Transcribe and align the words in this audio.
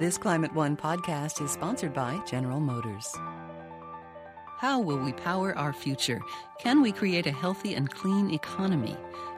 This 0.00 0.16
Climate 0.16 0.54
One 0.54 0.78
podcast 0.78 1.44
is 1.44 1.50
sponsored 1.50 1.92
by 1.92 2.18
General 2.26 2.58
Motors. 2.58 3.14
How 4.56 4.80
will 4.80 4.96
we 4.96 5.12
power 5.12 5.54
our 5.58 5.74
future? 5.74 6.22
Can 6.58 6.80
we 6.80 6.90
create 6.90 7.26
a 7.26 7.30
healthy 7.30 7.74
and 7.74 7.90
clean 7.90 8.30
economy? 8.30 8.96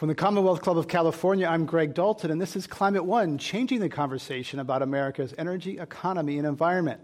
From 0.00 0.08
the 0.08 0.14
Commonwealth 0.14 0.62
Club 0.62 0.78
of 0.78 0.88
California, 0.88 1.46
I'm 1.46 1.66
Greg 1.66 1.92
Dalton, 1.92 2.30
and 2.30 2.40
this 2.40 2.56
is 2.56 2.66
Climate 2.66 3.04
One, 3.04 3.36
changing 3.36 3.80
the 3.80 3.90
conversation 3.90 4.58
about 4.58 4.80
America's 4.80 5.34
energy, 5.36 5.76
economy, 5.76 6.38
and 6.38 6.46
environment. 6.46 7.02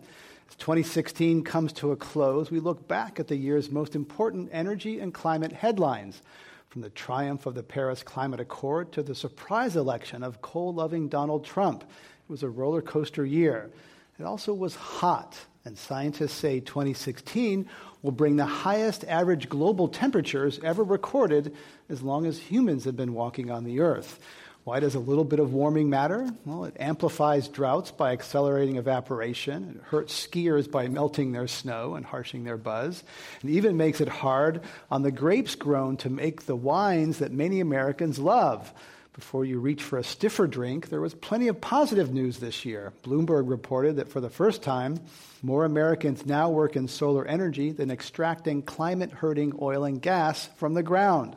As 0.48 0.56
2016 0.56 1.45
comes 1.45 1.74
to 1.74 1.92
a 1.92 1.96
close, 1.96 2.51
we 2.51 2.59
look 2.59 2.88
back 2.88 3.20
at 3.20 3.28
the 3.28 3.37
year's 3.37 3.70
most 3.70 3.95
important 3.95 4.48
energy 4.51 4.98
and 4.98 5.12
climate 5.12 5.52
headlines, 5.52 6.23
from 6.70 6.80
the 6.80 6.88
triumph 6.88 7.45
of 7.45 7.54
the 7.54 7.62
Paris 7.62 8.02
Climate 8.02 8.40
Accord 8.40 8.92
to 8.92 9.02
the 9.02 9.15
surprise 9.15 9.76
election 9.76 10.23
of 10.23 10.40
coal 10.40 10.73
loving 10.73 11.06
Donald 11.06 11.45
Trump. 11.45 11.82
It 11.82 12.30
was 12.30 12.45
a 12.45 12.48
roller 12.48 12.80
coaster 12.80 13.26
year. 13.26 13.70
It 14.18 14.24
also 14.24 14.54
was 14.54 14.74
hot, 14.74 15.37
and 15.66 15.77
scientists 15.77 16.33
say 16.33 16.61
2016 16.61 17.69
will 18.01 18.12
bring 18.12 18.37
the 18.37 18.47
highest 18.47 19.05
average 19.05 19.48
global 19.48 19.88
temperatures 19.88 20.60
ever 20.63 20.85
recorded 20.85 21.54
as 21.88 22.02
long 22.02 22.24
as 22.24 22.38
humans 22.38 22.85
have 22.85 22.96
been 22.96 23.13
walking 23.13 23.51
on 23.51 23.65
the 23.65 23.80
earth. 23.80 24.21
Why 24.63 24.79
does 24.80 24.95
a 24.95 25.01
little 25.01 25.24
bit 25.24 25.40
of 25.40 25.52
warming 25.52 25.90
matter? 25.90 26.29
Well, 26.45 26.65
it 26.65 26.77
amplifies 26.79 27.49
droughts 27.49 27.90
by 27.90 28.13
accelerating 28.13 28.77
evaporation. 28.77 29.77
It 29.77 29.88
hurts 29.88 30.27
skiers 30.27 30.71
by 30.71 30.87
melting 30.87 31.32
their 31.32 31.49
snow 31.49 31.96
and 31.96 32.07
harshing 32.07 32.45
their 32.45 32.57
buzz. 32.57 33.02
And 33.43 33.51
even 33.51 33.77
makes 33.77 34.01
it 34.01 34.09
hard 34.09 34.62
on 34.90 35.02
the 35.02 35.12
grapes 35.12 35.57
grown 35.57 35.96
to 35.99 36.10
make 36.10 36.46
the 36.46 36.57
wines 36.57 37.18
that 37.18 37.33
many 37.33 37.60
Americans 37.60 38.18
love. 38.21 38.73
Before 39.16 39.46
you 39.46 39.60
reach 39.60 39.82
for 39.82 39.96
a 39.96 40.04
stiffer 40.04 40.46
drink, 40.46 40.90
there 40.90 41.00
was 41.00 41.14
plenty 41.14 41.48
of 41.48 41.59
positive 41.59 42.12
news 42.12 42.38
this 42.38 42.66
year. 42.66 42.92
Bloomberg 43.02 43.48
reported 43.48 43.96
that 43.96 44.10
for 44.10 44.20
the 44.20 44.28
first 44.28 44.62
time, 44.62 45.00
more 45.42 45.64
Americans 45.64 46.26
now 46.26 46.50
work 46.50 46.76
in 46.76 46.86
solar 46.86 47.26
energy 47.26 47.72
than 47.72 47.90
extracting 47.90 48.60
climate 48.60 49.10
hurting 49.10 49.54
oil 49.62 49.84
and 49.84 50.02
gas 50.02 50.50
from 50.56 50.74
the 50.74 50.82
ground. 50.82 51.34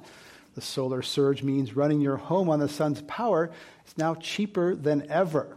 The 0.55 0.61
solar 0.61 1.01
surge 1.01 1.41
means 1.41 1.73
running 1.73 2.01
your 2.01 2.17
home 2.17 2.49
on 2.49 2.59
the 2.59 2.67
sun's 2.67 3.01
power 3.03 3.49
is 3.87 3.97
now 3.97 4.13
cheaper 4.15 4.75
than 4.75 5.09
ever. 5.09 5.55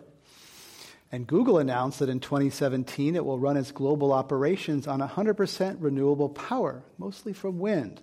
And 1.11 1.27
Google 1.27 1.59
announced 1.59 1.99
that 1.99 2.09
in 2.09 2.21
2017 2.21 3.17
it 3.17 3.25
will 3.25 3.41
run 3.41 3.57
its 3.57 3.73
global 3.73 4.13
operations 4.13 4.87
on 4.87 5.01
100% 5.01 5.77
renewable 5.81 6.29
power, 6.29 6.85
mostly 6.99 7.33
from 7.33 7.59
wind. 7.59 8.01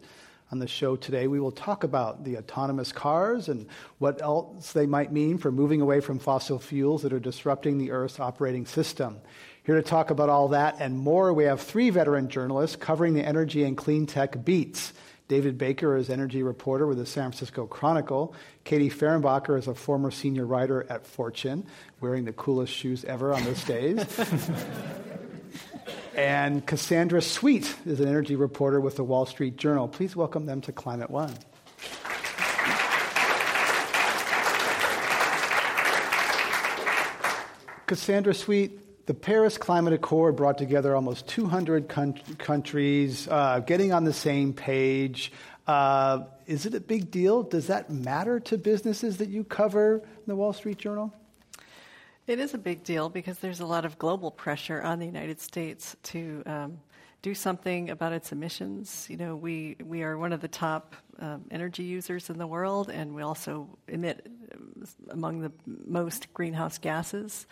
On 0.51 0.57
the 0.57 0.67
show 0.67 0.95
today, 0.95 1.27
we 1.27 1.39
will 1.39 1.51
talk 1.51 1.83
about 1.83 2.23
the 2.23 2.37
autonomous 2.37 2.91
cars 2.91 3.49
and 3.49 3.67
what 3.99 4.19
else 4.19 4.73
they 4.73 4.87
might 4.87 5.11
mean 5.11 5.37
for 5.37 5.51
moving 5.51 5.79
away 5.79 5.99
from 5.99 6.17
fossil 6.17 6.57
fuels 6.57 7.03
that 7.03 7.13
are 7.13 7.19
disrupting 7.19 7.77
the 7.77 7.91
Earth's 7.91 8.19
operating 8.19 8.65
system. 8.65 9.21
Here 9.63 9.75
to 9.75 9.83
talk 9.83 10.09
about 10.09 10.29
all 10.29 10.47
that 10.47 10.77
and 10.79 10.97
more, 10.97 11.31
we 11.33 11.43
have 11.43 11.61
three 11.61 11.91
veteran 11.91 12.29
journalists 12.29 12.75
covering 12.75 13.13
the 13.13 13.23
energy 13.23 13.63
and 13.63 13.77
clean 13.77 14.07
tech 14.07 14.43
beats. 14.43 14.91
David 15.27 15.59
Baker 15.59 15.95
is 15.95 16.09
energy 16.09 16.41
reporter 16.41 16.87
with 16.87 16.97
the 16.97 17.05
San 17.05 17.25
Francisco 17.25 17.67
Chronicle. 17.67 18.33
Katie 18.63 18.89
Fehrenbacher 18.89 19.59
is 19.59 19.67
a 19.67 19.75
former 19.75 20.09
senior 20.09 20.47
writer 20.47 20.87
at 20.89 21.05
Fortune, 21.05 21.67
wearing 22.01 22.25
the 22.25 22.33
coolest 22.33 22.73
shoes 22.73 23.05
ever 23.05 23.35
on 23.35 23.43
those 23.43 23.63
days. 23.65 24.03
and 26.19 26.65
Cassandra 26.65 27.21
Sweet 27.21 27.73
is 27.85 28.01
an 28.01 28.07
energy 28.09 28.35
reporter 28.35 28.81
with 28.81 28.97
the 28.97 29.05
Wall 29.05 29.25
Street 29.25 29.55
Journal. 29.55 29.87
Please 29.87 30.17
welcome 30.17 30.45
them 30.45 30.59
to 30.61 30.73
Climate 30.73 31.09
One. 31.09 31.33
Cassandra 37.87 38.33
Sweet, 38.33 39.05
the 39.05 39.13
Paris 39.13 39.57
Climate 39.57 39.93
Accord 39.93 40.35
brought 40.35 40.57
together 40.57 40.93
almost 40.93 41.25
200 41.29 41.87
con- 41.87 42.19
countries 42.37 43.25
uh, 43.31 43.61
getting 43.61 43.93
on 43.93 44.03
the 44.03 44.11
same 44.11 44.51
page. 44.51 45.31
Uh, 45.67 46.25
is 46.45 46.65
it 46.65 46.75
a 46.75 46.81
big 46.81 47.11
deal? 47.11 47.43
Does 47.43 47.67
that 47.67 47.89
matter 47.89 48.41
to 48.41 48.57
businesses 48.57 49.17
that 49.17 49.29
you 49.29 49.45
cover 49.45 49.99
in 50.03 50.23
the 50.27 50.35
Wall 50.35 50.51
Street 50.51 50.79
Journal? 50.79 51.13
It 52.29 52.37
is 52.37 52.53
a 52.53 52.59
big 52.59 52.83
deal 52.83 53.09
because 53.09 53.39
there's 53.39 53.59
a 53.59 53.65
lot 53.65 53.85
of 53.85 53.97
global 53.97 54.29
pressure 54.29 54.83
on 54.83 54.99
the 54.99 55.05
United 55.07 55.41
States 55.41 55.95
to 56.03 56.43
um, 56.45 56.79
do 57.23 57.33
something 57.33 57.89
about 57.89 58.13
its 58.13 58.31
emissions. 58.31 59.07
You 59.09 59.17
know, 59.17 59.35
we, 59.35 59.77
we 59.83 60.03
are 60.03 60.15
one 60.15 60.31
of 60.31 60.39
the 60.39 60.47
top 60.47 60.95
um, 61.17 61.45
energy 61.49 61.81
users 61.81 62.29
in 62.29 62.37
the 62.37 62.45
world, 62.45 62.91
and 62.91 63.15
we 63.15 63.23
also 63.23 63.67
emit 63.87 64.27
um, 64.53 64.85
among 65.09 65.41
the 65.41 65.51
most 65.65 66.31
greenhouse 66.35 66.77
gases. 66.77 67.47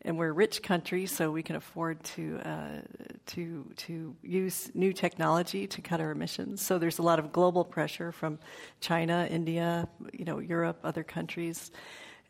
And 0.00 0.16
we're 0.16 0.30
a 0.30 0.32
rich 0.32 0.62
country, 0.62 1.04
so 1.04 1.30
we 1.30 1.42
can 1.42 1.56
afford 1.56 2.02
to 2.04 2.38
uh, 2.46 2.80
to 3.26 3.70
to 3.76 4.16
use 4.22 4.70
new 4.72 4.94
technology 4.94 5.66
to 5.66 5.82
cut 5.82 6.00
our 6.00 6.12
emissions. 6.12 6.62
So 6.62 6.78
there's 6.78 6.98
a 6.98 7.02
lot 7.02 7.18
of 7.18 7.30
global 7.30 7.62
pressure 7.62 8.10
from 8.10 8.38
China, 8.80 9.28
India, 9.30 9.86
you 10.14 10.24
know, 10.24 10.38
Europe, 10.38 10.78
other 10.82 11.02
countries 11.04 11.70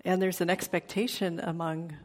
and 0.05 0.21
there's 0.21 0.41
an 0.41 0.51
expectation 0.51 1.41
among, 1.41 1.97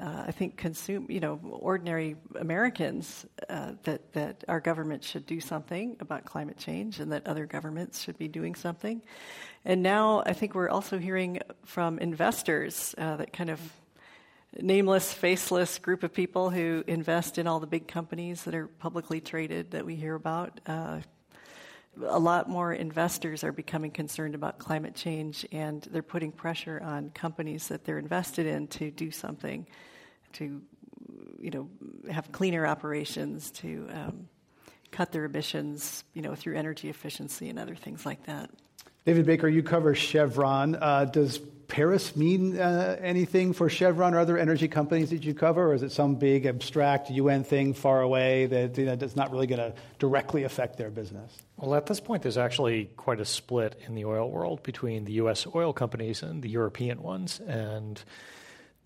uh, 0.00 0.24
I 0.26 0.32
think, 0.32 0.56
consume, 0.56 1.06
you 1.10 1.20
know, 1.20 1.38
ordinary 1.42 2.16
Americans 2.34 3.26
uh, 3.48 3.72
that 3.82 4.12
that 4.12 4.44
our 4.48 4.60
government 4.60 5.04
should 5.04 5.26
do 5.26 5.40
something 5.40 5.96
about 6.00 6.24
climate 6.24 6.58
change, 6.58 7.00
and 7.00 7.12
that 7.12 7.26
other 7.26 7.46
governments 7.46 8.02
should 8.02 8.18
be 8.18 8.28
doing 8.28 8.54
something. 8.54 9.02
And 9.64 9.82
now 9.82 10.22
I 10.26 10.32
think 10.32 10.54
we're 10.54 10.68
also 10.68 10.98
hearing 10.98 11.40
from 11.64 11.98
investors 11.98 12.94
uh, 12.98 13.16
that 13.16 13.32
kind 13.32 13.50
of 13.50 13.60
nameless, 14.60 15.12
faceless 15.12 15.78
group 15.78 16.02
of 16.02 16.12
people 16.12 16.50
who 16.50 16.84
invest 16.86 17.38
in 17.38 17.46
all 17.46 17.60
the 17.60 17.66
big 17.66 17.88
companies 17.88 18.44
that 18.44 18.54
are 18.54 18.66
publicly 18.66 19.20
traded 19.20 19.72
that 19.72 19.84
we 19.84 19.96
hear 19.96 20.14
about, 20.14 20.60
uh, 20.66 21.00
a 22.06 22.18
lot 22.18 22.48
more 22.48 22.72
investors 22.72 23.44
are 23.44 23.52
becoming 23.52 23.90
concerned 23.90 24.34
about 24.34 24.58
climate 24.58 24.94
change 24.94 25.46
and 25.52 25.82
they're 25.90 26.02
putting 26.02 26.32
pressure 26.32 26.80
on 26.82 27.10
companies 27.10 27.68
that 27.68 27.84
they're 27.84 27.98
invested 27.98 28.46
in 28.46 28.66
to 28.68 28.90
do 28.90 29.10
something 29.10 29.66
to 30.32 30.62
you 31.38 31.50
know 31.50 31.68
have 32.10 32.30
cleaner 32.32 32.66
operations 32.66 33.50
to 33.50 33.88
um, 33.92 34.28
cut 34.90 35.12
their 35.12 35.24
emissions 35.24 36.04
you 36.14 36.22
know 36.22 36.34
through 36.34 36.56
energy 36.56 36.88
efficiency 36.88 37.48
and 37.48 37.58
other 37.58 37.74
things 37.74 38.04
like 38.06 38.24
that. 38.26 38.50
David 39.04 39.26
baker 39.26 39.48
you 39.48 39.62
cover 39.62 39.94
chevron. 39.94 40.76
Uh, 40.76 41.04
does 41.04 41.40
Paris 41.68 42.16
mean 42.16 42.58
uh, 42.58 42.96
anything 43.00 43.52
for 43.52 43.68
Chevron 43.68 44.14
or 44.14 44.18
other 44.18 44.38
energy 44.38 44.68
companies 44.68 45.10
that 45.10 45.24
you 45.24 45.34
cover, 45.34 45.70
or 45.70 45.74
is 45.74 45.82
it 45.82 45.92
some 45.92 46.16
big 46.16 46.46
abstract 46.46 47.10
UN 47.10 47.44
thing 47.44 47.74
far 47.74 48.00
away 48.02 48.46
that 48.46 48.78
you 48.78 48.86
know, 48.86 48.96
that's 48.96 49.16
not 49.16 49.30
really 49.30 49.46
going 49.46 49.60
to 49.60 49.74
directly 49.98 50.44
affect 50.44 50.76
their 50.76 50.90
business? 50.90 51.36
Well, 51.56 51.74
at 51.74 51.86
this 51.86 52.00
point, 52.00 52.22
there's 52.22 52.38
actually 52.38 52.90
quite 52.96 53.20
a 53.20 53.24
split 53.24 53.80
in 53.86 53.94
the 53.94 54.04
oil 54.04 54.30
world 54.30 54.62
between 54.62 55.04
the 55.04 55.12
U.S. 55.14 55.46
oil 55.54 55.72
companies 55.72 56.22
and 56.22 56.42
the 56.42 56.48
European 56.48 57.02
ones, 57.02 57.40
and 57.40 58.02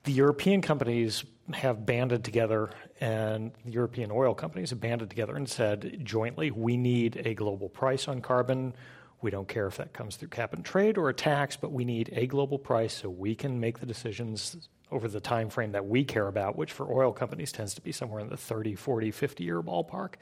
the 0.05 0.13
European 0.13 0.63
companies 0.63 1.25
have 1.53 1.85
banded 1.85 2.25
together, 2.25 2.71
and 3.01 3.53
the 3.65 3.73
European 3.73 4.11
oil 4.11 4.35
companies 4.35 4.71
have 4.71 4.81
banded 4.81 5.11
together 5.11 5.35
and 5.35 5.49
said 5.49 6.01
jointly, 6.05 6.51
we 6.51 6.77
need 6.77 7.23
a 7.25 7.35
global 7.35 7.69
price 7.69 8.09
on 8.09 8.21
carbon 8.21 8.75
we 9.21 9.31
don't 9.31 9.49
care 9.49 9.67
if 9.67 9.79
that 9.79 9.93
comes 9.93 10.17
through 10.17 10.29
cap 10.29 10.53
and 10.53 10.65
trade 10.65 10.97
or 10.97 11.09
a 11.09 11.15
tax, 11.15 11.57
but 11.57 11.73
we 11.73 11.85
need 11.85 12.11
a 12.13 12.27
global 12.27 12.59
price 12.59 12.95
so 12.95 13.11
we 13.11 13.35
can 13.35 13.59
make 13.61 13.81
the 13.81 13.87
decisions 13.87 14.69
over 14.91 15.09
the 15.09 15.21
time 15.21 15.51
frame 15.51 15.73
that 15.73 15.87
we 15.87 16.05
care 16.05 16.29
about, 16.29 16.57
which 16.57 16.73
for 16.73 16.91
oil 16.93 17.13
companies 17.13 17.53
tends 17.53 17.75
to 17.75 17.81
be 17.81 17.93
somewhere 17.93 18.21
in 18.21 18.29
the 18.29 18.37
30, 18.37 18.75
40, 18.75 19.11
50 19.11 19.45
year 19.45 19.63
ballpark. 19.63 20.15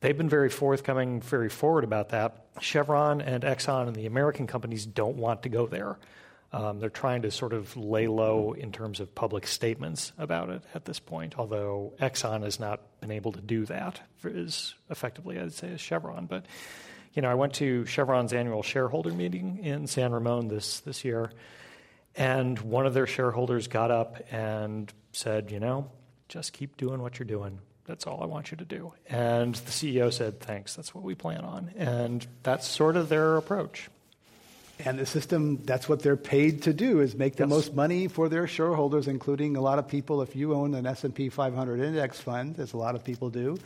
They've 0.00 0.16
been 0.16 0.30
very 0.30 0.48
forthcoming, 0.48 1.20
very 1.20 1.50
forward 1.50 1.84
about 1.84 2.10
that. 2.10 2.46
Chevron 2.60 3.20
and 3.20 3.42
Exxon 3.42 3.86
and 3.86 3.94
the 3.94 4.06
American 4.06 4.46
companies 4.46 4.86
don't 4.86 5.16
want 5.16 5.42
to 5.42 5.50
go 5.50 5.66
there. 5.66 5.98
Um, 6.52 6.80
they're 6.80 6.90
trying 6.90 7.22
to 7.22 7.30
sort 7.30 7.52
of 7.52 7.76
lay 7.76 8.08
low 8.08 8.52
in 8.52 8.72
terms 8.72 8.98
of 8.98 9.14
public 9.14 9.46
statements 9.46 10.12
about 10.18 10.50
it 10.50 10.62
at 10.74 10.84
this 10.84 10.98
point, 10.98 11.38
although 11.38 11.92
Exxon 12.00 12.42
has 12.42 12.58
not 12.58 12.80
been 13.00 13.10
able 13.10 13.32
to 13.32 13.40
do 13.40 13.66
that 13.66 14.00
as 14.24 14.74
effectively, 14.88 15.38
I'd 15.38 15.52
say, 15.52 15.72
as 15.72 15.80
Chevron. 15.80 16.26
But 16.26 16.46
you 17.14 17.22
know, 17.22 17.30
I 17.30 17.34
went 17.34 17.54
to 17.54 17.84
Chevron's 17.86 18.32
annual 18.32 18.62
shareholder 18.62 19.10
meeting 19.10 19.58
in 19.64 19.86
San 19.86 20.12
Ramon 20.12 20.48
this, 20.48 20.80
this 20.80 21.04
year, 21.04 21.32
and 22.14 22.58
one 22.60 22.86
of 22.86 22.94
their 22.94 23.06
shareholders 23.06 23.68
got 23.68 23.90
up 23.90 24.22
and 24.30 24.92
said, 25.12 25.50
you 25.50 25.60
know, 25.60 25.90
just 26.28 26.52
keep 26.52 26.76
doing 26.76 27.02
what 27.02 27.18
you're 27.18 27.26
doing. 27.26 27.58
That's 27.84 28.06
all 28.06 28.22
I 28.22 28.26
want 28.26 28.52
you 28.52 28.56
to 28.58 28.64
do. 28.64 28.92
And 29.08 29.54
the 29.54 29.70
CEO 29.72 30.12
said, 30.12 30.38
Thanks, 30.38 30.76
that's 30.76 30.94
what 30.94 31.02
we 31.02 31.16
plan 31.16 31.40
on. 31.40 31.72
And 31.76 32.24
that's 32.44 32.68
sort 32.68 32.96
of 32.96 33.08
their 33.08 33.36
approach. 33.36 33.88
And 34.84 34.98
the 34.98 35.06
system, 35.06 35.58
that's 35.64 35.88
what 35.88 36.00
they're 36.00 36.16
paid 36.16 36.62
to 36.62 36.72
do, 36.72 37.00
is 37.00 37.14
make 37.14 37.36
the 37.36 37.42
yes. 37.42 37.50
most 37.50 37.74
money 37.74 38.08
for 38.08 38.28
their 38.28 38.46
shareholders, 38.46 39.08
including 39.08 39.56
a 39.56 39.60
lot 39.60 39.78
of 39.78 39.88
people. 39.88 40.22
If 40.22 40.36
you 40.36 40.54
own 40.54 40.74
an 40.74 40.86
S&P 40.86 41.28
500 41.28 41.80
index 41.80 42.20
fund, 42.20 42.58
as 42.58 42.72
a 42.72 42.76
lot 42.76 42.94
of 42.94 43.04
people 43.04 43.28
do, 43.28 43.58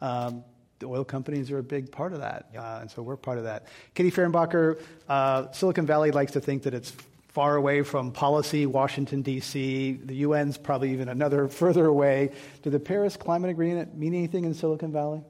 um, 0.00 0.44
the 0.78 0.86
oil 0.86 1.04
companies 1.04 1.50
are 1.50 1.58
a 1.58 1.62
big 1.62 1.90
part 1.90 2.12
of 2.12 2.20
that. 2.20 2.46
Yep. 2.52 2.62
Uh, 2.62 2.78
and 2.80 2.90
so 2.90 3.02
we're 3.02 3.16
part 3.16 3.38
of 3.38 3.44
that. 3.44 3.66
Katie 3.94 4.10
Fehrenbacher, 4.10 4.80
uh, 5.08 5.50
Silicon 5.52 5.86
Valley 5.86 6.10
likes 6.10 6.32
to 6.32 6.40
think 6.40 6.62
that 6.64 6.74
it's 6.74 6.92
far 7.28 7.56
away 7.56 7.82
from 7.82 8.10
policy, 8.10 8.66
Washington, 8.66 9.22
D.C. 9.22 10.00
The 10.04 10.24
UN's 10.24 10.58
probably 10.58 10.92
even 10.92 11.08
another 11.08 11.48
further 11.60 11.86
away. 11.86 12.32
Did 12.62 12.72
the 12.72 12.80
Paris 12.80 13.16
Climate 13.16 13.50
Agreement 13.50 13.96
mean 13.96 14.14
anything 14.14 14.44
in 14.44 14.54
Silicon 14.54 14.92
Valley? 14.92 15.22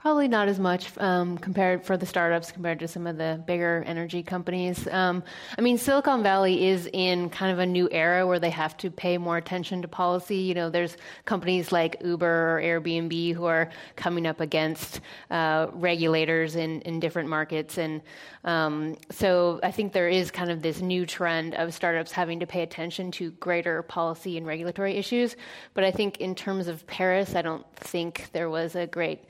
Probably 0.00 0.28
not 0.28 0.46
as 0.46 0.60
much 0.60 0.96
um, 0.98 1.38
compared 1.38 1.84
for 1.84 1.96
the 1.96 2.06
startups 2.06 2.52
compared 2.52 2.78
to 2.78 2.86
some 2.86 3.04
of 3.08 3.18
the 3.18 3.42
bigger 3.44 3.82
energy 3.84 4.22
companies. 4.22 4.86
Um, 4.86 5.24
I 5.58 5.60
mean, 5.60 5.76
Silicon 5.76 6.22
Valley 6.22 6.68
is 6.68 6.88
in 6.92 7.30
kind 7.30 7.50
of 7.50 7.58
a 7.58 7.66
new 7.66 7.88
era 7.90 8.24
where 8.24 8.38
they 8.38 8.50
have 8.50 8.76
to 8.76 8.92
pay 8.92 9.18
more 9.18 9.36
attention 9.36 9.82
to 9.82 9.88
policy. 9.88 10.36
You 10.36 10.54
know, 10.54 10.70
there's 10.70 10.96
companies 11.24 11.72
like 11.72 11.96
Uber 12.04 12.58
or 12.58 12.62
Airbnb 12.62 13.34
who 13.34 13.46
are 13.46 13.70
coming 13.96 14.24
up 14.24 14.40
against 14.40 15.00
uh, 15.32 15.66
regulators 15.72 16.54
in, 16.54 16.80
in 16.82 17.00
different 17.00 17.28
markets, 17.28 17.76
and 17.76 18.00
um, 18.44 18.96
so 19.10 19.58
I 19.64 19.72
think 19.72 19.94
there 19.94 20.08
is 20.08 20.30
kind 20.30 20.52
of 20.52 20.62
this 20.62 20.80
new 20.80 21.06
trend 21.06 21.56
of 21.56 21.74
startups 21.74 22.12
having 22.12 22.38
to 22.38 22.46
pay 22.46 22.62
attention 22.62 23.10
to 23.12 23.32
greater 23.32 23.82
policy 23.82 24.36
and 24.38 24.46
regulatory 24.46 24.94
issues. 24.94 25.34
But 25.74 25.82
I 25.82 25.90
think 25.90 26.18
in 26.18 26.36
terms 26.36 26.68
of 26.68 26.86
Paris, 26.86 27.34
I 27.34 27.42
don't 27.42 27.66
think 27.74 28.28
there 28.32 28.48
was 28.48 28.76
a 28.76 28.86
great 28.86 29.24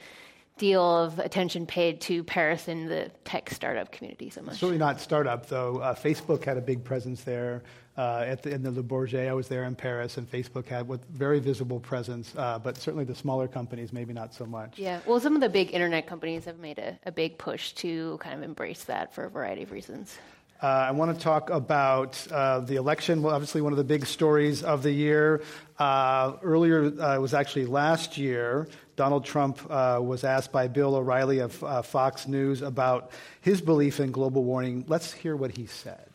deal 0.59 0.83
of 0.83 1.19
attention 1.19 1.67
paid 1.67 2.01
to 2.03 2.25
Paris 2.25 2.69
in 2.69 2.87
the 2.87 3.11
tech 3.25 3.51
startup 3.51 3.93
community 3.93 4.31
so 4.31 4.43
much. 4.43 4.55
Certainly 4.55 4.79
not 4.79 5.01
startup, 5.01 5.47
though. 5.47 5.79
Uh, 5.79 5.95
Facebook 5.95 6.45
had 6.45 6.57
a 6.57 6.61
big 6.61 6.85
presence 6.85 7.23
there. 7.25 7.63
Uh, 7.97 8.25
at 8.29 8.45
the, 8.45 8.51
in 8.51 8.63
the 8.63 8.71
Le 8.71 8.83
Bourget, 8.83 9.29
I 9.29 9.33
was 9.33 9.49
there 9.49 9.65
in 9.65 9.75
Paris, 9.75 10.19
and 10.19 10.31
Facebook 10.31 10.67
had 10.67 10.87
with 10.87 11.05
very 11.07 11.41
visible 11.41 11.81
presence. 11.81 12.33
Uh, 12.37 12.57
but 12.57 12.77
certainly 12.77 13.05
the 13.05 13.15
smaller 13.15 13.49
companies, 13.49 13.93
maybe 13.93 14.13
not 14.13 14.33
so 14.33 14.47
much. 14.47 14.79
Yeah, 14.79 15.01
well, 15.05 15.19
some 15.19 15.35
of 15.35 15.41
the 15.41 15.49
big 15.49 15.75
internet 15.75 16.07
companies 16.07 16.45
have 16.45 16.61
made 16.61 16.79
a, 16.79 16.97
a 17.07 17.11
big 17.11 17.39
push 17.39 17.73
to 17.73 18.17
kind 18.19 18.37
of 18.37 18.43
embrace 18.43 18.85
that 18.85 19.13
for 19.13 19.25
a 19.25 19.31
variety 19.31 19.65
of 19.65 19.73
reasons. 19.73 20.17
Uh, 20.61 20.67
I 20.67 20.91
want 20.91 21.17
to 21.17 21.23
talk 21.23 21.51
about 21.51 22.27
uh, 22.33 22.59
the 22.59 22.77
election. 22.77 23.23
Well, 23.23 23.33
obviously, 23.33 23.61
one 23.61 23.73
of 23.73 23.77
the 23.77 23.85
big 23.85 24.07
stories 24.07 24.65
of 24.65 24.83
the 24.83 24.91
year. 24.91 25.43
Uh, 25.79 26.33
earlier, 26.43 26.87
uh, 27.01 27.15
it 27.15 27.21
was 27.21 27.33
actually 27.33 27.67
last 27.67 28.19
year, 28.19 28.67
Donald 28.97 29.25
Trump 29.25 29.61
uh, 29.71 30.01
was 30.03 30.25
asked 30.25 30.51
by 30.51 30.67
Bill 30.67 30.97
O'Reilly 30.97 31.39
of 31.39 31.63
uh, 31.63 31.83
Fox 31.83 32.27
News 32.27 32.63
about 32.63 33.13
his 33.41 33.61
belief 33.61 34.01
in 34.01 34.11
global 34.11 34.43
warming. 34.43 34.85
Let's 34.89 35.13
hear 35.13 35.37
what 35.37 35.57
he 35.57 35.67
said. 35.67 36.08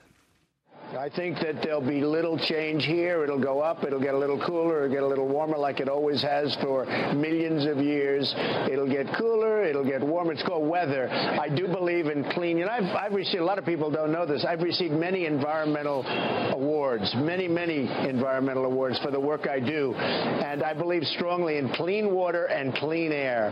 I 0.98 1.10
think 1.10 1.40
that 1.40 1.64
there'll 1.64 1.82
be 1.82 2.02
little 2.02 2.38
change 2.38 2.86
here. 2.86 3.24
It'll 3.24 3.42
go 3.42 3.62
up. 3.62 3.84
It'll 3.84 4.00
get 4.00 4.14
a 4.14 4.18
little 4.18 4.40
cooler. 4.46 4.86
It'll 4.86 4.94
get 4.94 5.02
a 5.02 5.08
little 5.08 5.28
warmer 5.28 5.58
like 5.58 5.80
it 5.80 5.90
always 5.90 6.22
has 6.22 6.56
for 6.62 6.86
millions 7.16 7.66
of 7.66 7.78
years. 7.84 8.32
It'll 8.72 8.90
get 8.90 9.08
cooler. 9.18 9.64
It'll 9.64 9.84
get 9.84 10.02
warmer. 10.02 10.34
It's 10.34 10.44
called 10.44 10.70
weather. 10.70 11.10
I 11.10 11.50
do 11.50 11.68
believe 11.68 12.08
in 12.08 12.24
clean. 12.32 12.60
Know, 12.60 12.68
I've, 12.68 12.96
I've 12.96 13.14
received, 13.14 13.42
a 13.42 13.46
lot 13.46 13.58
of 13.58 13.66
people 13.66 13.90
don't 13.90 14.12
know 14.12 14.28
this. 14.28 14.46
I've 14.48 14.62
received 14.62 14.94
many 14.94 15.26
environmental 15.26 16.06
awards, 16.54 17.12
many, 17.16 17.48
many 17.48 17.90
environmental 18.08 18.66
awards 18.66 19.00
for 19.00 19.10
the 19.10 19.20
work 19.20 19.48
I 19.48 19.60
do. 19.60 19.96
And 19.96 20.62
I 20.62 20.76
believe 20.76 21.04
strongly 21.06 21.58
in 21.58 21.70
clean 21.74 22.14
water 22.14 22.46
and 22.46 22.72
clean 22.76 23.12
air. 23.12 23.50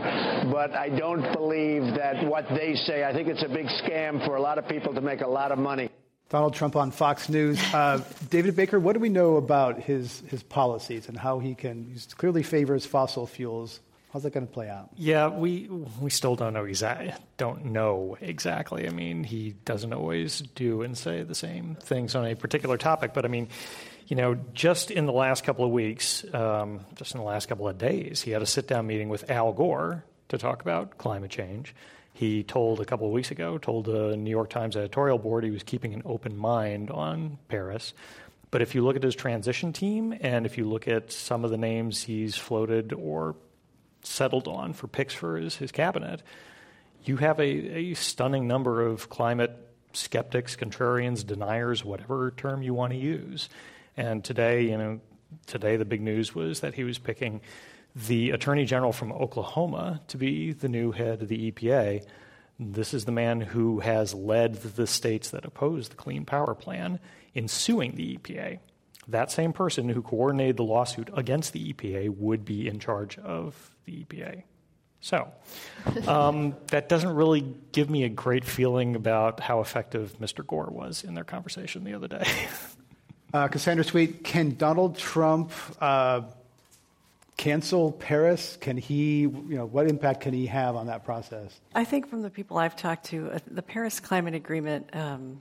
But 0.52 0.74
I 0.74 0.90
don't 0.90 1.22
believe 1.32 1.94
that 1.96 2.24
what 2.24 2.46
they 2.50 2.74
say, 2.74 3.02
I 3.02 3.12
think 3.12 3.26
it's 3.26 3.42
a 3.42 3.48
big 3.48 3.66
scam 3.66 4.24
for 4.24 4.36
a 4.36 4.40
lot 4.40 4.58
of 4.58 4.68
people 4.68 4.94
to 4.94 5.00
make 5.00 5.22
a 5.22 5.28
lot 5.28 5.50
of 5.50 5.58
money. 5.58 5.90
Donald 6.32 6.54
Trump 6.54 6.76
on 6.76 6.90
Fox 6.90 7.28
News. 7.28 7.62
Uh, 7.74 8.02
David 8.30 8.56
Baker, 8.56 8.80
what 8.80 8.94
do 8.94 9.00
we 9.00 9.10
know 9.10 9.36
about 9.36 9.78
his, 9.78 10.20
his 10.28 10.42
policies 10.42 11.06
and 11.06 11.18
how 11.18 11.38
he 11.40 11.54
can 11.54 11.92
he 11.92 12.00
clearly 12.16 12.42
favors 12.42 12.86
fossil 12.86 13.26
fuels? 13.26 13.80
How's 14.14 14.22
that 14.22 14.32
going 14.32 14.46
to 14.46 14.52
play 14.52 14.70
out? 14.70 14.88
Yeah, 14.96 15.28
we 15.28 15.68
we 16.00 16.08
still 16.08 16.34
don't 16.34 16.54
know 16.54 16.64
exactly. 16.64 17.12
Don't 17.36 17.66
know 17.66 18.16
exactly. 18.18 18.88
I 18.88 18.90
mean, 18.90 19.24
he 19.24 19.56
doesn't 19.66 19.92
always 19.92 20.40
do 20.54 20.80
and 20.80 20.96
say 20.96 21.22
the 21.22 21.34
same 21.34 21.76
things 21.82 22.14
on 22.14 22.26
a 22.26 22.34
particular 22.34 22.78
topic. 22.78 23.12
But 23.12 23.26
I 23.26 23.28
mean, 23.28 23.48
you 24.06 24.16
know, 24.16 24.38
just 24.54 24.90
in 24.90 25.04
the 25.04 25.12
last 25.12 25.44
couple 25.44 25.66
of 25.66 25.70
weeks, 25.70 26.24
um, 26.34 26.80
just 26.94 27.14
in 27.14 27.20
the 27.20 27.26
last 27.26 27.46
couple 27.46 27.68
of 27.68 27.76
days, 27.76 28.22
he 28.22 28.30
had 28.30 28.40
a 28.40 28.46
sit 28.46 28.66
down 28.66 28.86
meeting 28.86 29.10
with 29.10 29.30
Al 29.30 29.52
Gore 29.52 30.02
to 30.28 30.38
talk 30.38 30.62
about 30.62 30.96
climate 30.96 31.30
change. 31.30 31.74
He 32.12 32.42
told 32.42 32.80
a 32.80 32.84
couple 32.84 33.06
of 33.06 33.12
weeks 33.12 33.30
ago, 33.30 33.58
told 33.58 33.86
the 33.86 34.16
New 34.16 34.30
York 34.30 34.50
Times 34.50 34.76
editorial 34.76 35.18
board 35.18 35.44
he 35.44 35.50
was 35.50 35.62
keeping 35.62 35.94
an 35.94 36.02
open 36.04 36.36
mind 36.36 36.90
on 36.90 37.38
Paris. 37.48 37.94
But 38.50 38.60
if 38.60 38.74
you 38.74 38.84
look 38.84 38.96
at 38.96 39.02
his 39.02 39.14
transition 39.14 39.72
team 39.72 40.14
and 40.20 40.44
if 40.44 40.58
you 40.58 40.68
look 40.68 40.86
at 40.86 41.10
some 41.10 41.44
of 41.44 41.50
the 41.50 41.56
names 41.56 42.02
he's 42.02 42.36
floated 42.36 42.92
or 42.92 43.34
settled 44.02 44.46
on 44.46 44.74
for 44.74 44.88
picks 44.88 45.14
for 45.14 45.36
his, 45.38 45.56
his 45.56 45.72
cabinet, 45.72 46.22
you 47.04 47.16
have 47.16 47.40
a, 47.40 47.44
a 47.44 47.94
stunning 47.94 48.46
number 48.46 48.82
of 48.86 49.08
climate 49.08 49.56
skeptics, 49.94 50.54
contrarians, 50.54 51.26
deniers, 51.26 51.84
whatever 51.84 52.30
term 52.36 52.62
you 52.62 52.74
want 52.74 52.92
to 52.92 52.98
use. 52.98 53.48
And 53.96 54.22
today, 54.22 54.62
you 54.62 54.76
know, 54.76 55.00
today 55.46 55.76
the 55.76 55.84
big 55.84 56.02
news 56.02 56.34
was 56.34 56.60
that 56.60 56.74
he 56.74 56.84
was 56.84 56.98
picking 56.98 57.40
the 57.94 58.30
attorney 58.30 58.64
general 58.64 58.92
from 58.92 59.12
Oklahoma 59.12 60.00
to 60.08 60.16
be 60.16 60.52
the 60.52 60.68
new 60.68 60.92
head 60.92 61.22
of 61.22 61.28
the 61.28 61.50
EPA. 61.50 62.04
This 62.58 62.94
is 62.94 63.04
the 63.04 63.12
man 63.12 63.40
who 63.40 63.80
has 63.80 64.14
led 64.14 64.54
the 64.54 64.86
states 64.86 65.30
that 65.30 65.44
oppose 65.44 65.88
the 65.88 65.96
Clean 65.96 66.24
Power 66.24 66.54
Plan 66.54 67.00
in 67.34 67.48
suing 67.48 67.94
the 67.94 68.16
EPA. 68.16 68.58
That 69.08 69.30
same 69.30 69.52
person 69.52 69.88
who 69.88 70.00
coordinated 70.00 70.56
the 70.56 70.64
lawsuit 70.64 71.10
against 71.14 71.52
the 71.52 71.72
EPA 71.72 72.16
would 72.16 72.44
be 72.44 72.68
in 72.68 72.78
charge 72.78 73.18
of 73.18 73.74
the 73.84 74.04
EPA. 74.04 74.44
So, 75.00 75.28
um, 76.06 76.54
that 76.68 76.88
doesn't 76.88 77.14
really 77.14 77.44
give 77.72 77.90
me 77.90 78.04
a 78.04 78.08
great 78.08 78.44
feeling 78.44 78.94
about 78.94 79.40
how 79.40 79.60
effective 79.60 80.14
Mr. 80.20 80.46
Gore 80.46 80.70
was 80.70 81.02
in 81.02 81.14
their 81.14 81.24
conversation 81.24 81.84
the 81.84 81.94
other 81.94 82.08
day. 82.08 82.24
uh, 83.34 83.48
Cassandra 83.48 83.84
Sweet, 83.84 84.22
can 84.22 84.54
Donald 84.54 84.96
Trump 84.96 85.50
uh, 85.80 86.22
cancel 87.36 87.92
Paris? 87.92 88.56
Can 88.60 88.76
he, 88.76 89.20
you 89.20 89.44
know, 89.48 89.66
what 89.66 89.88
impact 89.88 90.20
can 90.22 90.32
he 90.32 90.46
have 90.46 90.76
on 90.76 90.86
that 90.86 91.04
process? 91.04 91.60
I 91.74 91.84
think 91.84 92.08
from 92.08 92.22
the 92.22 92.30
people 92.30 92.58
I've 92.58 92.76
talked 92.76 93.06
to, 93.06 93.30
uh, 93.32 93.38
the 93.50 93.62
Paris 93.62 94.00
Climate 94.00 94.34
Agreement, 94.34 94.94
um, 94.94 95.40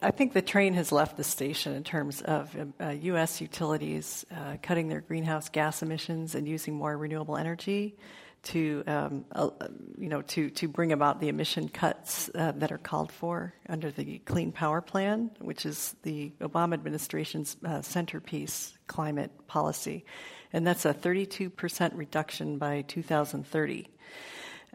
I 0.00 0.10
think 0.12 0.32
the 0.32 0.42
train 0.42 0.74
has 0.74 0.92
left 0.92 1.16
the 1.16 1.24
station 1.24 1.74
in 1.74 1.82
terms 1.82 2.22
of 2.22 2.54
uh, 2.80 2.90
U.S. 2.90 3.40
utilities 3.40 4.24
uh, 4.30 4.56
cutting 4.62 4.88
their 4.88 5.00
greenhouse 5.00 5.48
gas 5.48 5.82
emissions 5.82 6.34
and 6.34 6.46
using 6.46 6.74
more 6.74 6.96
renewable 6.96 7.36
energy 7.36 7.96
to, 8.44 8.84
um, 8.86 9.24
uh, 9.32 9.50
you 9.98 10.08
know, 10.08 10.22
to, 10.22 10.50
to 10.50 10.68
bring 10.68 10.92
about 10.92 11.20
the 11.20 11.28
emission 11.28 11.68
cuts 11.68 12.30
uh, 12.36 12.52
that 12.56 12.70
are 12.70 12.78
called 12.78 13.10
for 13.10 13.52
under 13.68 13.90
the 13.90 14.18
Clean 14.20 14.52
Power 14.52 14.80
Plan, 14.80 15.30
which 15.40 15.66
is 15.66 15.96
the 16.02 16.32
Obama 16.40 16.74
administration's 16.74 17.56
uh, 17.64 17.82
centerpiece 17.82 18.78
climate 18.86 19.32
policy 19.48 20.04
and 20.52 20.66
that's 20.66 20.84
a 20.84 20.94
32% 20.94 21.90
reduction 21.94 22.58
by 22.58 22.82
2030. 22.82 23.88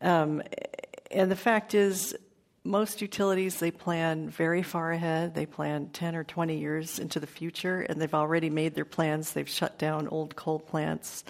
Um, 0.01 0.41
and 1.11 1.31
the 1.31 1.35
fact 1.35 1.73
is, 1.73 2.15
most 2.63 3.01
utilities 3.01 3.59
they 3.59 3.71
plan 3.71 4.29
very 4.29 4.63
far 4.63 4.91
ahead. 4.91 5.35
They 5.35 5.45
plan 5.45 5.89
10 5.91 6.15
or 6.15 6.23
20 6.23 6.57
years 6.57 6.99
into 6.99 7.19
the 7.19 7.27
future, 7.27 7.81
and 7.81 8.01
they've 8.01 8.13
already 8.13 8.49
made 8.49 8.73
their 8.73 8.85
plans. 8.85 9.33
They've 9.33 9.49
shut 9.49 9.77
down 9.77 10.07
old 10.07 10.35
coal 10.35 10.59
plants. 10.59 11.23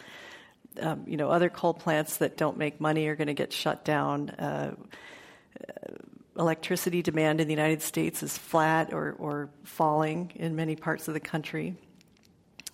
Um, 0.80 1.04
you 1.08 1.18
know, 1.18 1.30
other 1.30 1.50
coal 1.50 1.74
plants 1.74 2.18
that 2.18 2.38
don't 2.38 2.58
make 2.58 2.80
money 2.80 3.08
are 3.08 3.16
going 3.16 3.28
to 3.28 3.34
get 3.34 3.52
shut 3.54 3.84
down. 3.84 4.30
Uh, 4.32 4.76
electricity 6.38 7.02
demand 7.02 7.42
in 7.42 7.48
the 7.48 7.54
United 7.54 7.82
States 7.82 8.24
is 8.24 8.38
flat 8.38 8.94
or, 8.94 9.16
or 9.20 9.50
falling 9.64 10.32
in 10.36 10.56
many 10.56 10.76
parts 10.76 11.08
of 11.08 11.14
the 11.14 11.20
country. 11.20 11.76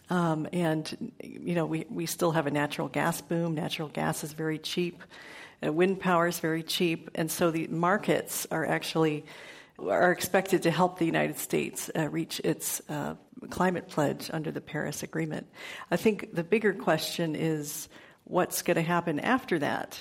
Um, 0.09 0.47
and, 0.51 1.11
you 1.21 1.55
know, 1.55 1.65
we, 1.65 1.85
we 1.89 2.05
still 2.05 2.31
have 2.31 2.47
a 2.47 2.51
natural 2.51 2.87
gas 2.87 3.21
boom. 3.21 3.53
Natural 3.55 3.87
gas 3.87 4.23
is 4.23 4.33
very 4.33 4.57
cheap. 4.57 5.03
Uh, 5.65 5.71
wind 5.71 5.99
power 5.99 6.27
is 6.27 6.39
very 6.39 6.63
cheap. 6.63 7.11
And 7.15 7.29
so 7.29 7.51
the 7.51 7.67
markets 7.67 8.47
are 8.49 8.65
actually 8.65 9.25
are 9.87 10.11
expected 10.11 10.63
to 10.63 10.71
help 10.71 10.99
the 10.99 11.05
United 11.05 11.37
States 11.37 11.89
uh, 11.95 12.09
reach 12.09 12.41
its 12.43 12.81
uh, 12.89 13.15
climate 13.49 13.87
pledge 13.87 14.29
under 14.33 14.51
the 14.51 14.61
Paris 14.61 15.03
Agreement. 15.03 15.47
I 15.89 15.95
think 15.95 16.33
the 16.33 16.43
bigger 16.43 16.73
question 16.73 17.35
is 17.35 17.87
what's 18.25 18.61
going 18.61 18.75
to 18.75 18.81
happen 18.81 19.19
after 19.19 19.59
that. 19.59 19.99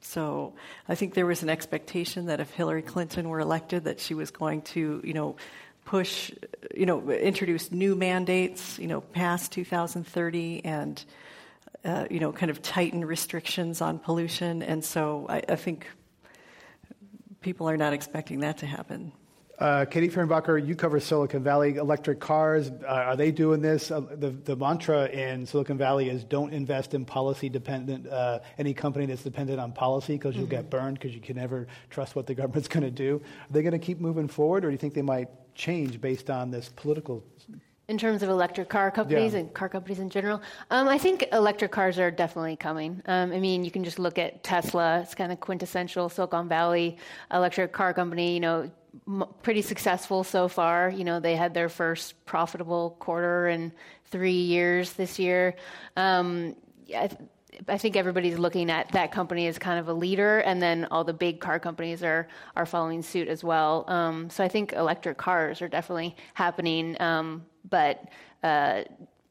So 0.00 0.54
I 0.88 0.96
think 0.96 1.14
there 1.14 1.26
was 1.26 1.42
an 1.44 1.48
expectation 1.48 2.26
that 2.26 2.40
if 2.40 2.50
Hillary 2.50 2.82
Clinton 2.82 3.28
were 3.28 3.38
elected, 3.38 3.84
that 3.84 4.00
she 4.00 4.14
was 4.14 4.32
going 4.32 4.62
to, 4.62 5.00
you 5.04 5.14
know, 5.14 5.36
push, 5.84 6.30
you 6.74 6.86
know, 6.86 7.10
introduce 7.10 7.70
new 7.72 7.94
mandates, 7.94 8.78
you 8.78 8.86
know, 8.86 9.00
past 9.00 9.52
2030 9.52 10.64
and 10.64 11.04
uh, 11.84 12.06
you 12.10 12.20
know, 12.20 12.32
kind 12.32 12.50
of 12.50 12.62
tighten 12.62 13.04
restrictions 13.04 13.80
on 13.80 13.98
pollution. 13.98 14.62
And 14.62 14.84
so 14.84 15.26
I, 15.28 15.42
I 15.48 15.56
think 15.56 15.86
people 17.40 17.68
are 17.68 17.76
not 17.76 17.92
expecting 17.92 18.40
that 18.40 18.58
to 18.58 18.66
happen. 18.66 19.12
Uh, 19.58 19.84
Katie 19.84 20.08
Fehrenbacher, 20.08 20.64
you 20.64 20.74
cover 20.74 20.98
Silicon 20.98 21.44
Valley 21.44 21.76
electric 21.76 22.18
cars. 22.18 22.70
Uh, 22.70 22.86
are 22.86 23.16
they 23.16 23.30
doing 23.30 23.60
this? 23.60 23.90
Uh, 23.90 24.00
the, 24.00 24.30
the 24.30 24.56
mantra 24.56 25.06
in 25.06 25.46
Silicon 25.46 25.78
Valley 25.78 26.08
is 26.08 26.24
don't 26.24 26.52
invest 26.52 26.94
in 26.94 27.04
policy 27.04 27.48
dependent, 27.48 28.08
uh, 28.08 28.40
any 28.58 28.74
company 28.74 29.06
that's 29.06 29.22
dependent 29.22 29.60
on 29.60 29.72
policy 29.72 30.14
because 30.14 30.34
you'll 30.34 30.46
mm-hmm. 30.46 30.56
get 30.56 30.70
burned 30.70 30.98
because 30.98 31.14
you 31.14 31.20
can 31.20 31.36
never 31.36 31.68
trust 31.90 32.16
what 32.16 32.26
the 32.26 32.34
government's 32.34 32.66
going 32.68 32.82
to 32.82 32.90
do. 32.90 33.20
Are 33.22 33.52
they 33.52 33.62
going 33.62 33.72
to 33.72 33.78
keep 33.78 34.00
moving 34.00 34.26
forward 34.26 34.64
or 34.64 34.68
do 34.68 34.72
you 34.72 34.78
think 34.78 34.94
they 34.94 35.02
might 35.02 35.28
change 35.54 36.00
based 36.00 36.30
on 36.30 36.50
this 36.50 36.68
political 36.68 37.22
in 37.88 37.98
terms 37.98 38.22
of 38.22 38.28
electric 38.28 38.68
car 38.68 38.90
companies 38.90 39.34
yeah. 39.34 39.40
and 39.40 39.54
car 39.54 39.68
companies 39.68 39.98
in 39.98 40.08
general. 40.08 40.40
Um, 40.70 40.88
I 40.88 40.98
think 40.98 41.26
electric 41.32 41.72
cars 41.72 41.98
are 41.98 42.10
definitely 42.10 42.56
coming. 42.56 43.02
Um, 43.06 43.32
I 43.32 43.38
mean, 43.38 43.64
you 43.64 43.70
can 43.70 43.84
just 43.84 43.98
look 43.98 44.18
at 44.18 44.42
Tesla; 44.42 45.00
it's 45.00 45.14
kind 45.14 45.32
of 45.32 45.40
quintessential 45.40 46.08
Silicon 46.08 46.48
Valley 46.48 46.96
electric 47.32 47.72
car 47.72 47.92
company. 47.92 48.34
You 48.34 48.40
know, 48.40 48.70
m- 49.06 49.24
pretty 49.42 49.62
successful 49.62 50.24
so 50.24 50.48
far. 50.48 50.90
You 50.90 51.04
know, 51.04 51.20
they 51.20 51.36
had 51.36 51.54
their 51.54 51.68
first 51.68 52.24
profitable 52.24 52.96
quarter 52.98 53.48
in 53.48 53.72
three 54.06 54.40
years 54.40 54.92
this 54.92 55.18
year. 55.18 55.56
Um, 55.96 56.56
I, 56.94 57.10
I 57.68 57.78
think 57.78 57.96
everybody's 57.96 58.38
looking 58.38 58.70
at 58.70 58.90
that 58.92 59.12
company 59.12 59.46
as 59.46 59.58
kind 59.58 59.78
of 59.78 59.88
a 59.88 59.92
leader, 59.92 60.38
and 60.40 60.60
then 60.60 60.86
all 60.90 61.04
the 61.04 61.12
big 61.12 61.40
car 61.40 61.58
companies 61.58 62.02
are 62.02 62.28
are 62.56 62.66
following 62.66 63.02
suit 63.02 63.28
as 63.28 63.44
well. 63.44 63.84
Um, 63.88 64.30
so 64.30 64.42
I 64.42 64.48
think 64.48 64.72
electric 64.72 65.18
cars 65.18 65.60
are 65.62 65.68
definitely 65.68 66.16
happening, 66.34 67.00
um, 67.00 67.44
but 67.68 68.08
uh, 68.42 68.82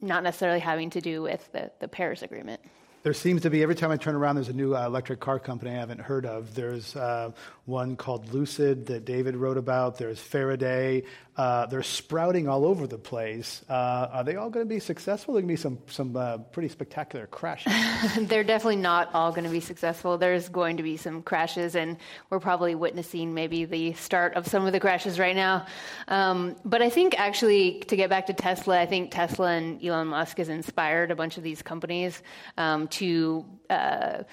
not 0.01 0.23
necessarily 0.23 0.59
having 0.59 0.89
to 0.91 1.01
do 1.01 1.21
with 1.21 1.51
the, 1.51 1.71
the 1.79 1.87
Paris 1.87 2.21
Agreement. 2.21 2.61
There 3.03 3.13
seems 3.13 3.41
to 3.41 3.49
be, 3.49 3.63
every 3.63 3.73
time 3.73 3.89
I 3.89 3.97
turn 3.97 4.13
around, 4.13 4.35
there's 4.35 4.49
a 4.49 4.53
new 4.53 4.75
uh, 4.75 4.85
electric 4.85 5.19
car 5.19 5.39
company 5.39 5.71
I 5.71 5.75
haven't 5.75 6.01
heard 6.01 6.23
of. 6.23 6.53
There's 6.53 6.95
uh, 6.95 7.31
one 7.65 7.95
called 7.95 8.31
Lucid 8.31 8.85
that 8.87 9.05
David 9.05 9.35
wrote 9.35 9.57
about. 9.57 9.97
There's 9.97 10.19
Faraday. 10.19 11.03
Uh, 11.35 11.65
they're 11.65 11.81
sprouting 11.81 12.47
all 12.47 12.65
over 12.65 12.85
the 12.85 12.99
place. 12.99 13.63
Uh, 13.67 14.09
are 14.11 14.23
they 14.23 14.35
all 14.35 14.49
going 14.49 14.63
to 14.63 14.69
be 14.69 14.79
successful? 14.79 15.33
There 15.33 15.41
going 15.41 15.47
to 15.47 15.53
be 15.53 15.57
some, 15.57 15.79
some 15.87 16.15
uh, 16.15 16.37
pretty 16.37 16.69
spectacular 16.69 17.25
crashes. 17.25 17.73
They're 18.27 18.43
definitely 18.43 18.75
not 18.75 19.09
all 19.15 19.31
going 19.31 19.45
to 19.45 19.49
be 19.49 19.61
successful. 19.61 20.17
There's 20.17 20.49
going 20.49 20.77
to 20.77 20.83
be 20.83 20.97
some 20.97 21.23
crashes, 21.23 21.75
and 21.75 21.97
we're 22.29 22.41
probably 22.41 22.75
witnessing 22.75 23.33
maybe 23.33 23.65
the 23.65 23.93
start 23.93 24.35
of 24.35 24.45
some 24.45 24.65
of 24.67 24.73
the 24.73 24.79
crashes 24.79 25.17
right 25.17 25.35
now. 25.35 25.65
Um, 26.09 26.57
but 26.65 26.81
I 26.81 26.89
think 26.89 27.17
actually, 27.17 27.79
to 27.87 27.95
get 27.95 28.09
back 28.09 28.27
to 28.27 28.33
Tesla, 28.33 28.79
I 28.79 28.85
think 28.85 29.09
Tesla 29.09 29.53
and 29.53 29.83
Elon 29.83 30.09
Musk 30.09 30.37
has 30.37 30.49
inspired 30.49 31.09
a 31.09 31.15
bunch 31.15 31.37
of 31.37 31.43
these 31.43 31.61
companies 31.63 32.21
um, 32.57 32.89
to. 32.91 33.45
Uh, 33.69 34.23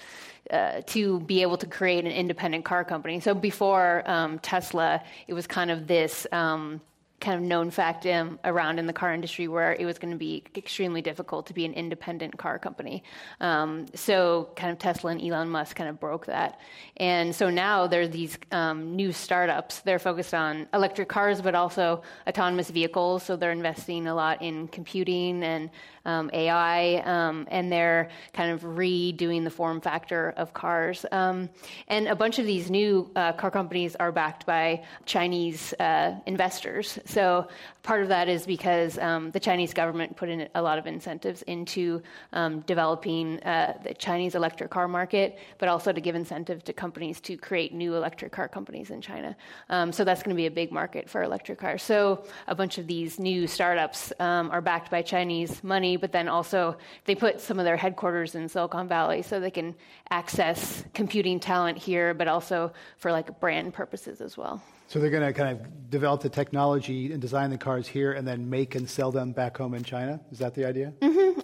uh, 0.51 0.81
to 0.87 1.19
be 1.19 1.43
able 1.43 1.57
to 1.57 1.67
create 1.67 2.05
an 2.05 2.11
independent 2.11 2.65
car 2.65 2.83
company. 2.83 3.19
So 3.19 3.35
before 3.35 4.01
um, 4.09 4.39
Tesla, 4.39 5.03
it 5.27 5.35
was 5.35 5.45
kind 5.45 5.69
of 5.69 5.85
this 5.85 6.25
um, 6.31 6.81
kind 7.19 7.35
of 7.35 7.41
known 7.41 7.69
fact 7.69 8.05
um, 8.05 8.39
around 8.43 8.79
in 8.79 8.87
the 8.87 8.93
car 8.93 9.13
industry 9.13 9.47
where 9.47 9.73
it 9.73 9.85
was 9.85 9.99
going 9.99 10.11
to 10.11 10.17
be 10.17 10.43
extremely 10.55 11.01
difficult 11.01 11.47
to 11.47 11.53
be 11.53 11.65
an 11.65 11.73
independent 11.73 12.37
car 12.37 12.57
company. 12.57 13.03
Um, 13.41 13.87
so, 13.93 14.49
kind 14.55 14.71
of 14.71 14.79
Tesla 14.79 15.11
and 15.11 15.21
Elon 15.21 15.49
Musk 15.49 15.75
kind 15.75 15.89
of 15.89 15.99
broke 15.99 16.25
that. 16.27 16.59
And 16.97 17.35
so 17.35 17.49
now 17.49 17.87
there 17.87 18.01
are 18.01 18.07
these 18.07 18.37
um, 18.51 18.95
new 18.95 19.11
startups. 19.11 19.81
They're 19.81 19.99
focused 19.99 20.33
on 20.33 20.67
electric 20.73 21.09
cars, 21.09 21.41
but 21.41 21.55
also 21.55 22.03
autonomous 22.27 22.69
vehicles. 22.69 23.23
So, 23.23 23.35
they're 23.35 23.51
investing 23.51 24.07
a 24.07 24.15
lot 24.15 24.41
in 24.41 24.67
computing 24.67 25.43
and 25.43 25.69
um, 26.05 26.29
AI, 26.33 26.95
um, 27.05 27.47
and 27.51 27.71
they're 27.71 28.09
kind 28.33 28.51
of 28.51 28.61
redoing 28.61 29.43
the 29.43 29.49
form 29.49 29.81
factor 29.81 30.33
of 30.37 30.53
cars. 30.53 31.05
Um, 31.11 31.49
and 31.87 32.07
a 32.07 32.15
bunch 32.15 32.39
of 32.39 32.45
these 32.45 32.69
new 32.69 33.11
uh, 33.15 33.33
car 33.33 33.51
companies 33.51 33.95
are 33.95 34.11
backed 34.11 34.45
by 34.45 34.83
Chinese 35.05 35.73
uh, 35.79 36.15
investors. 36.25 36.99
So 37.09 37.47
part 37.81 38.03
of 38.03 38.09
that 38.09 38.29
is 38.29 38.45
because 38.45 38.99
um, 38.99 39.31
the 39.31 39.39
Chinese 39.39 39.73
government 39.73 40.15
put 40.15 40.29
in 40.29 40.47
a 40.53 40.61
lot 40.61 40.77
of 40.77 40.85
incentives 40.85 41.41
into 41.43 42.03
um, 42.33 42.59
developing 42.61 43.41
uh, 43.41 43.77
the 43.83 43.95
Chinese 43.95 44.35
electric 44.35 44.69
car 44.69 44.87
market, 44.87 45.39
but 45.57 45.69
also 45.69 45.91
to 45.91 45.99
give 45.99 46.13
incentive 46.13 46.63
to 46.65 46.73
companies 46.73 47.19
to 47.21 47.35
create 47.35 47.73
new 47.73 47.95
electric 47.95 48.31
car 48.31 48.47
companies 48.47 48.91
in 48.91 49.01
China. 49.01 49.35
Um, 49.69 49.91
so 49.91 50.03
that's 50.03 50.21
going 50.21 50.35
to 50.35 50.39
be 50.39 50.45
a 50.45 50.51
big 50.51 50.71
market 50.71 51.09
for 51.09 51.23
electric 51.23 51.57
cars. 51.57 51.81
So 51.81 52.25
a 52.47 52.53
bunch 52.53 52.77
of 52.77 52.85
these 52.85 53.17
new 53.17 53.47
startups 53.47 54.13
um, 54.19 54.51
are 54.51 54.61
backed 54.61 54.91
by 54.91 55.01
Chinese 55.01 55.63
money, 55.63 55.97
but 55.97 56.11
then 56.11 56.27
also 56.27 56.77
they 57.05 57.15
put 57.15 57.41
some 57.41 57.57
of 57.57 57.65
their 57.65 57.77
headquarters 57.77 58.35
in 58.35 58.47
Silicon 58.47 58.87
Valley 58.87 59.23
so 59.23 59.39
they 59.39 59.49
can 59.49 59.73
access 60.11 60.83
computing 60.93 61.39
talent 61.39 61.79
here, 61.79 62.13
but 62.13 62.27
also 62.27 62.71
for 62.97 63.11
like 63.11 63.39
brand 63.39 63.73
purposes 63.73 64.21
as 64.21 64.37
well. 64.37 64.61
So 64.89 64.97
they're 64.97 65.11
going 65.11 65.21
to 65.21 65.33
kind 65.33 65.51
of 65.51 65.89
develop 65.91 66.21
the 66.21 66.29
technology 66.29 67.11
and 67.11 67.21
design 67.21 67.51
the 67.51 67.59
cars 67.59 67.87
here 67.87 68.13
and 68.13 68.27
then 68.27 68.49
make 68.49 68.73
and 68.73 68.89
sell 68.89 69.11
them 69.11 69.33
back 69.33 69.55
home 69.55 69.75
in 69.75 69.83
China? 69.83 70.19
Is 70.31 70.39
that 70.39 70.55
the 70.55 70.65
idea? 70.65 70.93
Mm-hmm. 70.99 71.41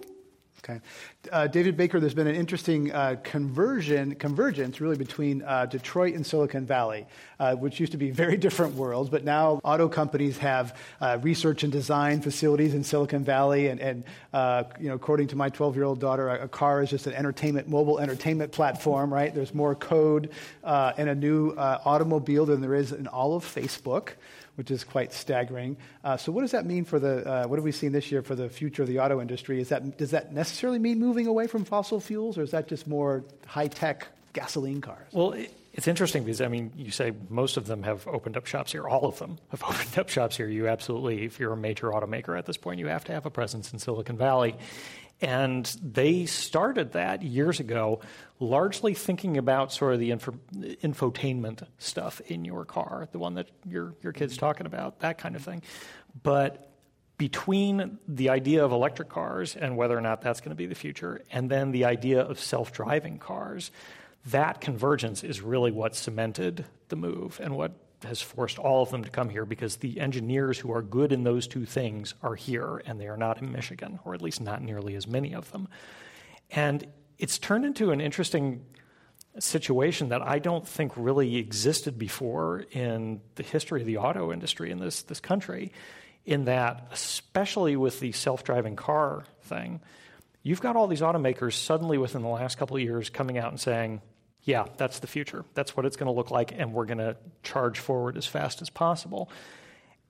Okay. 0.68 0.80
Uh, 1.30 1.46
David 1.46 1.76
Baker, 1.76 2.00
there's 2.00 2.14
been 2.14 2.26
an 2.26 2.34
interesting 2.34 2.90
uh, 2.90 3.16
conversion, 3.22 4.16
convergence 4.16 4.80
really 4.80 4.96
between 4.96 5.42
uh, 5.42 5.66
Detroit 5.66 6.14
and 6.14 6.26
Silicon 6.26 6.66
Valley, 6.66 7.06
uh, 7.38 7.54
which 7.54 7.78
used 7.78 7.92
to 7.92 7.98
be 7.98 8.10
very 8.22 8.36
different 8.36 8.74
worlds, 8.74 9.08
but 9.08 9.22
now 9.22 9.60
auto 9.62 9.88
companies 9.88 10.38
have 10.38 10.76
uh, 11.00 11.18
research 11.22 11.62
and 11.62 11.72
design 11.72 12.20
facilities 12.20 12.74
in 12.74 12.82
Silicon 12.82 13.22
Valley. 13.22 13.68
And, 13.68 13.80
and 13.80 14.04
uh, 14.32 14.64
you 14.80 14.88
know, 14.88 14.96
according 14.96 15.28
to 15.28 15.36
my 15.36 15.50
12 15.50 15.76
year 15.76 15.84
old 15.84 16.00
daughter, 16.00 16.30
a, 16.30 16.44
a, 16.44 16.48
car 16.48 16.82
is 16.82 16.90
just 16.90 17.06
an 17.06 17.12
entertainment, 17.12 17.68
mobile 17.68 18.00
entertainment 18.00 18.50
platform, 18.50 19.14
right? 19.14 19.32
There's 19.32 19.54
more 19.54 19.76
code 19.76 20.30
in 20.64 21.08
a 21.08 21.14
new 21.14 21.54
automobile 21.56 22.44
than 22.44 22.60
there 22.60 22.74
is 22.74 22.90
in 22.90 23.06
all 23.06 23.36
of 23.36 23.44
Facebook 23.44 24.14
which 24.56 24.70
is 24.70 24.84
quite 24.84 25.12
staggering. 25.12 25.76
Uh, 26.02 26.16
so, 26.16 26.32
what 26.32 26.42
does 26.42 26.50
that 26.50 26.66
mean 26.66 26.84
for 26.84 26.98
the? 26.98 27.26
Uh, 27.28 27.46
what 27.46 27.56
have 27.56 27.64
we 27.64 27.72
seen 27.72 27.92
this 27.92 28.10
year 28.10 28.22
for 28.22 28.34
the 28.34 28.48
future 28.48 28.82
of 28.82 28.88
the 28.88 28.98
auto 28.98 29.20
industry? 29.20 29.60
Is 29.60 29.68
that 29.68 29.96
does 29.96 30.10
that 30.10 30.32
necessarily 30.32 30.78
mean 30.78 30.98
moving 30.98 31.26
away 31.26 31.46
from 31.46 31.64
fossil 31.64 32.00
fuels, 32.00 32.36
or 32.36 32.42
is 32.42 32.50
that 32.50 32.68
just 32.68 32.86
more 32.86 33.24
high 33.46 33.68
tech 33.68 34.08
gasoline 34.32 34.80
cars? 34.80 35.08
Well. 35.12 35.32
It, 35.32 35.52
it's 35.76 35.88
interesting 35.88 36.24
because 36.24 36.40
I 36.40 36.48
mean, 36.48 36.72
you 36.74 36.90
say 36.90 37.12
most 37.28 37.58
of 37.58 37.66
them 37.66 37.82
have 37.82 38.08
opened 38.08 38.38
up 38.38 38.46
shops 38.46 38.72
here. 38.72 38.88
All 38.88 39.04
of 39.04 39.18
them 39.18 39.38
have 39.50 39.62
opened 39.68 39.98
up 39.98 40.08
shops 40.08 40.34
here. 40.34 40.48
You 40.48 40.68
absolutely, 40.68 41.24
if 41.24 41.38
you're 41.38 41.52
a 41.52 41.56
major 41.56 41.88
automaker 41.88 42.36
at 42.36 42.46
this 42.46 42.56
point, 42.56 42.80
you 42.80 42.86
have 42.86 43.04
to 43.04 43.12
have 43.12 43.26
a 43.26 43.30
presence 43.30 43.74
in 43.74 43.78
Silicon 43.78 44.16
Valley. 44.16 44.56
And 45.20 45.64
they 45.82 46.26
started 46.26 46.92
that 46.92 47.22
years 47.22 47.58
ago, 47.58 48.00
largely 48.38 48.92
thinking 48.92 49.38
about 49.38 49.72
sort 49.72 49.94
of 49.94 50.00
the 50.00 50.10
info, 50.10 50.32
infotainment 50.54 51.66
stuff 51.78 52.20
in 52.26 52.44
your 52.44 52.66
car, 52.66 53.08
the 53.12 53.18
one 53.18 53.34
that 53.34 53.48
your, 53.66 53.94
your 54.02 54.12
kid's 54.12 54.34
mm-hmm. 54.34 54.46
talking 54.46 54.66
about, 54.66 55.00
that 55.00 55.16
kind 55.16 55.34
of 55.34 55.42
thing. 55.42 55.62
But 56.22 56.70
between 57.18 57.98
the 58.06 58.28
idea 58.28 58.62
of 58.62 58.72
electric 58.72 59.08
cars 59.08 59.56
and 59.56 59.76
whether 59.76 59.96
or 59.96 60.02
not 60.02 60.20
that's 60.20 60.40
going 60.40 60.50
to 60.50 60.56
be 60.56 60.66
the 60.66 60.74
future, 60.74 61.22
and 61.32 61.50
then 61.50 61.72
the 61.72 61.86
idea 61.86 62.20
of 62.20 62.38
self 62.38 62.72
driving 62.72 63.18
cars, 63.18 63.70
that 64.26 64.60
convergence 64.60 65.24
is 65.24 65.40
really 65.40 65.70
what 65.70 65.94
cemented 65.94 66.66
the 66.88 66.96
move 66.96 67.40
and 67.42 67.56
what 67.56 67.72
has 68.04 68.20
forced 68.20 68.58
all 68.58 68.82
of 68.82 68.90
them 68.90 69.04
to 69.04 69.10
come 69.10 69.28
here 69.28 69.44
because 69.44 69.76
the 69.76 70.00
engineers 70.00 70.58
who 70.58 70.72
are 70.72 70.82
good 70.82 71.12
in 71.12 71.24
those 71.24 71.46
two 71.46 71.64
things 71.64 72.14
are 72.22 72.34
here 72.34 72.82
and 72.86 73.00
they 73.00 73.08
are 73.08 73.16
not 73.16 73.40
in 73.40 73.52
Michigan, 73.52 73.98
or 74.04 74.14
at 74.14 74.22
least 74.22 74.40
not 74.40 74.62
nearly 74.62 74.94
as 74.94 75.06
many 75.06 75.34
of 75.34 75.50
them. 75.52 75.68
And 76.50 76.86
it's 77.18 77.38
turned 77.38 77.64
into 77.64 77.90
an 77.90 78.00
interesting 78.00 78.64
situation 79.38 80.08
that 80.10 80.22
I 80.22 80.38
don't 80.38 80.66
think 80.66 80.92
really 80.96 81.36
existed 81.36 81.98
before 81.98 82.64
in 82.70 83.20
the 83.34 83.42
history 83.42 83.80
of 83.80 83.86
the 83.86 83.98
auto 83.98 84.32
industry 84.32 84.70
in 84.70 84.78
this, 84.78 85.02
this 85.02 85.20
country, 85.20 85.72
in 86.24 86.46
that, 86.46 86.88
especially 86.92 87.76
with 87.76 88.00
the 88.00 88.12
self 88.12 88.44
driving 88.44 88.76
car 88.76 89.24
thing, 89.42 89.80
you've 90.42 90.60
got 90.60 90.76
all 90.76 90.86
these 90.86 91.00
automakers 91.00 91.54
suddenly 91.54 91.98
within 91.98 92.22
the 92.22 92.28
last 92.28 92.56
couple 92.58 92.76
of 92.76 92.82
years 92.82 93.10
coming 93.10 93.38
out 93.38 93.50
and 93.50 93.60
saying, 93.60 94.00
yeah, 94.46 94.64
that's 94.76 95.00
the 95.00 95.08
future. 95.08 95.44
That's 95.54 95.76
what 95.76 95.84
it's 95.84 95.96
going 95.96 96.06
to 96.06 96.12
look 96.12 96.30
like, 96.30 96.54
and 96.56 96.72
we're 96.72 96.84
going 96.86 96.98
to 96.98 97.16
charge 97.42 97.80
forward 97.80 98.16
as 98.16 98.26
fast 98.26 98.62
as 98.62 98.70
possible. 98.70 99.28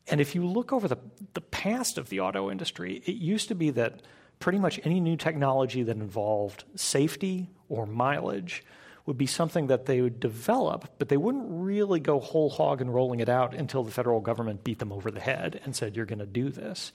And 0.08 0.20
if 0.20 0.34
you 0.34 0.44
look 0.44 0.74
over 0.74 0.86
the, 0.86 0.98
the 1.32 1.40
past 1.40 1.96
of 1.96 2.10
the 2.10 2.20
auto 2.20 2.50
industry, 2.50 3.02
it 3.06 3.16
used 3.16 3.48
to 3.48 3.54
be 3.54 3.70
that 3.70 4.02
pretty 4.38 4.58
much 4.58 4.78
any 4.84 5.00
new 5.00 5.16
technology 5.16 5.82
that 5.82 5.96
involved 5.96 6.64
safety 6.74 7.48
or 7.70 7.86
mileage 7.86 8.62
would 9.06 9.16
be 9.16 9.26
something 9.26 9.68
that 9.68 9.86
they 9.86 10.02
would 10.02 10.20
develop, 10.20 10.90
but 10.98 11.08
they 11.08 11.16
wouldn't 11.16 11.46
really 11.48 11.98
go 11.98 12.20
whole 12.20 12.50
hog 12.50 12.82
and 12.82 12.92
rolling 12.92 13.20
it 13.20 13.30
out 13.30 13.54
until 13.54 13.84
the 13.84 13.90
federal 13.90 14.20
government 14.20 14.64
beat 14.64 14.78
them 14.78 14.92
over 14.92 15.10
the 15.10 15.20
head 15.20 15.60
and 15.64 15.74
said, 15.74 15.96
You're 15.96 16.04
going 16.04 16.18
to 16.18 16.26
do 16.26 16.50
this. 16.50 16.92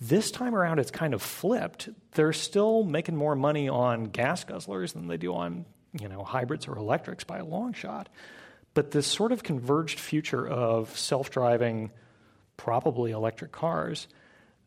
This 0.00 0.30
time 0.30 0.54
around, 0.54 0.78
it's 0.78 0.92
kind 0.92 1.12
of 1.12 1.22
flipped. 1.22 1.88
They're 2.12 2.32
still 2.32 2.84
making 2.84 3.16
more 3.16 3.34
money 3.34 3.68
on 3.68 4.04
gas 4.04 4.44
guzzlers 4.44 4.92
than 4.92 5.08
they 5.08 5.16
do 5.16 5.34
on 5.34 5.64
you 6.00 6.08
know, 6.08 6.24
hybrids 6.24 6.68
or 6.68 6.76
electrics 6.76 7.24
by 7.24 7.38
a 7.38 7.44
long 7.44 7.72
shot. 7.72 8.08
But 8.74 8.90
this 8.90 9.06
sort 9.06 9.32
of 9.32 9.42
converged 9.42 9.98
future 9.98 10.46
of 10.46 10.96
self 10.96 11.30
driving, 11.30 11.90
probably 12.56 13.10
electric 13.10 13.52
cars, 13.52 14.08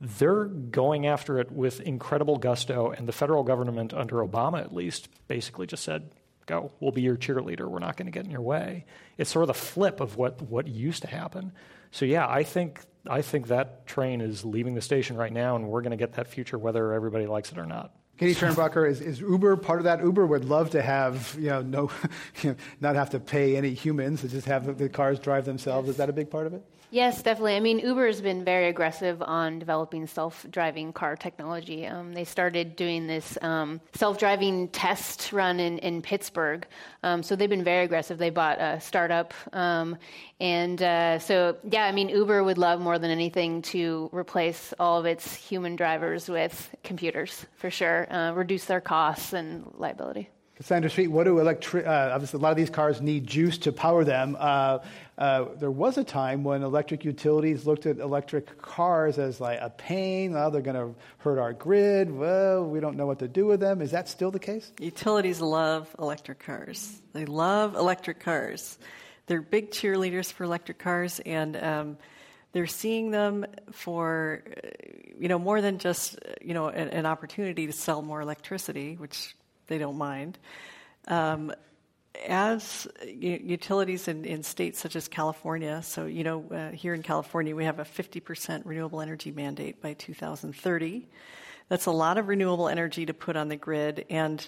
they're 0.01 0.45
going 0.45 1.05
after 1.05 1.39
it 1.39 1.51
with 1.51 1.79
incredible 1.79 2.38
gusto, 2.38 2.89
and 2.91 3.07
the 3.07 3.13
federal 3.13 3.43
government, 3.43 3.93
under 3.93 4.15
Obama 4.15 4.59
at 4.59 4.73
least, 4.73 5.09
basically 5.27 5.67
just 5.67 5.83
said, 5.83 6.09
Go, 6.47 6.71
we'll 6.79 6.91
be 6.91 7.03
your 7.03 7.15
cheerleader. 7.15 7.69
We're 7.69 7.79
not 7.79 7.97
going 7.97 8.07
to 8.07 8.11
get 8.11 8.25
in 8.25 8.31
your 8.31 8.41
way. 8.41 8.85
It's 9.17 9.29
sort 9.29 9.43
of 9.43 9.47
the 9.47 9.53
flip 9.53 10.00
of 10.00 10.17
what, 10.17 10.41
what 10.41 10.67
used 10.67 11.03
to 11.03 11.07
happen. 11.07 11.51
So, 11.91 12.03
yeah, 12.03 12.27
I 12.27 12.43
think, 12.43 12.81
I 13.07 13.21
think 13.21 13.47
that 13.47 13.85
train 13.85 14.21
is 14.21 14.43
leaving 14.43 14.73
the 14.73 14.81
station 14.81 15.15
right 15.15 15.31
now, 15.31 15.55
and 15.55 15.69
we're 15.69 15.81
going 15.81 15.91
to 15.91 15.97
get 15.97 16.13
that 16.13 16.27
future 16.27 16.57
whether 16.57 16.93
everybody 16.93 17.27
likes 17.27 17.51
it 17.51 17.59
or 17.59 17.67
not. 17.67 17.93
Katie 18.21 18.35
Fehrenbacher, 18.35 18.87
is, 18.87 19.01
is 19.01 19.19
Uber 19.19 19.57
part 19.57 19.79
of 19.79 19.85
that? 19.85 20.03
Uber 20.03 20.27
would 20.27 20.45
love 20.45 20.69
to 20.69 20.81
have, 20.83 21.35
you 21.39 21.47
know, 21.47 21.63
no, 21.63 21.91
you 22.43 22.51
know, 22.51 22.55
not 22.79 22.93
have 22.93 23.09
to 23.09 23.19
pay 23.19 23.57
any 23.57 23.73
humans, 23.73 24.21
to 24.21 24.27
just 24.27 24.45
have 24.45 24.77
the 24.77 24.87
cars 24.87 25.17
drive 25.17 25.45
themselves. 25.45 25.89
Is 25.89 25.97
that 25.97 26.07
a 26.07 26.13
big 26.13 26.29
part 26.29 26.45
of 26.45 26.53
it? 26.53 26.63
Yes, 26.93 27.24
definitely. 27.24 27.55
I 27.55 27.62
mean, 27.62 27.79
Uber 27.79 28.05
has 28.05 28.19
been 28.19 28.43
very 28.43 28.67
aggressive 28.67 29.21
on 29.21 29.60
developing 29.60 30.05
self 30.07 30.45
driving 30.51 30.91
car 30.91 31.15
technology. 31.15 31.88
Um, 31.88 32.12
they 32.12 32.25
started 32.25 32.75
doing 32.75 33.07
this 33.07 33.38
um, 33.41 33.79
self 33.93 34.17
driving 34.17 34.67
test 34.67 35.31
run 35.31 35.62
in, 35.62 35.77
in 35.77 36.01
Pittsburgh. 36.01 36.67
Um, 37.01 37.24
so 37.24 37.38
they've 37.38 37.50
been 37.50 37.63
very 37.63 37.86
aggressive. 37.86 38.17
They 38.17 38.29
bought 38.29 38.60
a 38.60 38.81
startup. 38.81 39.33
Um, 39.53 39.95
and 40.41 40.81
uh, 40.81 41.19
so, 41.19 41.55
yeah, 41.63 41.86
I 41.86 41.93
mean, 41.93 42.10
Uber 42.10 42.43
would 42.43 42.57
love 42.57 42.81
more 42.81 43.00
than 43.00 43.10
anything 43.10 43.62
to 43.74 44.10
replace 44.12 44.74
all 44.77 45.00
of 45.00 45.05
its 45.05 45.33
human 45.33 45.77
drivers 45.77 46.27
with 46.27 46.75
computers, 46.83 47.45
for 47.55 47.71
sure, 47.71 48.12
uh, 48.12 48.33
reduce 48.33 48.65
their 48.65 48.81
costs 48.81 49.31
and 49.31 49.65
liability. 49.77 50.27
Cassandra 50.55 50.91
Sweet, 50.91 51.08
what 51.08 51.24
do 51.24 51.39
electric? 51.39 51.88
Uh, 51.88 52.12
obviously, 52.13 52.39
a 52.39 52.41
lot 52.41 52.51
of 52.51 52.58
these 52.58 52.70
cars 52.70 53.01
need 53.01 53.25
juice 53.25 53.58
to 53.60 53.72
power 53.72 54.03
them. 54.03 54.38
Uh, 54.39 54.79
uh, 55.17 55.46
there 55.60 55.72
was 55.72 55.98
a 55.98 56.03
time 56.03 56.43
when 56.43 56.62
electric 56.62 57.03
utilities 57.05 57.65
looked 57.65 57.86
at 57.86 58.00
electric 58.00 58.62
cars 58.62 59.17
as 59.17 59.39
like 59.39 59.60
a 59.62 59.70
pain. 59.70 60.36
Oh, 60.36 60.50
they're 60.50 60.62
going 60.62 60.75
to 60.75 60.96
hurt 61.20 61.39
our 61.39 61.53
grid. 61.53 62.12
Well, 62.12 62.65
we 62.65 62.79
don't 62.79 62.98
know 62.98 63.05
what 63.05 63.20
to 63.20 63.27
do 63.27 63.46
with 63.46 63.60
them. 63.60 63.81
Is 63.81 63.91
that 63.91 64.10
still 64.10 64.31
the 64.31 64.39
case? 64.39 64.72
Utilities 64.79 65.41
love 65.41 65.96
electric 65.98 66.39
cars. 66.39 67.01
They 67.13 67.25
love 67.25 67.75
electric 67.75 68.20
cars. 68.20 68.77
They're 69.27 69.41
big 69.41 69.72
cheerleaders 69.72 70.31
for 70.31 70.43
electric 70.43 70.79
cars, 70.79 71.20
and 71.25 71.55
um, 71.55 71.98
they're 72.51 72.67
seeing 72.67 73.12
them 73.12 73.46
for 73.72 74.43
you 75.17 75.27
know 75.27 75.39
more 75.39 75.62
than 75.62 75.77
just 75.77 76.20
you 76.41 76.53
know 76.53 76.67
an, 76.67 76.89
an 76.89 77.05
opportunity 77.05 77.67
to 77.67 77.74
sell 77.74 78.01
more 78.01 78.22
electricity, 78.22 78.96
which 78.96 79.36
they 79.71 79.77
don't 79.77 79.97
mind. 79.97 80.37
Um, 81.07 81.53
as 82.27 82.89
utilities 83.05 84.09
in, 84.09 84.25
in, 84.25 84.43
states 84.43 84.81
such 84.81 84.97
as 84.97 85.07
California, 85.07 85.81
so 85.81 86.07
you 86.07 86.25
know, 86.25 86.43
uh, 86.51 86.71
here 86.71 86.93
in 86.93 87.01
California, 87.01 87.55
we 87.55 87.63
have 87.63 87.79
a 87.79 87.85
50% 87.85 88.63
renewable 88.65 88.99
energy 88.99 89.31
mandate 89.31 89.81
by 89.81 89.93
2030. 89.93 91.07
That's 91.69 91.85
a 91.85 91.91
lot 91.91 92.17
of 92.17 92.27
renewable 92.27 92.67
energy 92.67 93.05
to 93.05 93.13
put 93.13 93.37
on 93.37 93.47
the 93.47 93.55
grid, 93.55 94.05
and 94.09 94.45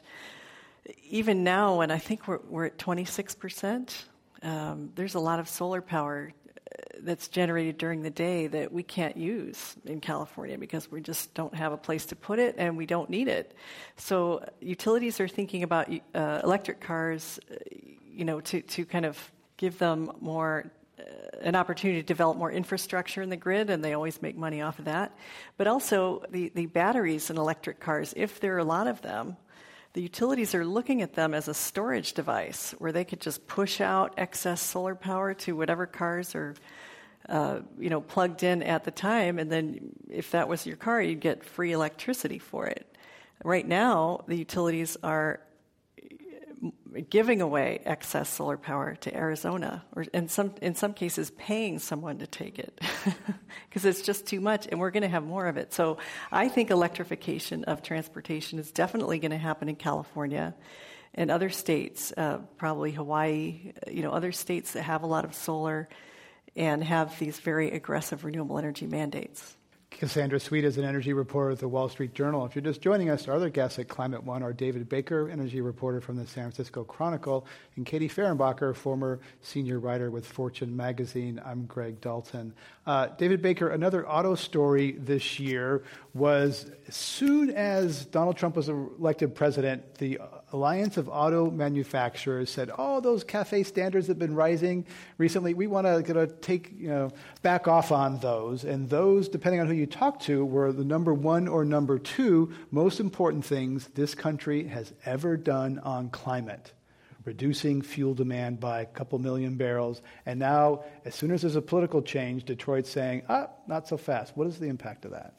even 1.10 1.46
now, 1.46 1.78
when 1.78 1.90
I 1.90 2.00
think 2.00 2.28
we're, 2.28 2.40
we're 2.50 2.66
at 2.66 2.78
26%, 2.78 4.04
um, 4.42 4.92
there's 4.96 5.16
a 5.16 5.22
lot 5.22 5.40
of 5.40 5.48
solar 5.48 5.82
power 5.82 6.34
that's 7.00 7.28
generated 7.28 7.78
during 7.78 8.02
the 8.02 8.10
day 8.10 8.48
that 8.48 8.72
we 8.72 8.84
can't 8.84 9.18
use 9.18 9.76
in 9.86 10.00
California 10.00 10.58
because 10.58 10.92
we 10.92 11.02
just 11.02 11.34
don't 11.34 11.54
have 11.54 11.74
a 11.74 11.78
place 11.78 12.06
to 12.08 12.16
put 12.16 12.40
it 12.40 12.56
and 12.58 12.78
we 12.78 12.86
don't 12.86 13.10
need 13.10 13.28
it. 13.28 13.54
So 13.98 14.46
utilities 14.62 15.20
are 15.20 15.28
thinking 15.28 15.64
about 15.64 15.90
uh, 16.16 16.42
electric 16.44 16.80
cars, 16.80 17.40
uh, 17.52 17.56
you 18.06 18.26
know, 18.26 18.40
to, 18.42 18.62
to 18.62 18.86
kind 18.86 19.06
of 19.06 19.32
give 19.58 19.78
them 19.80 20.12
more 20.22 20.72
uh, 21.00 21.04
an 21.42 21.56
opportunity 21.56 22.02
to 22.02 22.06
develop 22.06 22.38
more 22.38 22.52
infrastructure 22.52 23.22
in 23.22 23.30
the 23.30 23.38
grid, 23.38 23.70
and 23.70 23.84
they 23.84 23.94
always 23.94 24.22
make 24.22 24.38
money 24.38 24.62
off 24.62 24.80
of 24.80 24.86
that. 24.86 25.18
But 25.58 25.68
also 25.68 26.24
the, 26.30 26.52
the 26.56 26.68
batteries 26.68 27.30
in 27.30 27.38
electric 27.38 27.80
cars, 27.80 28.14
if 28.16 28.40
there 28.40 28.56
are 28.56 28.60
a 28.60 28.64
lot 28.64 28.88
of 28.88 29.02
them, 29.02 29.36
the 29.94 30.02
utilities 30.02 30.56
are 30.56 30.66
looking 30.66 31.02
at 31.02 31.14
them 31.14 31.34
as 31.34 31.48
a 31.48 31.54
storage 31.54 32.14
device 32.14 32.72
where 32.80 32.92
they 32.92 33.06
could 33.06 33.22
just 33.22 33.48
push 33.48 33.80
out 33.80 34.14
excess 34.18 34.60
solar 34.62 34.96
power 34.96 35.34
to 35.36 35.56
whatever 35.56 35.86
cars 35.86 36.36
are 36.36 36.56
uh, 37.30 37.60
you 37.80 37.90
know 37.90 38.02
plugged 38.02 38.44
in 38.44 38.62
at 38.64 38.84
the 38.84 38.92
time. 38.92 39.40
And 39.40 39.52
then 39.52 39.94
if 40.10 40.32
that 40.32 40.48
was 40.50 40.66
your 40.66 40.76
car 40.76 41.02
you'd 41.02 41.22
get 41.22 41.44
free 41.44 41.72
electricity 41.72 42.40
for 42.40 42.66
it. 42.66 42.98
Right 43.44 43.68
now 43.68 44.24
the 44.28 44.36
utilities 44.36 44.98
are 45.04 45.40
giving 47.10 47.42
away 47.42 47.82
excess 47.86 48.30
solar 48.30 48.58
power 48.58 48.96
to 49.02 49.16
Arizona, 49.16 49.84
or 49.96 50.04
in 50.14 50.28
some 50.28 50.54
in 50.62 50.76
some 50.76 50.94
cases 50.94 51.32
paying 51.32 51.80
someone 51.80 52.20
to 52.20 52.28
take 52.28 52.60
it 52.60 52.80
because 53.70 53.86
it's 53.86 54.02
just 54.02 54.26
too 54.26 54.40
much, 54.40 54.68
and 54.70 54.80
we're 54.80 54.92
going 54.92 55.04
to 55.04 55.10
have 55.10 55.24
more 55.24 55.48
of 55.48 55.58
it. 55.58 55.74
So 55.74 55.98
I 56.32 56.50
think 56.50 56.72
electrification 56.72 57.64
of 57.66 57.82
transportation 57.82 58.60
is 58.60 58.72
definitely 58.72 59.20
going 59.20 59.32
to 59.32 59.38
happen 59.38 59.70
in 59.70 59.76
California 59.76 60.56
and 61.16 61.30
other 61.30 61.50
states, 61.50 62.12
uh, 62.18 62.40
probably 62.58 62.92
Hawaii, 62.92 63.74
you 63.90 64.02
know, 64.02 64.12
other 64.12 64.32
states 64.32 64.74
that 64.74 64.84
have 64.84 65.04
a 65.04 65.08
lot 65.08 65.26
of 65.26 65.36
solar 65.36 65.88
and 66.56 66.84
have 66.84 67.18
these 67.20 67.40
very 67.40 67.72
aggressive 67.72 68.24
renewable 68.24 68.58
energy 68.58 68.88
mandates. 68.88 69.56
Cassandra 69.94 70.40
Sweet 70.40 70.66
is 70.66 70.78
an 70.78 70.84
energy 70.84 71.14
reporter 71.14 71.52
at 71.52 71.60
the 71.60 71.68
Wall 71.68 71.88
Street 71.88 72.14
Journal. 72.14 72.46
If 72.46 72.56
you're 72.56 72.64
just 72.64 72.82
joining 72.82 73.10
us, 73.10 73.28
our 73.28 73.36
other 73.36 73.50
guests 73.50 73.80
at 73.80 73.88
Climate 73.88 74.24
One 74.24 74.44
are 74.44 74.52
David 74.52 74.90
Baker, 74.90 75.30
energy 75.30 75.62
reporter 75.62 76.02
from 76.02 76.16
the 76.16 76.26
San 76.26 76.46
Francisco 76.46 76.84
Chronicle, 76.84 77.46
and 77.76 77.86
Katie 77.86 78.10
Fehrenbacher, 78.10 78.76
former 78.76 79.20
senior 79.42 79.80
writer 79.80 80.12
with 80.12 80.26
Fortune 80.26 80.76
magazine. 80.76 81.42
I'm 81.46 81.66
Greg 81.66 82.02
Dalton. 82.02 82.54
Uh, 82.86 83.08
David 83.18 83.42
Baker, 83.42 83.70
another 83.70 84.08
auto 84.08 84.36
story 84.36 84.94
this 84.94 85.40
year 85.40 85.84
was 86.14 86.70
as 86.88 86.96
soon 86.96 87.52
as 87.52 88.06
Donald 88.06 88.36
Trump 88.36 88.56
was 88.56 88.70
elected 88.70 89.36
president, 89.36 89.96
the 89.96 90.20
Alliance 90.54 90.98
of 90.98 91.10
Auto 91.10 91.50
Manufacturers 91.50 92.50
said, 92.50 92.70
"Oh, 92.78 93.02
those 93.02 93.24
CAFE 93.24 93.66
standards 93.66 94.08
have 94.08 94.20
been 94.20 94.36
rising 94.36 94.86
recently. 95.18 95.54
We 95.54 95.66
want 95.66 95.88
to 95.88 96.28
take, 96.42 96.72
you 96.78 96.90
know, 96.90 97.12
back 97.42 97.68
off 97.68 97.92
on 97.92 98.20
those." 98.20 98.64
And 98.64 98.90
those, 98.90 99.28
depending 99.28 99.62
on 99.62 99.68
who 99.68 99.74
you 99.74 99.88
talk 99.88 100.20
to, 100.22 100.46
were 100.46 100.72
the 100.72 100.86
number 100.86 101.14
one 101.14 101.48
or 101.48 101.66
number 101.66 101.98
two 101.98 102.54
most 102.72 103.00
important 103.00 103.44
things 103.44 103.90
this 103.96 104.14
country 104.14 104.68
has 104.68 104.94
ever 105.06 105.36
done 105.36 105.80
on 105.80 106.10
climate 106.10 106.72
reducing 107.26 107.82
fuel 107.82 108.14
demand 108.14 108.60
by 108.60 108.82
a 108.82 108.86
couple 108.86 109.18
million 109.18 109.56
barrels. 109.56 110.02
And 110.26 110.40
now, 110.40 110.84
as 111.06 111.16
soon 111.16 111.32
as 111.32 111.42
there's 111.42 111.56
a 111.56 111.62
political 111.62 112.02
change, 112.02 112.44
Detroit's 112.44 112.90
saying, 112.90 113.24
ah, 113.30 113.48
not 113.66 113.88
so 113.88 113.98
fast. 113.98 114.36
What 114.36 114.48
is 114.48 114.60
the 114.60 114.68
impact 114.68 115.06
of 115.06 115.12
that? 115.12 115.34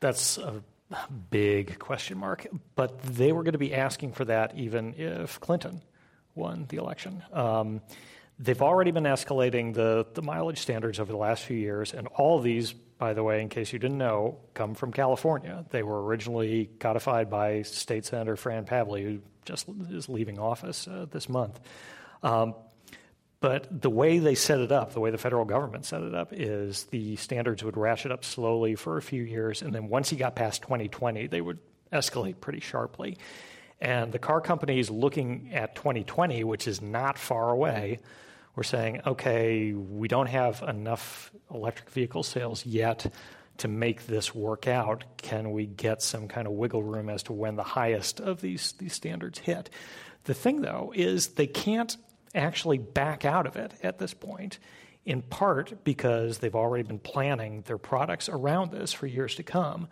That's 0.00 0.36
a 0.36 0.62
big 1.30 1.78
question 1.78 2.18
mark. 2.18 2.46
But 2.74 3.02
they 3.02 3.32
were 3.32 3.42
going 3.42 3.52
to 3.52 3.58
be 3.58 3.74
asking 3.74 4.12
for 4.12 4.24
that 4.26 4.56
even 4.56 4.94
if 4.96 5.40
Clinton 5.40 5.82
won 6.34 6.66
the 6.68 6.76
election. 6.78 7.22
Um, 7.32 7.80
they've 8.38 8.62
already 8.62 8.90
been 8.90 9.04
escalating 9.04 9.74
the, 9.74 10.06
the 10.14 10.22
mileage 10.22 10.58
standards 10.58 10.98
over 10.98 11.12
the 11.12 11.18
last 11.18 11.44
few 11.44 11.56
years, 11.56 11.94
and 11.94 12.08
all 12.08 12.40
these, 12.40 12.72
by 12.72 13.14
the 13.14 13.22
way, 13.22 13.40
in 13.40 13.48
case 13.48 13.72
you 13.72 13.78
didn't 13.78 13.98
know, 13.98 14.38
come 14.54 14.74
from 14.74 14.92
California. 14.92 15.64
They 15.70 15.82
were 15.82 16.04
originally 16.04 16.70
codified 16.80 17.30
by 17.30 17.62
State 17.62 18.04
Senator 18.04 18.36
Fran 18.36 18.64
Pavley, 18.64 19.04
who 19.04 19.20
just 19.44 19.68
is 19.90 20.08
leaving 20.08 20.38
office 20.38 20.88
uh, 20.88 21.06
this 21.10 21.28
month. 21.28 21.60
Um, 22.22 22.54
but 23.44 23.66
the 23.82 23.90
way 23.90 24.20
they 24.20 24.34
set 24.34 24.58
it 24.58 24.72
up, 24.72 24.94
the 24.94 25.00
way 25.00 25.10
the 25.10 25.18
federal 25.18 25.44
government 25.44 25.84
set 25.84 26.00
it 26.00 26.14
up, 26.14 26.32
is 26.32 26.84
the 26.84 27.14
standards 27.16 27.62
would 27.62 27.76
ratchet 27.76 28.10
up 28.10 28.24
slowly 28.24 28.74
for 28.74 28.96
a 28.96 29.02
few 29.02 29.22
years, 29.22 29.60
and 29.60 29.74
then 29.74 29.90
once 29.90 30.10
you 30.10 30.16
got 30.16 30.34
past 30.34 30.62
2020, 30.62 31.26
they 31.26 31.42
would 31.42 31.58
escalate 31.92 32.40
pretty 32.40 32.60
sharply. 32.60 33.18
And 33.82 34.12
the 34.12 34.18
car 34.18 34.40
companies 34.40 34.88
looking 34.88 35.50
at 35.52 35.74
2020, 35.74 36.42
which 36.44 36.66
is 36.66 36.80
not 36.80 37.18
far 37.18 37.50
away, 37.50 38.00
were 38.56 38.62
saying, 38.62 39.02
okay, 39.06 39.74
we 39.74 40.08
don't 40.08 40.28
have 40.28 40.62
enough 40.66 41.30
electric 41.52 41.90
vehicle 41.90 42.22
sales 42.22 42.64
yet 42.64 43.12
to 43.58 43.68
make 43.68 44.06
this 44.06 44.34
work 44.34 44.66
out. 44.66 45.04
Can 45.18 45.52
we 45.52 45.66
get 45.66 46.00
some 46.00 46.28
kind 46.28 46.46
of 46.46 46.54
wiggle 46.54 46.82
room 46.82 47.10
as 47.10 47.22
to 47.24 47.34
when 47.34 47.56
the 47.56 47.62
highest 47.62 48.20
of 48.20 48.40
these, 48.40 48.72
these 48.78 48.94
standards 48.94 49.38
hit? 49.38 49.68
The 50.24 50.32
thing, 50.32 50.62
though, 50.62 50.94
is 50.96 51.28
they 51.28 51.46
can't 51.46 51.94
actually 52.34 52.78
back 52.78 53.24
out 53.24 53.46
of 53.46 53.56
it 53.56 53.72
at 53.82 53.98
this 53.98 54.14
point, 54.14 54.58
in 55.04 55.22
part 55.22 55.84
because 55.84 56.38
they've 56.38 56.54
already 56.54 56.82
been 56.82 56.98
planning 56.98 57.62
their 57.66 57.78
products 57.78 58.28
around 58.28 58.70
this 58.70 58.92
for 58.92 59.06
years 59.06 59.34
to 59.36 59.42
come, 59.42 59.88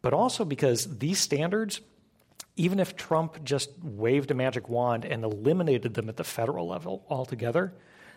but 0.00 0.12
also 0.12 0.44
because 0.44 0.98
these 0.98 1.18
standards, 1.18 1.80
even 2.56 2.80
if 2.80 2.96
Trump 2.96 3.42
just 3.44 3.70
waved 3.82 4.30
a 4.30 4.34
magic 4.34 4.68
wand 4.68 5.04
and 5.04 5.24
eliminated 5.24 5.94
them 5.94 6.08
at 6.08 6.16
the 6.16 6.24
federal 6.24 6.68
level 6.68 7.04
altogether, 7.08 7.72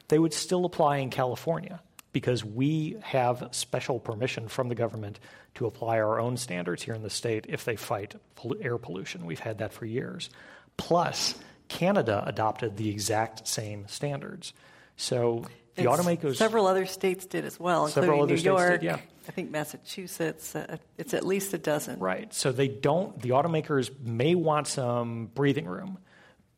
they 0.08 0.20
would 0.20 0.34
still 0.34 0.66
apply 0.66 0.98
in 0.98 1.10
California 1.10 1.82
because 2.12 2.46
we 2.46 2.96
have 3.02 3.50
special 3.52 4.00
permission 4.00 4.48
from 4.48 4.70
the 4.70 4.76
government 4.76 5.20
to 5.56 5.66
apply 5.66 6.00
our 6.00 6.20
own 6.20 6.38
standards 6.38 6.82
here 6.82 6.94
in 6.94 7.02
the 7.02 7.10
state 7.10 7.46
if 7.50 7.66
they 7.66 7.76
fight 7.76 8.16
air 8.62 8.78
pollution. 8.78 9.26
We've 9.26 9.40
had 9.40 9.58
that 9.58 9.74
for 9.74 9.86
years. 9.86 10.30
Plus, 10.78 11.36
Canada 11.68 12.24
adopted 12.26 12.78
the 12.78 12.90
exact 12.90 13.48
same 13.48 13.88
standards. 13.88 14.54
So 14.98 15.46
the 15.76 15.84
automakers. 15.84 16.38
Several 16.38 16.68
other 16.68 16.86
states 16.86 17.26
did 17.26 17.46
as 17.46 17.60
well, 17.60 17.88
Several 17.88 18.24
including 18.24 18.36
New 18.36 18.40
states 18.40 18.62
did, 18.62 18.84
York. 18.84 19.00
yeah. 19.00 19.06
I 19.28 19.32
think 19.32 19.52
Massachusetts. 19.52 20.56
Uh, 20.56 20.78
it's 20.98 21.14
at 21.14 21.26
least 21.26 21.54
a 21.54 21.58
dozen. 21.58 22.00
Right. 22.00 22.34
So 22.34 22.52
they 22.52 22.68
don't, 22.68 23.20
the 23.22 23.30
automakers 23.30 23.90
may 24.00 24.36
want 24.36 24.68
some 24.68 25.28
breathing 25.34 25.66
room, 25.66 25.98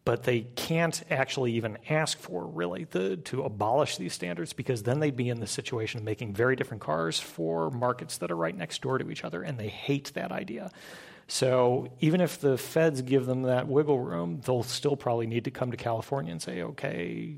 but 0.04 0.24
they 0.24 0.42
can't 0.42 1.02
actually 1.10 1.54
even 1.54 1.78
ask 1.90 2.18
for 2.20 2.46
really 2.46 2.86
the, 2.92 3.18
to 3.18 3.44
abolish 3.44 3.98
these 3.98 4.14
standards 4.14 4.54
because 4.54 4.84
then 4.84 5.00
they'd 5.00 5.16
be 5.16 5.30
in 5.30 5.40
the 5.40 5.48
situation 5.48 6.00
of 6.00 6.04
making 6.04 6.34
very 6.34 6.56
different 6.56 6.82
cars 6.82 7.20
for 7.20 7.72
markets 7.72 8.18
that 8.20 8.32
are 8.32 8.36
right 8.36 8.56
next 8.56 8.82
door 8.82 8.98
to 8.98 9.10
each 9.10 9.24
other, 9.24 9.42
and 9.42 9.58
they 9.58 9.70
hate 9.70 10.12
that 10.14 10.32
idea. 10.32 10.70
So 11.28 11.90
even 12.00 12.22
if 12.22 12.40
the 12.40 12.58
feds 12.58 13.02
give 13.02 13.26
them 13.26 13.44
that 13.44 13.68
wiggle 13.68 14.00
room, 14.00 14.42
they'll 14.46 14.64
still 14.64 14.96
probably 14.96 15.28
need 15.28 15.46
to 15.46 15.52
come 15.52 15.72
to 15.72 15.78
California 15.78 16.32
and 16.32 16.42
say, 16.42 16.62
okay, 16.62 17.36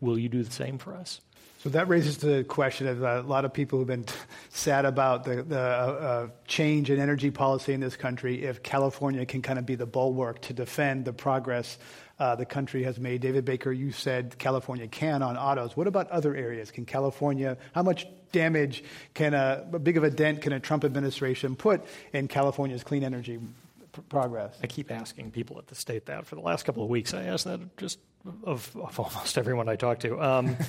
will 0.00 0.18
you 0.18 0.28
do 0.28 0.42
the 0.42 0.50
same 0.50 0.78
for 0.78 0.94
us? 0.94 1.20
So 1.62 1.70
that 1.70 1.88
raises 1.88 2.18
the 2.18 2.44
question 2.44 2.86
of 2.86 3.02
a 3.02 3.22
lot 3.22 3.44
of 3.44 3.52
people 3.52 3.78
who've 3.78 3.88
been 3.88 4.04
sad 4.50 4.84
about 4.84 5.24
the, 5.24 5.42
the 5.42 5.58
uh, 5.58 5.60
uh, 5.60 6.28
change 6.46 6.88
in 6.88 7.00
energy 7.00 7.32
policy 7.32 7.72
in 7.72 7.80
this 7.80 7.96
country. 7.96 8.44
If 8.44 8.62
California 8.62 9.26
can 9.26 9.42
kind 9.42 9.58
of 9.58 9.66
be 9.66 9.74
the 9.74 9.86
bulwark 9.86 10.40
to 10.42 10.52
defend 10.52 11.04
the 11.04 11.12
progress 11.12 11.78
uh, 12.18 12.34
the 12.34 12.46
country 12.46 12.82
has 12.82 12.98
made. 12.98 13.20
David 13.20 13.44
Baker, 13.44 13.70
you 13.70 13.92
said 13.92 14.36
California 14.38 14.88
can 14.88 15.22
on 15.22 15.36
autos. 15.36 15.76
What 15.76 15.86
about 15.86 16.10
other 16.10 16.34
areas? 16.34 16.70
Can 16.70 16.84
California, 16.84 17.56
how 17.74 17.82
much 17.82 18.06
damage 18.32 18.82
can 19.14 19.34
a, 19.34 19.66
a 19.72 19.78
big 19.78 19.96
of 19.96 20.04
a 20.04 20.10
dent 20.10 20.42
can 20.42 20.52
a 20.52 20.60
Trump 20.60 20.84
administration 20.84 21.56
put 21.56 21.84
in 22.12 22.28
California's 22.28 22.82
clean 22.82 23.04
energy 23.04 23.38
p- 23.38 24.02
progress? 24.08 24.56
I 24.62 24.66
keep 24.66 24.90
asking 24.90 25.30
people 25.30 25.58
at 25.58 25.68
the 25.68 25.74
state 25.74 26.06
that 26.06 26.26
for 26.26 26.34
the 26.34 26.40
last 26.40 26.64
couple 26.64 26.82
of 26.82 26.90
weeks. 26.90 27.14
I 27.14 27.24
asked 27.24 27.44
that 27.44 27.76
just 27.76 27.98
of, 28.44 28.76
of 28.76 28.98
almost 28.98 29.38
everyone 29.38 29.68
I 29.68 29.76
talk 29.76 30.00
to. 30.00 30.20
Um, 30.20 30.56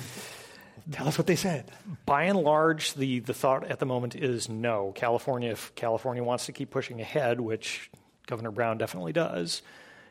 Tell 0.92 1.06
us 1.06 1.18
what 1.18 1.26
they 1.26 1.36
said. 1.36 1.70
by 2.06 2.24
and 2.24 2.38
large, 2.38 2.94
the, 2.94 3.20
the 3.20 3.34
thought 3.34 3.70
at 3.70 3.78
the 3.78 3.86
moment 3.86 4.16
is 4.16 4.48
no. 4.48 4.92
California, 4.94 5.50
if 5.50 5.74
California 5.74 6.24
wants 6.24 6.46
to 6.46 6.52
keep 6.52 6.70
pushing 6.70 7.00
ahead, 7.00 7.40
which 7.40 7.90
Governor 8.26 8.50
Brown 8.50 8.78
definitely 8.78 9.12
does, 9.12 9.62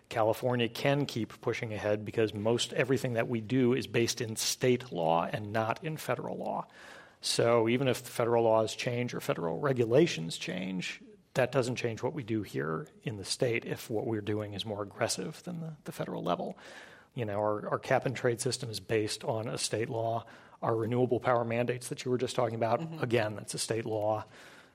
California 0.09 0.67
can 0.67 1.05
keep 1.05 1.39
pushing 1.41 1.73
ahead 1.73 2.03
because 2.03 2.33
most 2.33 2.73
everything 2.73 3.13
that 3.13 3.27
we 3.27 3.41
do 3.41 3.73
is 3.73 3.87
based 3.87 4.21
in 4.21 4.35
state 4.35 4.91
law 4.91 5.27
and 5.31 5.53
not 5.53 5.79
in 5.83 5.97
federal 5.97 6.37
law. 6.37 6.65
So 7.21 7.69
even 7.69 7.87
if 7.87 7.97
federal 7.97 8.43
laws 8.43 8.75
change 8.75 9.13
or 9.13 9.19
federal 9.19 9.59
regulations 9.59 10.37
change, 10.37 11.01
that 11.35 11.51
doesn't 11.51 11.75
change 11.75 12.01
what 12.01 12.13
we 12.13 12.23
do 12.23 12.41
here 12.41 12.87
in 13.03 13.17
the 13.17 13.25
state 13.25 13.65
if 13.65 13.89
what 13.89 14.07
we're 14.07 14.21
doing 14.21 14.53
is 14.53 14.65
more 14.65 14.81
aggressive 14.81 15.41
than 15.43 15.59
the, 15.59 15.73
the 15.83 15.91
federal 15.91 16.23
level. 16.23 16.57
You 17.13 17.25
know, 17.25 17.39
our, 17.39 17.69
our 17.69 17.79
cap 17.79 18.05
and 18.05 18.15
trade 18.15 18.41
system 18.41 18.69
is 18.69 18.79
based 18.79 19.23
on 19.23 19.47
a 19.47 19.57
state 19.57 19.89
law. 19.89 20.25
Our 20.61 20.75
renewable 20.75 21.19
power 21.19 21.45
mandates 21.45 21.89
that 21.89 22.03
you 22.03 22.11
were 22.11 22.17
just 22.17 22.35
talking 22.35 22.55
about, 22.55 22.81
again, 23.01 23.35
that's 23.35 23.53
a 23.53 23.59
state 23.59 23.85
law. 23.85 24.25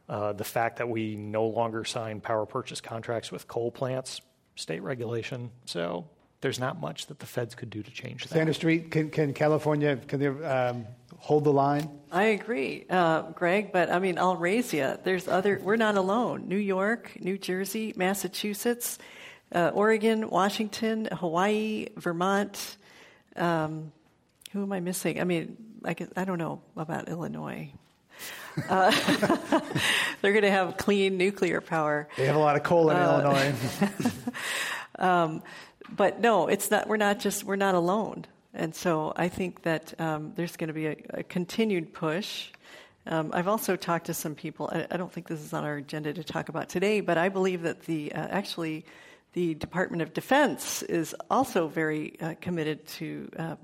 Uh, 0.08 0.32
the 0.32 0.44
fact 0.44 0.78
that 0.78 0.88
we 0.88 1.16
no 1.16 1.46
longer 1.46 1.84
sign 1.84 2.20
power 2.20 2.46
purchase 2.46 2.80
contracts 2.80 3.32
with 3.32 3.48
coal 3.48 3.70
plants, 3.70 4.20
state 4.54 4.82
regulation. 4.82 5.50
So 5.66 6.06
there's 6.40 6.60
not 6.60 6.80
much 6.80 7.06
that 7.06 7.18
the 7.18 7.26
feds 7.26 7.54
could 7.54 7.70
do 7.70 7.82
to 7.82 7.90
change 7.90 8.22
that. 8.22 8.28
Cassandra 8.28 8.54
Sweet, 8.54 8.90
can, 8.90 9.10
can 9.10 9.32
California 9.32 9.96
can 9.96 10.20
they, 10.20 10.26
um, 10.26 10.86
hold 11.16 11.44
the 11.44 11.52
line? 11.52 11.88
I 12.12 12.24
agree, 12.24 12.84
uh, 12.90 13.22
Greg. 13.32 13.72
But 13.72 13.90
I 13.90 13.98
mean, 13.98 14.18
I'll 14.18 14.36
raise 14.36 14.72
you. 14.72 14.98
There's 15.02 15.26
other. 15.26 15.58
We're 15.62 15.76
not 15.76 15.96
alone. 15.96 16.48
New 16.48 16.58
York, 16.58 17.12
New 17.18 17.38
Jersey, 17.38 17.94
Massachusetts, 17.96 18.98
uh, 19.52 19.70
Oregon, 19.72 20.28
Washington, 20.28 21.08
Hawaii, 21.10 21.86
Vermont. 21.96 22.76
Um, 23.36 23.92
who 24.52 24.62
am 24.62 24.72
I 24.72 24.80
missing? 24.80 25.20
I 25.20 25.24
mean, 25.24 25.56
I, 25.84 25.94
guess, 25.94 26.08
I 26.16 26.24
don't 26.24 26.38
know 26.38 26.62
about 26.76 27.08
Illinois. 27.08 27.72
Uh, 28.68 28.90
they're 30.22 30.32
going 30.32 30.42
to 30.42 30.50
have 30.50 30.76
clean 30.76 31.16
nuclear 31.16 31.60
power. 31.60 32.08
They 32.16 32.26
have 32.26 32.36
a 32.36 32.40
lot 32.40 32.56
of 32.56 32.62
coal 32.62 32.90
in 32.90 32.96
Uh, 32.96 33.52
Illinois. 34.98 35.40
but 35.96 36.20
no, 36.20 36.48
it's 36.48 36.70
not. 36.70 36.88
We're 36.88 36.96
not 36.96 37.18
just. 37.20 37.44
We're 37.44 37.56
not 37.56 37.74
alone. 37.74 38.26
And 38.54 38.74
so 38.74 39.12
I 39.16 39.28
think 39.28 39.62
that 39.62 39.98
um, 40.00 40.32
there's 40.36 40.56
going 40.56 40.68
to 40.68 40.74
be 40.74 40.86
a, 40.86 40.96
a 41.10 41.22
continued 41.24 41.92
push. 41.92 42.50
Um, 43.06 43.30
I've 43.34 43.48
also 43.48 43.76
talked 43.76 44.06
to 44.06 44.14
some 44.14 44.34
people. 44.34 44.70
I, 44.72 44.86
I, 44.90 44.96
don't 44.96 45.12
think 45.12 45.28
this 45.28 45.40
is 45.40 45.52
on 45.52 45.64
our 45.64 45.76
agenda 45.76 46.12
to 46.14 46.24
talk 46.24 46.48
about 46.48 46.68
today, 46.68 47.00
but 47.00 47.18
I 47.18 47.28
believe 47.28 47.62
that 47.62 47.82
the 47.82 48.12
uh, 48.12 48.28
actually 48.30 48.86
the 49.34 49.54
Department 49.54 50.00
of 50.02 50.14
Defense 50.14 50.82
is 50.82 51.14
also 51.28 51.66
very 51.66 52.18
uh, 52.20 52.34
committed 52.40 52.86
to 52.86 53.28
uh, 53.36 53.56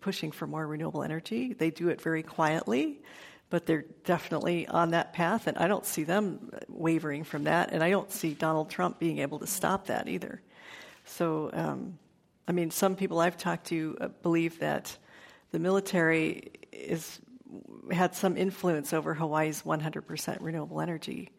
pushing 0.00 0.32
for 0.32 0.46
more 0.46 0.66
renewable 0.66 1.02
energy. 1.02 1.52
They 1.52 1.70
do 1.70 1.90
it 1.90 2.00
very 2.00 2.22
quietly, 2.22 3.00
but 3.50 3.66
they're 3.66 3.84
definitely 4.04 4.66
on 4.66 4.90
that 4.90 5.12
path, 5.12 5.46
and 5.46 5.56
I 5.56 5.68
don't 5.68 5.86
see 5.86 6.04
them 6.04 6.50
wavering 6.68 7.24
from 7.24 7.44
that, 7.44 7.72
and 7.72 7.82
I 7.82 7.90
don't 7.90 8.10
see 8.12 8.34
Donald 8.34 8.70
Trump 8.70 8.98
being 8.98 9.18
able 9.18 9.38
to 9.38 9.46
stop 9.46 9.86
that 9.86 10.08
either. 10.08 10.42
So, 11.04 11.50
um, 11.52 11.98
I 12.46 12.52
mean, 12.52 12.70
some 12.70 12.94
people 12.94 13.20
I've 13.20 13.38
talked 13.38 13.66
to 13.68 13.96
uh, 14.00 14.08
believe 14.22 14.58
that 14.60 14.96
the 15.50 15.58
military 15.58 16.50
is 16.72 17.20
had 17.90 18.14
some 18.14 18.36
influence 18.36 18.92
over 18.92 19.14
Hawaii's 19.14 19.62
100% 19.62 20.38
renewable 20.40 20.80
energy 20.80 21.30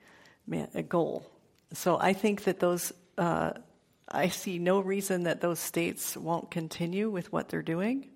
uh, 0.51 0.81
goal. 0.87 1.29
So 1.73 1.99
I 1.99 2.13
think 2.13 2.45
that 2.45 2.59
those, 2.59 2.91
uh, 3.17 3.51
I 4.07 4.29
see 4.29 4.57
no 4.57 4.79
reason 4.79 5.23
that 5.23 5.41
those 5.41 5.59
states 5.59 6.17
won't 6.17 6.49
continue 6.49 7.11
with 7.11 7.31
what 7.31 7.49
they're 7.49 7.61
doing. 7.61 8.09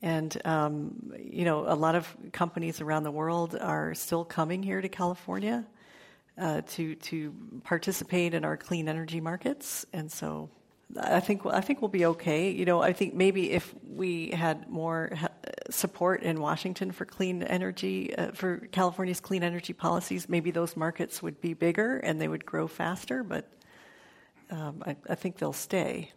And, 0.00 0.40
um, 0.44 1.12
you 1.18 1.44
know, 1.44 1.64
a 1.66 1.74
lot 1.74 1.94
of 1.94 2.16
companies 2.32 2.80
around 2.80 3.02
the 3.02 3.10
world 3.10 3.56
are 3.60 3.94
still 3.94 4.24
coming 4.24 4.62
here 4.62 4.80
to 4.80 4.88
California 4.88 5.64
uh, 6.36 6.62
to, 6.68 6.94
to 6.94 7.34
participate 7.64 8.34
in 8.34 8.44
our 8.44 8.56
clean 8.56 8.88
energy 8.88 9.20
markets. 9.20 9.84
And 9.92 10.10
so 10.10 10.50
I 10.98 11.20
think 11.20 11.44
I 11.44 11.60
think 11.60 11.82
we'll 11.82 11.90
be 11.90 12.06
okay. 12.06 12.50
You 12.50 12.64
know, 12.64 12.80
I 12.80 12.92
think 12.92 13.14
maybe 13.14 13.50
if 13.50 13.74
we 13.86 14.30
had 14.30 14.70
more 14.70 15.12
support 15.68 16.22
in 16.22 16.40
Washington 16.40 16.92
for 16.92 17.04
clean 17.04 17.42
energy, 17.42 18.16
uh, 18.16 18.32
for 18.32 18.58
California's 18.72 19.20
clean 19.20 19.42
energy 19.42 19.74
policies, 19.74 20.28
maybe 20.28 20.50
those 20.50 20.76
markets 20.76 21.22
would 21.22 21.40
be 21.40 21.52
bigger 21.52 21.98
and 21.98 22.20
they 22.20 22.28
would 22.28 22.46
grow 22.46 22.66
faster. 22.66 23.22
But 23.22 23.52
um, 24.50 24.82
I, 24.86 24.96
I 25.10 25.14
think 25.14 25.36
they'll 25.36 25.52
stay. 25.52 26.12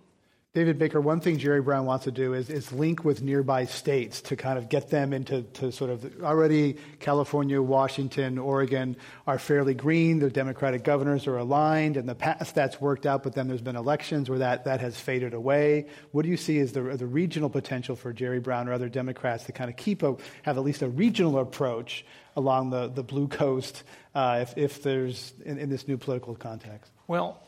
David 0.54 0.78
Baker, 0.78 1.00
one 1.00 1.22
thing 1.22 1.38
Jerry 1.38 1.62
Brown 1.62 1.86
wants 1.86 2.04
to 2.04 2.12
do 2.12 2.34
is, 2.34 2.50
is 2.50 2.74
link 2.74 3.06
with 3.06 3.22
nearby 3.22 3.64
states 3.64 4.20
to 4.24 4.36
kind 4.36 4.58
of 4.58 4.68
get 4.68 4.90
them 4.90 5.14
into 5.14 5.44
to 5.44 5.72
sort 5.72 5.90
of 5.90 6.22
already 6.22 6.76
California, 7.00 7.62
Washington, 7.62 8.38
Oregon 8.38 8.98
are 9.26 9.40
fairly 9.40 9.74
green. 9.74 10.20
Their 10.20 10.30
Democratic 10.30 10.84
governors 10.84 11.26
are 11.26 11.38
aligned. 11.38 11.96
In 11.96 12.06
the 12.06 12.16
past, 12.16 12.54
that's 12.54 12.82
worked 12.82 13.06
out, 13.06 13.24
but 13.24 13.34
then 13.34 13.48
there's 13.48 13.62
been 13.62 13.78
elections 13.78 14.30
where 14.30 14.40
that, 14.40 14.66
that 14.66 14.82
has 14.82 15.00
faded 15.00 15.34
away. 15.34 15.86
What 16.12 16.24
do 16.24 16.30
you 16.30 16.36
see 16.36 16.60
as 16.60 16.74
the, 16.74 16.82
the 16.82 17.08
regional 17.08 17.50
potential 17.50 17.96
for 17.96 18.12
Jerry 18.12 18.42
Brown 18.42 18.68
or 18.68 18.74
other 18.74 18.90
Democrats 18.90 19.46
to 19.46 19.54
kind 19.54 19.70
of 19.70 19.78
keep 19.78 20.04
a, 20.04 20.18
have 20.42 20.58
at 20.58 20.64
least 20.66 20.82
a 20.82 20.90
regional 20.90 21.40
approach 21.40 22.04
along 22.36 22.72
the, 22.72 22.90
the 22.90 23.04
blue 23.04 23.30
coast 23.30 23.84
uh, 24.16 24.40
if, 24.42 24.58
if 24.58 24.84
there's 24.84 25.32
in, 25.46 25.58
in 25.58 25.70
this 25.70 25.88
new 25.88 25.98
political 25.98 26.36
context? 26.36 26.92
Well, 27.08 27.42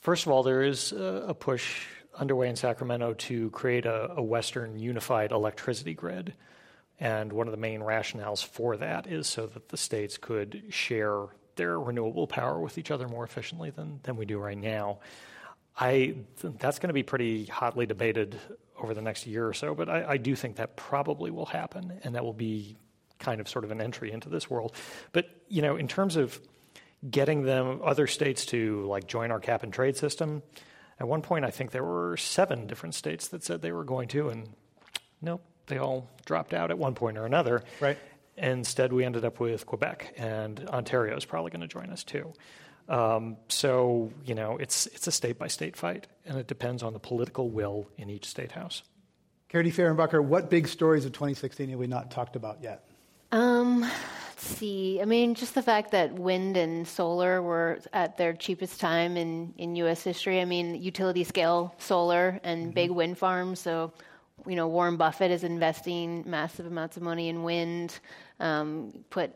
first 0.00 0.24
of 0.24 0.32
all, 0.32 0.42
there 0.42 0.62
is 0.62 0.92
a, 0.92 1.26
a 1.28 1.34
push 1.34 1.84
underway 2.18 2.48
in 2.48 2.56
Sacramento 2.56 3.14
to 3.14 3.50
create 3.50 3.86
a, 3.86 4.12
a, 4.16 4.22
Western 4.22 4.78
unified 4.78 5.32
electricity 5.32 5.94
grid. 5.94 6.34
And 7.00 7.32
one 7.32 7.46
of 7.46 7.52
the 7.52 7.58
main 7.58 7.80
rationales 7.80 8.44
for 8.44 8.76
that 8.76 9.06
is 9.06 9.26
so 9.26 9.46
that 9.46 9.68
the 9.68 9.76
states 9.76 10.18
could 10.18 10.64
share 10.70 11.26
their 11.56 11.78
renewable 11.78 12.26
power 12.26 12.60
with 12.60 12.78
each 12.78 12.90
other 12.90 13.08
more 13.08 13.24
efficiently 13.24 13.70
than, 13.70 14.00
than 14.02 14.16
we 14.16 14.26
do 14.26 14.38
right 14.38 14.58
now. 14.58 14.98
I, 15.78 16.16
that's 16.42 16.78
going 16.78 16.88
to 16.88 16.94
be 16.94 17.04
pretty 17.04 17.46
hotly 17.46 17.86
debated 17.86 18.38
over 18.80 18.94
the 18.94 19.02
next 19.02 19.26
year 19.26 19.46
or 19.46 19.54
so, 19.54 19.74
but 19.74 19.88
I, 19.88 20.10
I 20.10 20.16
do 20.16 20.34
think 20.34 20.56
that 20.56 20.76
probably 20.76 21.30
will 21.30 21.46
happen, 21.46 22.00
and 22.02 22.14
that 22.14 22.24
will 22.24 22.32
be 22.32 22.76
kind 23.18 23.40
of 23.40 23.48
sort 23.48 23.64
of 23.64 23.70
an 23.70 23.80
entry 23.80 24.10
into 24.12 24.28
this 24.28 24.48
world. 24.48 24.74
But, 25.12 25.28
you 25.48 25.62
know, 25.62 25.76
in 25.76 25.88
terms 25.88 26.16
of 26.16 26.40
getting 27.08 27.42
them, 27.42 27.80
other 27.84 28.06
states 28.06 28.46
to 28.46 28.84
like 28.86 29.06
join 29.06 29.30
our 29.30 29.40
cap 29.40 29.62
and 29.62 29.72
trade 29.72 29.96
system, 29.96 30.42
at 31.00 31.06
one 31.06 31.22
point, 31.22 31.44
I 31.44 31.50
think 31.50 31.70
there 31.70 31.84
were 31.84 32.16
seven 32.16 32.66
different 32.66 32.94
states 32.94 33.28
that 33.28 33.44
said 33.44 33.62
they 33.62 33.72
were 33.72 33.84
going 33.84 34.08
to, 34.08 34.28
and 34.28 34.48
nope, 35.22 35.42
they 35.66 35.78
all 35.78 36.08
dropped 36.24 36.52
out 36.52 36.70
at 36.70 36.78
one 36.78 36.94
point 36.94 37.18
or 37.18 37.24
another. 37.24 37.62
Right. 37.80 37.98
Instead, 38.36 38.92
we 38.92 39.04
ended 39.04 39.24
up 39.24 39.40
with 39.40 39.66
Quebec, 39.66 40.14
and 40.16 40.60
Ontario 40.68 41.16
is 41.16 41.24
probably 41.24 41.50
going 41.50 41.60
to 41.60 41.68
join 41.68 41.90
us 41.90 42.04
too. 42.04 42.32
Um, 42.88 43.36
so 43.48 44.10
you 44.24 44.34
know, 44.34 44.56
it's 44.56 44.86
it's 44.86 45.06
a 45.06 45.12
state 45.12 45.38
by 45.38 45.48
state 45.48 45.76
fight, 45.76 46.06
and 46.24 46.38
it 46.38 46.46
depends 46.46 46.82
on 46.82 46.92
the 46.92 46.98
political 46.98 47.50
will 47.50 47.88
in 47.96 48.08
each 48.08 48.26
state 48.26 48.52
house. 48.52 48.82
Katie 49.48 49.72
Fehrenbacher, 49.72 50.22
what 50.22 50.50
big 50.50 50.68
stories 50.68 51.04
of 51.04 51.12
2016 51.12 51.70
have 51.70 51.78
we 51.78 51.86
not 51.86 52.10
talked 52.10 52.36
about 52.36 52.62
yet? 52.62 52.87
Um, 53.30 53.80
let's 53.80 54.46
see. 54.46 55.00
I 55.00 55.04
mean, 55.04 55.34
just 55.34 55.54
the 55.54 55.62
fact 55.62 55.90
that 55.90 56.12
wind 56.12 56.56
and 56.56 56.86
solar 56.86 57.42
were 57.42 57.80
at 57.92 58.16
their 58.16 58.32
cheapest 58.32 58.80
time 58.80 59.16
in, 59.16 59.52
in 59.58 59.76
U.S. 59.76 60.02
history. 60.02 60.40
I 60.40 60.44
mean, 60.44 60.80
utility 60.82 61.24
scale 61.24 61.74
solar 61.78 62.40
and 62.42 62.66
mm-hmm. 62.66 62.70
big 62.72 62.90
wind 62.90 63.18
farms. 63.18 63.60
So 63.60 63.92
You 64.46 64.56
know, 64.56 64.68
Warren 64.68 64.96
Buffett 64.96 65.30
is 65.30 65.44
investing 65.44 66.24
massive 66.26 66.66
amounts 66.66 66.96
of 66.96 67.02
money 67.02 67.28
in 67.28 67.42
wind, 67.42 68.00
um, 68.40 68.92
put 69.10 69.34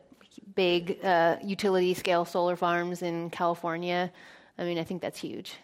big 0.54 0.98
uh, 1.04 1.36
utility 1.42 1.94
scale 1.94 2.24
solar 2.24 2.56
farms 2.56 3.02
in 3.02 3.28
California. 3.30 4.10
I 4.58 4.64
mean, 4.64 4.78
I 4.78 4.84
think 4.84 5.02
that's 5.02 5.18
huge. 5.18 5.56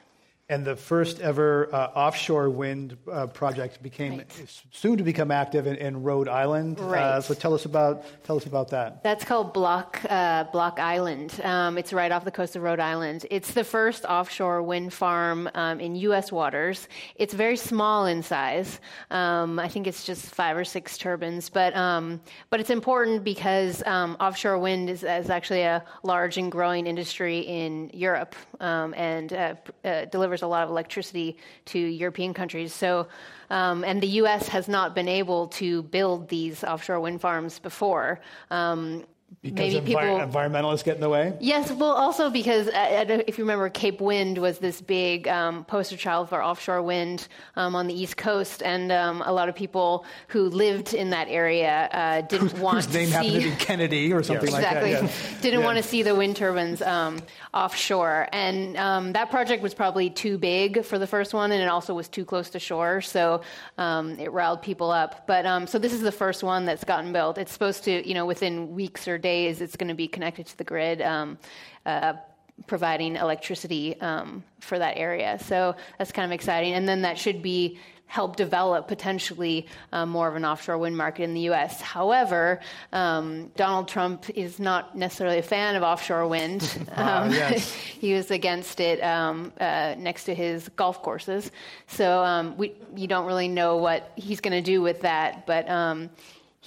And 0.51 0.65
the 0.65 0.77
first 0.77 1.21
ever 1.21 1.69
uh, 1.75 1.91
offshore 1.95 2.49
wind 2.49 2.97
uh, 3.13 3.27
project 3.27 3.83
became 3.83 4.17
right. 4.17 4.63
soon 4.71 4.97
to 4.97 5.05
become 5.05 5.31
active 5.31 5.67
in, 5.67 5.77
in 5.77 6.03
Rhode 6.03 6.27
Island. 6.27 6.81
Uh, 6.81 6.85
right. 6.85 7.03
Uh, 7.03 7.21
so 7.21 7.35
tell 7.35 7.53
us 7.53 7.67
about 7.67 8.03
tell 8.25 8.39
us 8.39 8.47
about 8.47 8.71
that. 8.71 9.03
That's 9.03 9.27
called 9.27 9.53
Block 9.53 10.01
uh, 10.09 10.45
Block 10.45 10.79
Island. 10.81 11.39
Um, 11.45 11.77
it's 11.77 11.93
right 11.93 12.11
off 12.11 12.25
the 12.25 12.31
coast 12.31 12.57
of 12.57 12.63
Rhode 12.63 12.81
Island. 12.81 13.27
It's 13.31 13.53
the 13.53 13.63
first 13.63 14.07
offshore 14.07 14.63
wind 14.63 14.95
farm 14.95 15.51
um, 15.55 15.81
in 15.81 15.95
U.S. 15.97 16.33
waters. 16.33 16.89
It's 17.17 17.35
very 17.35 17.59
small 17.59 18.07
in 18.07 18.23
size. 18.23 18.81
Um, 19.11 19.59
I 19.59 19.69
think 19.69 19.87
it's 19.87 20.03
just 20.03 20.35
five 20.35 20.57
or 20.57 20.65
six 20.65 20.97
turbines, 20.97 21.51
but 21.51 21.77
um, 21.77 22.23
but 22.49 22.59
it's 22.59 22.71
important 22.71 23.23
because 23.23 23.83
um, 23.85 24.17
offshore 24.19 24.59
wind 24.59 24.89
is, 24.89 25.05
is, 25.05 25.29
actually 25.29 25.61
a 25.61 25.85
large 26.05 26.39
and 26.39 26.51
growing 26.51 26.87
industry 26.87 27.41
in 27.41 27.91
Europe 27.93 28.35
um, 28.61 28.95
and 28.95 29.35
uh, 29.35 29.55
delivers 30.07 30.38
delivers 30.39 30.43
a 30.43 30.47
lot 30.47 30.65
of 30.65 30.71
electricity 30.71 31.37
to 31.67 31.79
European 31.79 32.35
countries. 32.35 32.73
So, 32.75 33.07
um, 33.51 33.85
and 33.85 34.01
the 34.01 34.23
U.S. 34.23 34.49
has 34.49 34.69
not 34.69 34.95
been 34.95 35.09
able 35.09 35.49
to 35.49 35.83
build 35.83 36.29
these 36.29 36.65
offshore 36.65 37.01
wind 37.01 37.21
farms 37.21 37.59
before. 37.59 38.21
Um, 38.51 39.05
because 39.43 39.73
Maybe 39.73 39.87
people, 39.87 40.03
environmentalists 40.03 40.83
get 40.83 40.97
in 40.97 41.01
the 41.01 41.09
way? 41.09 41.33
Yes, 41.39 41.71
well, 41.71 41.93
also 41.93 42.29
because 42.29 42.67
uh, 42.67 43.23
if 43.29 43.39
you 43.39 43.45
remember, 43.45 43.69
Cape 43.69 44.01
Wind 44.01 44.37
was 44.39 44.59
this 44.59 44.81
big 44.81 45.29
um, 45.29 45.65
poster 45.65 45.97
child 45.97 46.29
for 46.29 46.43
offshore 46.43 46.83
wind 46.83 47.29
um, 47.55 47.77
on 47.77 47.87
the 47.87 47.95
East 47.95 48.17
Coast, 48.17 48.65
and 48.65 48.91
um, 48.91 49.23
a 49.25 49.33
lot 49.33 49.49
of 49.49 49.55
people 49.55 50.05
who 50.27 50.49
lived 50.49 50.93
in 50.93 51.11
that 51.11 51.29
area 51.29 51.89
uh, 51.93 52.21
didn't 52.23 52.59
want 52.59 52.85
Whose 52.85 52.93
name 52.93 53.07
see, 53.07 53.13
happened 53.13 53.43
to 53.43 53.51
be 53.51 53.57
Kennedy 53.57 54.13
or 54.13 54.25
something 54.25 54.51
yes. 54.51 54.53
like 54.55 54.63
that. 54.63 54.85
Exactly, 54.85 55.39
didn't 55.41 55.61
yeah. 55.61 55.67
want 55.67 55.77
to 55.77 55.85
see 55.85 56.03
the 56.03 56.17
wind 56.17 56.35
turbines 56.35 56.83
um, 56.83 57.21
offshore, 57.55 58.29
and 58.33 58.77
um, 58.77 59.13
that 59.13 59.31
project 59.31 59.63
was 59.63 59.73
probably 59.73 60.11
too 60.11 60.37
big 60.37 60.85
for 60.85 60.99
the 60.99 61.07
first 61.07 61.33
one, 61.33 61.53
and 61.53 61.63
it 61.63 61.69
also 61.69 61.95
was 61.95 62.09
too 62.09 62.25
close 62.25 62.51
to 62.51 62.59
shore, 62.59 63.01
so 63.01 63.43
um, 63.79 64.19
it 64.19 64.33
riled 64.33 64.63
people 64.63 64.91
up. 64.91 65.29
But 65.29 65.69
so 65.69 65.79
this 65.79 65.93
is 65.93 66.01
the 66.01 66.13
first 66.13 66.43
one 66.43 66.65
that's 66.65 66.83
gotten 66.83 67.13
built. 67.13 67.39
It's 67.39 67.53
supposed 67.53 67.85
to, 67.85 68.07
you 68.07 68.15
know, 68.15 68.27
within 68.27 68.75
weeks 68.75 69.07
or 69.07 69.17
days, 69.17 69.28
it's 69.29 69.77
going 69.77 69.89
to 69.89 69.95
be 69.95 70.09
connected 70.09 70.47
to 70.47 70.59
the 70.59 70.65
grid. 70.65 71.03
Um, 71.03 71.39
uh, 71.87 72.15
providing 72.67 73.17
electricity 73.17 73.99
um, 74.01 74.43
for 74.61 74.79
that 74.79 74.97
area. 74.97 75.39
So 75.39 75.77
that's 75.97 76.11
kind 76.11 76.27
of 76.27 76.35
exciting. 76.35 76.75
And 76.75 76.89
then 76.89 77.03
that 77.03 77.17
should 77.17 77.41
be 77.41 77.79
help 78.09 78.37
develop 78.37 78.89
potentially 78.89 79.67
uh, 79.93 80.07
more 80.07 80.29
of 80.29 80.35
an 80.35 80.45
offshore 80.45 80.79
wind 80.79 80.97
market 80.97 81.25
in 81.25 81.35
the 81.35 81.43
U.S. 81.43 81.81
However, 81.81 82.59
um, 82.93 83.53
Donald 83.55 83.87
Trump 83.87 84.31
is 84.31 84.59
not 84.59 84.97
necessarily 84.97 85.39
a 85.39 85.43
fan 85.43 85.77
of 85.77 85.83
offshore 85.83 86.27
wind. 86.27 86.59
Ah, 86.97 87.23
um, 87.23 87.31
yes. 87.31 87.73
he 88.01 88.15
was 88.15 88.31
against 88.31 88.81
it 88.81 89.01
um, 89.05 89.53
uh, 89.61 89.95
next 89.99 90.25
to 90.25 90.35
his 90.35 90.69
golf 90.71 91.03
courses. 91.03 91.51
So 91.87 92.25
um, 92.25 92.57
we, 92.57 92.73
you 92.97 93.07
don't 93.07 93.27
really 93.27 93.47
know 93.47 93.77
what 93.77 94.11
he's 94.17 94.41
going 94.41 94.53
to 94.53 94.63
do 94.63 94.81
with 94.81 95.03
that, 95.03 95.47
but 95.47 95.69
um, 95.69 96.09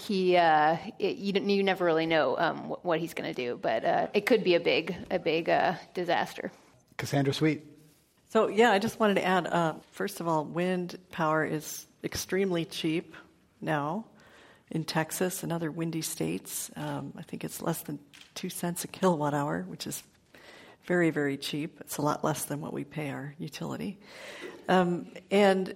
he 0.08 0.38
uh, 0.38 0.78
it, 1.00 1.18
you, 1.18 1.34
you, 1.34 1.64
never 1.64 1.86
really 1.86 2.06
know 2.06 2.38
um, 2.38 2.70
what, 2.70 2.86
what, 2.86 3.00
he's 3.00 3.14
going 3.14 3.34
to 3.34 3.34
do, 3.34 3.58
but 3.62 3.86
uh, 3.86 4.08
it 4.14 4.26
could 4.26 4.44
be 4.44 4.56
a 4.56 4.60
big 4.60 4.96
a 5.10 5.20
big 5.20 5.50
uh, 5.50 5.76
disaster. 5.94 6.52
Cassandra 6.98 7.34
Sweet. 7.34 7.66
So 8.30 8.48
yeah, 8.48 8.72
I 8.72 8.80
just 8.80 9.00
wanted 9.00 9.16
to 9.16 9.26
add. 9.26 9.48
Uh, 9.48 9.74
first 9.92 10.20
of 10.20 10.28
all, 10.28 10.46
wind 10.46 10.98
power 11.12 11.46
is 11.46 11.86
extremely 12.04 12.66
cheap 12.66 13.16
now 13.60 14.06
in 14.72 14.84
Texas 14.84 15.44
and 15.44 15.52
other 15.52 15.70
windy 15.70 16.02
states. 16.02 16.72
Um, 16.76 17.14
I 17.18 17.24
think 17.24 17.44
it's 17.44 17.62
less 17.62 17.82
than 17.82 18.00
two 18.34 18.50
cents 18.50 18.84
a 18.84 18.88
kilowatt 18.88 19.34
hour, 19.34 19.66
which 19.68 19.86
is 19.86 20.04
very 20.86 21.10
very 21.10 21.38
cheap. 21.38 21.80
It's 21.82 21.98
a 21.98 22.02
lot 22.02 22.24
less 22.24 22.46
than 22.46 22.62
what 22.62 22.74
we 22.74 22.84
pay 22.84 23.10
our 23.12 23.36
utility. 23.38 24.00
Um, 24.72 25.08
and 25.30 25.76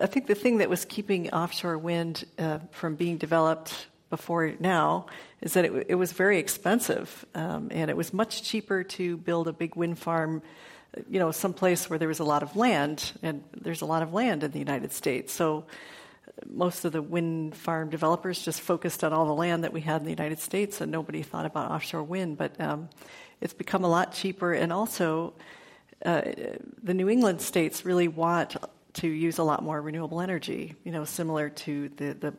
I 0.00 0.06
think 0.06 0.28
the 0.28 0.36
thing 0.36 0.58
that 0.58 0.70
was 0.70 0.84
keeping 0.84 1.30
offshore 1.30 1.78
wind 1.78 2.24
uh, 2.38 2.60
from 2.70 2.94
being 2.94 3.16
developed 3.18 3.88
before 4.08 4.52
now 4.60 5.06
is 5.40 5.54
that 5.54 5.64
it, 5.64 5.86
it 5.88 5.94
was 5.96 6.12
very 6.12 6.38
expensive, 6.38 7.26
um, 7.34 7.68
and 7.72 7.90
it 7.90 7.96
was 7.96 8.12
much 8.12 8.44
cheaper 8.44 8.84
to 8.84 9.16
build 9.16 9.48
a 9.48 9.52
big 9.52 9.74
wind 9.74 9.98
farm, 9.98 10.42
you 11.10 11.18
know, 11.18 11.32
someplace 11.32 11.90
where 11.90 11.98
there 11.98 12.06
was 12.06 12.20
a 12.20 12.24
lot 12.24 12.44
of 12.44 12.54
land, 12.54 13.10
and 13.20 13.42
there's 13.52 13.82
a 13.82 13.84
lot 13.84 14.04
of 14.04 14.14
land 14.14 14.44
in 14.44 14.52
the 14.52 14.60
United 14.60 14.92
States. 14.92 15.32
So 15.32 15.66
most 16.46 16.84
of 16.84 16.92
the 16.92 17.02
wind 17.02 17.56
farm 17.56 17.90
developers 17.90 18.44
just 18.44 18.60
focused 18.60 19.02
on 19.02 19.12
all 19.12 19.26
the 19.26 19.34
land 19.34 19.64
that 19.64 19.72
we 19.72 19.80
had 19.80 20.02
in 20.02 20.04
the 20.04 20.10
United 20.22 20.38
States, 20.38 20.80
and 20.80 20.92
nobody 20.92 21.22
thought 21.22 21.46
about 21.46 21.72
offshore 21.72 22.04
wind. 22.04 22.38
But 22.38 22.60
um, 22.60 22.90
it's 23.40 23.54
become 23.54 23.82
a 23.82 23.88
lot 23.88 24.12
cheaper, 24.12 24.52
and 24.52 24.72
also 24.72 25.34
uh, 26.04 26.22
the 26.82 26.94
New 26.94 27.08
England 27.08 27.40
states 27.40 27.84
really 27.84 28.08
want 28.08 28.56
to 28.96 29.08
use 29.08 29.38
a 29.38 29.42
lot 29.42 29.62
more 29.62 29.80
renewable 29.82 30.22
energy, 30.22 30.74
you 30.82 30.90
know, 30.90 31.04
similar 31.04 31.50
to 31.50 31.90
the, 31.96 32.14
the 32.14 32.34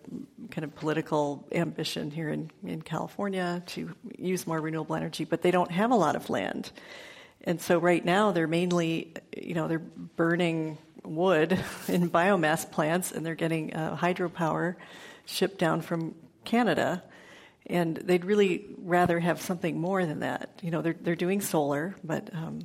kind 0.50 0.64
of 0.64 0.74
political 0.76 1.48
ambition 1.52 2.10
here 2.10 2.30
in, 2.30 2.50
in 2.66 2.82
California 2.82 3.62
to 3.68 3.94
use 4.18 4.48
more 4.48 4.60
renewable 4.60 4.96
energy, 4.96 5.24
but 5.24 5.44
they 5.44 5.52
don't 5.52 5.72
have 5.72 5.92
a 5.92 5.96
lot 5.96 6.16
of 6.16 6.30
land. 6.32 6.72
And 7.44 7.62
so 7.62 7.78
right 7.78 8.04
now 8.04 8.32
they're 8.32 8.48
mainly, 8.48 9.14
you 9.36 9.54
know, 9.54 9.68
they're 9.68 9.80
burning 9.80 10.80
wood 11.04 11.52
in 11.88 12.10
biomass 12.10 12.70
plants 12.70 13.12
and 13.12 13.24
they're 13.24 13.36
getting 13.36 13.74
uh, 13.74 13.96
hydropower 13.96 14.76
shipped 15.26 15.60
down 15.60 15.82
from 15.82 16.16
Canada. 16.44 17.04
And 17.68 17.98
they'd 17.98 18.26
really 18.26 18.66
rather 18.80 19.20
have 19.20 19.42
something 19.42 19.80
more 19.80 20.06
than 20.06 20.22
that. 20.22 20.60
You 20.64 20.72
know, 20.72 20.82
they're, 20.82 20.96
they're 21.00 21.16
doing 21.16 21.42
solar, 21.42 21.96
but 22.04 22.34
um, 22.34 22.62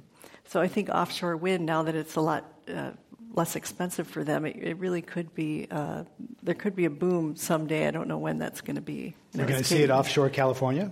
so 0.47 0.61
I 0.61 0.69
think 0.69 0.89
offshore 0.89 1.37
wind, 1.37 1.67
now 1.67 1.83
that 1.85 1.95
it's 1.95 2.17
a 2.17 2.21
lot 2.21 2.45
uh, 2.73 2.91
less 3.35 3.57
expensive 3.57 4.07
for 4.07 4.25
them, 4.25 4.45
it, 4.45 4.57
it 4.57 4.79
really 4.79 5.03
could 5.03 5.35
be, 5.35 5.67
uh, 5.71 6.05
there 6.43 6.55
could 6.55 6.77
be 6.77 6.85
a 6.85 6.91
boom 6.91 7.37
someday. 7.37 7.87
I 7.87 7.91
don't 7.91 8.09
know 8.09 8.19
when 8.19 8.39
that's 8.39 8.61
going 8.61 8.77
to 8.77 8.83
be. 8.83 9.15
We're 9.35 9.47
going 9.47 9.59
to 9.61 9.65
see 9.65 9.83
it 9.83 9.91
offshore 9.91 10.31
California? 10.31 10.91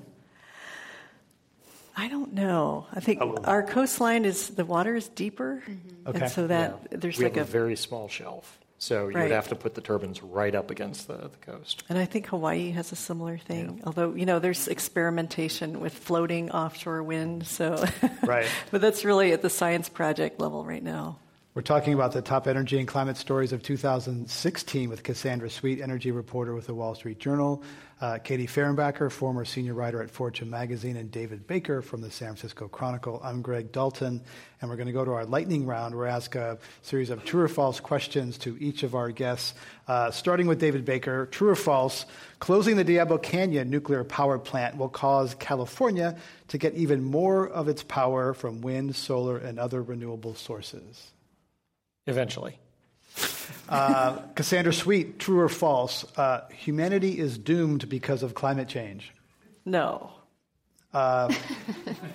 I 1.97 2.09
don't 2.09 2.33
know. 2.33 2.87
I 2.93 3.01
think 3.01 3.21
oh. 3.21 3.37
our 3.45 3.63
coastline 3.63 4.25
is, 4.25 4.49
the 4.49 4.65
water 4.65 4.95
is 4.95 5.09
deeper. 5.09 5.63
Mm-hmm. 5.69 6.09
Okay. 6.09 6.21
And 6.21 6.31
so 6.31 6.47
that 6.47 6.79
yeah. 6.91 6.99
there's 6.99 7.19
we 7.19 7.25
like 7.25 7.37
a, 7.37 7.43
a, 7.43 7.45
very 7.45 7.77
small 7.77 8.09
shelf. 8.09 8.59
So 8.81 9.09
you 9.09 9.15
right. 9.15 9.25
would 9.25 9.31
have 9.33 9.49
to 9.49 9.57
put 9.57 9.75
the 9.75 9.83
turbines 9.83 10.23
right 10.23 10.55
up 10.55 10.71
against 10.71 11.07
the, 11.07 11.19
the 11.19 11.37
coast. 11.43 11.85
And 11.91 11.99
I 11.99 12.07
think 12.07 12.29
Hawaii 12.29 12.71
has 12.71 12.93
a 12.93 12.97
similar 12.97 13.37
thing. 13.37 13.77
Yeah. 13.77 13.85
Although, 13.85 14.15
you 14.15 14.25
know, 14.25 14.39
there's 14.39 14.69
experimentation 14.69 15.81
with 15.81 15.93
floating 15.93 16.51
offshore 16.51 17.03
wind. 17.03 17.47
So, 17.47 17.85
right. 18.23 18.49
but 18.71 18.81
that's 18.81 19.05
really 19.05 19.33
at 19.33 19.43
the 19.43 19.51
science 19.51 19.91
project 19.91 20.41
level 20.41 20.65
right 20.65 20.83
now. 20.83 21.19
We're 21.53 21.63
talking 21.63 21.95
about 21.95 22.13
the 22.13 22.23
top 22.23 22.47
energy 22.47 22.79
and 22.79 22.87
climate 22.87 23.17
stories 23.17 23.53
of 23.53 23.61
2016 23.61 24.89
with 24.89 25.03
Cassandra 25.03 25.51
Sweet, 25.51 25.81
energy 25.81 26.13
reporter 26.13 26.55
with 26.55 26.69
the 26.69 26.75
Wall 26.75 26.95
Street 26.95 27.19
Journal, 27.19 27.65
uh, 28.01 28.19
Katie 28.19 28.47
Fehrenbacher, 28.47 29.11
former 29.11 29.45
senior 29.45 29.75
writer 29.75 30.01
at 30.01 30.13
Fortune 30.13 30.49
magazine, 30.49 30.97
and 30.97 31.11
David 31.11 31.49
Baker 31.49 31.83
from 31.83 32.03
the 32.03 32.11
San 32.13 32.29
Francisco 32.29 32.69
Chronicle. 32.69 33.21
I'm 33.25 33.43
Greg 33.43 33.73
Dalton, 33.73 34.23
and 34.61 34.71
we're 34.71 34.77
going 34.77 34.87
to 34.87 34.93
go 34.93 35.05
to 35.05 35.11
our 35.11 35.25
lightning 35.25 35.67
round. 35.67 35.97
We're 35.97 36.07
ask 36.07 36.37
a 36.37 36.57
series 36.83 37.11
of 37.11 37.25
true 37.25 37.43
or 37.43 37.49
false 37.49 37.81
questions 37.81 38.39
to 38.39 38.57
each 38.61 38.85
of 38.85 38.95
our 38.95 39.11
guests, 39.11 39.55
uh, 39.89 40.13
starting 40.13 40.47
with 40.47 40.61
David 40.61 40.85
Baker. 40.85 41.27
True 41.27 41.49
or 41.49 41.57
false? 41.57 42.07
Closing 42.39 42.77
the 42.77 42.85
Diablo 42.85 43.19
Canyon 43.19 43.71
nuclear 43.71 44.05
power 44.05 44.39
plant 44.39 44.77
will 44.77 44.89
cause 44.89 45.35
California 45.35 46.17
to 46.47 46.59
get 46.59 46.75
even 46.75 47.03
more 47.03 47.49
of 47.49 47.67
its 47.67 47.83
power 47.83 48.35
from 48.35 48.61
wind, 48.61 48.95
solar, 48.95 49.37
and 49.37 49.59
other 49.59 49.83
renewable 49.83 50.37
sources. 50.37 51.11
Eventually. 52.07 52.59
Uh, 53.69 54.19
Cassandra 54.35 54.73
Sweet, 54.73 55.19
true 55.19 55.41
or 55.41 55.49
false? 55.49 56.05
Uh, 56.17 56.49
humanity 56.51 57.19
is 57.19 57.39
doomed 57.39 57.89
because 57.89 58.23
of 58.23 58.35
climate 58.35 58.69
change. 58.69 59.13
No. 59.65 60.11
Uh, 60.93 61.33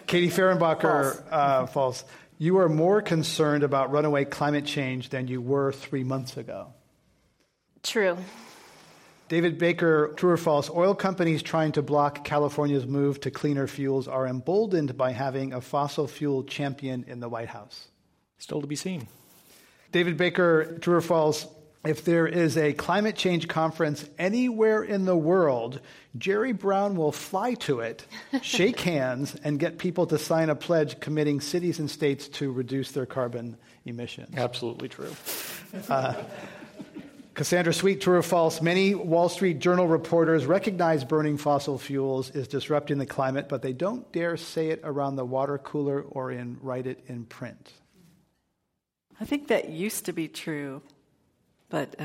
Katie 0.07 0.29
Fehrenbacher, 0.29 1.13
false. 1.13 1.23
Uh, 1.31 1.65
false. 1.67 2.03
You 2.37 2.57
are 2.57 2.67
more 2.67 3.01
concerned 3.01 3.63
about 3.63 3.91
runaway 3.91 4.25
climate 4.25 4.65
change 4.65 5.09
than 5.09 5.29
you 5.29 5.41
were 5.41 5.71
three 5.71 6.03
months 6.03 6.35
ago. 6.35 6.73
True. 7.81 8.17
David 9.29 9.57
Baker, 9.57 10.13
true 10.17 10.31
or 10.31 10.37
false? 10.37 10.69
Oil 10.69 10.93
companies 10.93 11.41
trying 11.41 11.71
to 11.73 11.81
block 11.81 12.25
California's 12.25 12.85
move 12.85 13.21
to 13.21 13.31
cleaner 13.31 13.65
fuels 13.67 14.07
are 14.07 14.27
emboldened 14.27 14.97
by 14.97 15.11
having 15.11 15.53
a 15.53 15.61
fossil 15.61 16.07
fuel 16.07 16.43
champion 16.43 17.05
in 17.07 17.21
the 17.21 17.29
White 17.29 17.49
House. 17.49 17.87
Still 18.37 18.61
to 18.61 18.67
be 18.67 18.75
seen. 18.75 19.07
David 19.95 20.17
Baker, 20.17 20.77
true 20.81 20.95
or 20.95 20.99
false? 20.99 21.47
If 21.85 22.03
there 22.03 22.27
is 22.27 22.57
a 22.57 22.73
climate 22.73 23.15
change 23.15 23.47
conference 23.47 24.03
anywhere 24.19 24.83
in 24.83 25.05
the 25.05 25.15
world, 25.15 25.79
Jerry 26.17 26.51
Brown 26.51 26.97
will 26.97 27.13
fly 27.13 27.53
to 27.53 27.79
it, 27.79 28.05
shake 28.41 28.81
hands, 28.81 29.37
and 29.41 29.57
get 29.57 29.77
people 29.77 30.05
to 30.07 30.17
sign 30.17 30.49
a 30.49 30.55
pledge 30.55 30.99
committing 30.99 31.39
cities 31.39 31.79
and 31.79 31.89
states 31.89 32.27
to 32.27 32.51
reduce 32.51 32.91
their 32.91 33.05
carbon 33.05 33.55
emissions. 33.85 34.35
Absolutely 34.35 34.89
true. 34.89 35.15
Uh, 35.87 36.13
Cassandra 37.33 37.73
Sweet, 37.73 38.01
true 38.01 38.17
or 38.17 38.21
false? 38.21 38.61
Many 38.61 38.95
Wall 38.95 39.29
Street 39.29 39.59
Journal 39.59 39.87
reporters 39.87 40.45
recognize 40.45 41.05
burning 41.05 41.37
fossil 41.37 41.77
fuels 41.77 42.31
is 42.31 42.49
disrupting 42.49 42.97
the 42.97 43.05
climate, 43.05 43.47
but 43.47 43.61
they 43.61 43.71
don't 43.71 44.11
dare 44.11 44.35
say 44.35 44.71
it 44.71 44.81
around 44.83 45.15
the 45.15 45.23
water 45.23 45.57
cooler 45.57 46.01
or 46.01 46.31
in 46.31 46.57
write 46.61 46.85
it 46.85 47.01
in 47.07 47.23
print. 47.23 47.71
I 49.19 49.25
think 49.25 49.47
that 49.47 49.69
used 49.69 50.05
to 50.05 50.13
be 50.13 50.27
true, 50.27 50.81
but 51.69 51.95
uh, 51.99 52.03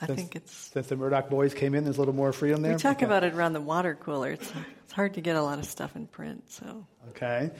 I 0.00 0.06
Since- 0.06 0.18
think 0.18 0.36
it's. 0.36 0.52
Since 0.72 0.88
the 0.88 0.96
Murdoch 0.96 1.30
boys 1.30 1.54
came 1.54 1.74
in, 1.74 1.84
there's 1.84 1.96
a 1.96 2.00
little 2.00 2.14
more 2.14 2.32
freedom 2.32 2.62
there. 2.62 2.72
We 2.72 2.78
talk 2.78 2.96
Okay. 2.98 3.06
about 3.06 3.24
it 3.24 3.34
around 3.34 3.54
the 3.54 3.60
water 3.60 3.94
cooler. 3.94 4.30
It's, 4.32 4.52
it's 4.84 4.92
hard 4.92 5.14
to 5.14 5.20
get 5.20 5.36
a 5.36 5.42
lot 5.42 5.58
of 5.58 5.64
stuff 5.64 5.96
in 5.96 6.06
print, 6.06 6.50
so. 6.50 6.86
Okay. 7.10 7.50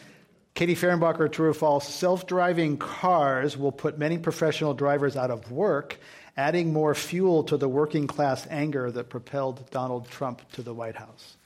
Katie 0.54 0.74
Fehrenbacher, 0.74 1.30
true 1.30 1.48
or 1.50 1.54
false? 1.54 1.88
Self 1.88 2.26
driving 2.26 2.76
cars 2.76 3.56
will 3.56 3.72
put 3.72 3.98
many 3.98 4.18
professional 4.18 4.74
drivers 4.74 5.16
out 5.16 5.30
of 5.30 5.50
work, 5.50 5.98
adding 6.36 6.72
more 6.72 6.94
fuel 6.94 7.44
to 7.44 7.56
the 7.56 7.68
working 7.68 8.06
class 8.06 8.46
anger 8.50 8.90
that 8.90 9.08
propelled 9.08 9.70
Donald 9.70 10.08
Trump 10.10 10.42
to 10.52 10.62
the 10.62 10.74
White 10.74 10.96
House. 10.96 11.36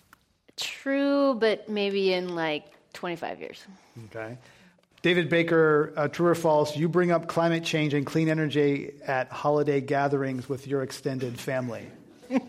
True, 0.57 1.35
but 1.35 1.69
maybe 1.69 2.13
in 2.13 2.35
like 2.35 2.65
25 2.95 3.41
years. 3.41 3.65
Okay. 4.07 4.39
David 5.05 5.29
Baker, 5.29 5.93
uh, 5.99 6.09
true 6.09 6.29
or 6.29 6.35
false? 6.35 6.79
You 6.79 6.89
bring 6.89 7.11
up 7.13 7.27
climate 7.29 7.63
change 7.63 7.93
and 7.93 8.07
clean 8.07 8.31
energy 8.31 8.95
at 9.07 9.31
holiday 9.31 9.83
gatherings 9.83 10.49
with 10.49 10.67
your 10.67 10.83
extended 10.83 11.39
family. 11.39 11.87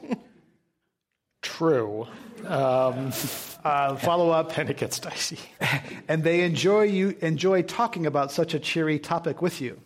True. 1.42 2.08
Um, 2.48 3.12
Uh, 3.66 3.98
follow 3.98 4.30
up, 4.30 4.58
and 4.58 4.70
it 4.70 4.78
gets 4.78 5.00
dicey. 5.00 5.38
and 6.08 6.24
they 6.24 6.44
enjoy 6.44 6.84
you 6.84 7.18
enjoy 7.20 7.62
talking 7.62 8.06
about 8.06 8.32
such 8.32 8.54
a 8.54 8.60
cheery 8.60 9.00
topic 9.00 9.42
with 9.42 9.60
you. 9.60 9.82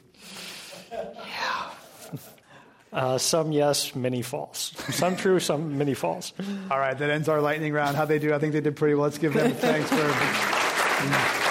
Uh, 2.93 3.17
some 3.17 3.51
yes, 3.51 3.95
many 3.95 4.21
false. 4.21 4.73
Some 4.91 5.15
true, 5.15 5.39
some 5.39 5.77
many 5.77 5.95
false. 5.95 6.33
All 6.69 6.77
right, 6.77 6.95
that 6.95 7.09
ends 7.09 7.29
our 7.29 7.41
lightning 7.41 7.73
round. 7.73 7.95
How 7.95 8.05
they 8.05 8.19
do? 8.19 8.31
I 8.33 8.37
think 8.37 8.53
they 8.53 8.61
did 8.61 8.75
pretty 8.75 8.93
well. 8.93 9.05
Let's 9.05 9.17
give 9.17 9.33
them 9.33 9.53
thanks 9.53 9.89
for. 9.89 11.45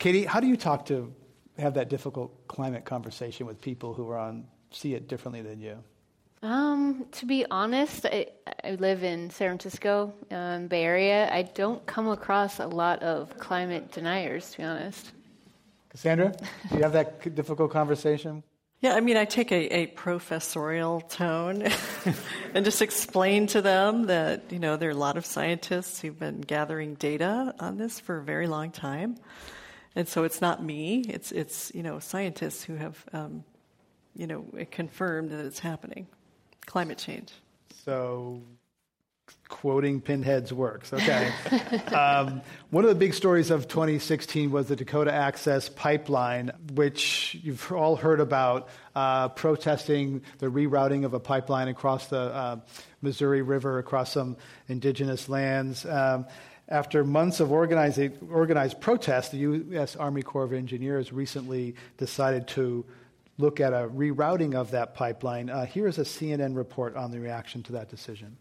Katie, 0.00 0.24
how 0.24 0.40
do 0.40 0.46
you 0.46 0.56
talk 0.56 0.86
to 0.86 1.12
have 1.58 1.74
that 1.74 1.90
difficult 1.90 2.48
climate 2.48 2.86
conversation 2.86 3.46
with 3.46 3.60
people 3.60 3.92
who 3.92 4.08
are 4.08 4.16
on 4.16 4.46
see 4.70 4.94
it 4.94 5.08
differently 5.08 5.42
than 5.42 5.60
you? 5.60 5.76
Um, 6.42 7.04
to 7.12 7.26
be 7.26 7.44
honest, 7.50 8.06
I, 8.06 8.28
I 8.64 8.76
live 8.76 9.04
in 9.04 9.28
San 9.28 9.48
Francisco, 9.48 10.14
um, 10.30 10.68
Bay 10.68 10.84
Area. 10.84 11.30
I 11.30 11.42
don't 11.42 11.84
come 11.84 12.08
across 12.08 12.60
a 12.60 12.66
lot 12.66 13.02
of 13.02 13.36
climate 13.36 13.92
deniers, 13.92 14.52
to 14.52 14.56
be 14.56 14.64
honest. 14.64 15.12
Cassandra, 15.90 16.32
do 16.70 16.76
you 16.76 16.82
have 16.82 16.94
that 16.94 17.34
difficult 17.34 17.70
conversation? 17.70 18.42
Yeah, 18.80 18.94
I 18.94 19.00
mean, 19.00 19.18
I 19.18 19.26
take 19.26 19.52
a, 19.52 19.80
a 19.80 19.86
professorial 19.88 21.02
tone 21.02 21.68
and 22.54 22.64
just 22.64 22.80
explain 22.80 23.48
to 23.48 23.60
them 23.60 24.06
that, 24.06 24.50
you 24.50 24.60
know, 24.60 24.78
there 24.78 24.88
are 24.88 24.92
a 24.92 24.94
lot 24.94 25.18
of 25.18 25.26
scientists 25.26 26.00
who've 26.00 26.18
been 26.18 26.40
gathering 26.40 26.94
data 26.94 27.54
on 27.60 27.76
this 27.76 28.00
for 28.00 28.16
a 28.16 28.22
very 28.22 28.46
long 28.46 28.70
time. 28.70 29.18
And 29.96 30.06
so 30.06 30.24
it's 30.24 30.40
not 30.40 30.62
me, 30.62 31.00
it's, 31.08 31.32
it's 31.32 31.72
you 31.74 31.82
know, 31.82 31.98
scientists 31.98 32.62
who 32.62 32.76
have, 32.76 33.04
um, 33.12 33.44
you 34.14 34.26
know, 34.26 34.46
confirmed 34.70 35.30
that 35.30 35.44
it's 35.44 35.58
happening 35.58 36.06
climate 36.66 36.98
change. 36.98 37.32
So, 37.84 38.42
quoting 39.48 40.00
pinheads 40.00 40.52
works. 40.52 40.92
Okay. 40.92 41.32
um, 41.94 42.40
one 42.70 42.84
of 42.84 42.88
the 42.88 42.94
big 42.94 43.14
stories 43.14 43.50
of 43.50 43.66
2016 43.68 44.50
was 44.50 44.68
the 44.68 44.76
Dakota 44.76 45.12
Access 45.12 45.68
Pipeline, 45.68 46.52
which 46.74 47.36
you've 47.42 47.72
all 47.72 47.96
heard 47.96 48.20
about, 48.20 48.68
uh, 48.94 49.28
protesting 49.30 50.22
the 50.38 50.46
rerouting 50.46 51.04
of 51.04 51.14
a 51.14 51.20
pipeline 51.20 51.68
across 51.68 52.06
the 52.06 52.20
uh, 52.20 52.56
Missouri 53.02 53.42
River, 53.42 53.78
across 53.78 54.12
some 54.12 54.36
indigenous 54.68 55.28
lands. 55.28 55.84
Um, 55.84 56.26
after 56.70 57.02
months 57.02 57.40
of 57.40 57.50
organizing, 57.50 58.16
organized 58.30 58.80
protest, 58.80 59.32
the 59.32 59.38
U.S. 59.38 59.96
Army 59.96 60.22
Corps 60.22 60.44
of 60.44 60.52
Engineers 60.52 61.12
recently 61.12 61.74
decided 61.98 62.46
to 62.48 62.84
look 63.38 63.58
at 63.58 63.72
a 63.72 63.88
rerouting 63.88 64.54
of 64.54 64.70
that 64.70 64.94
pipeline. 64.94 65.50
Uh, 65.50 65.66
here 65.66 65.88
is 65.88 65.98
a 65.98 66.02
CNN 66.02 66.56
report 66.56 66.94
on 66.94 67.10
the 67.10 67.18
reaction 67.18 67.62
to 67.64 67.72
that 67.72 67.88
decision. 67.88 68.36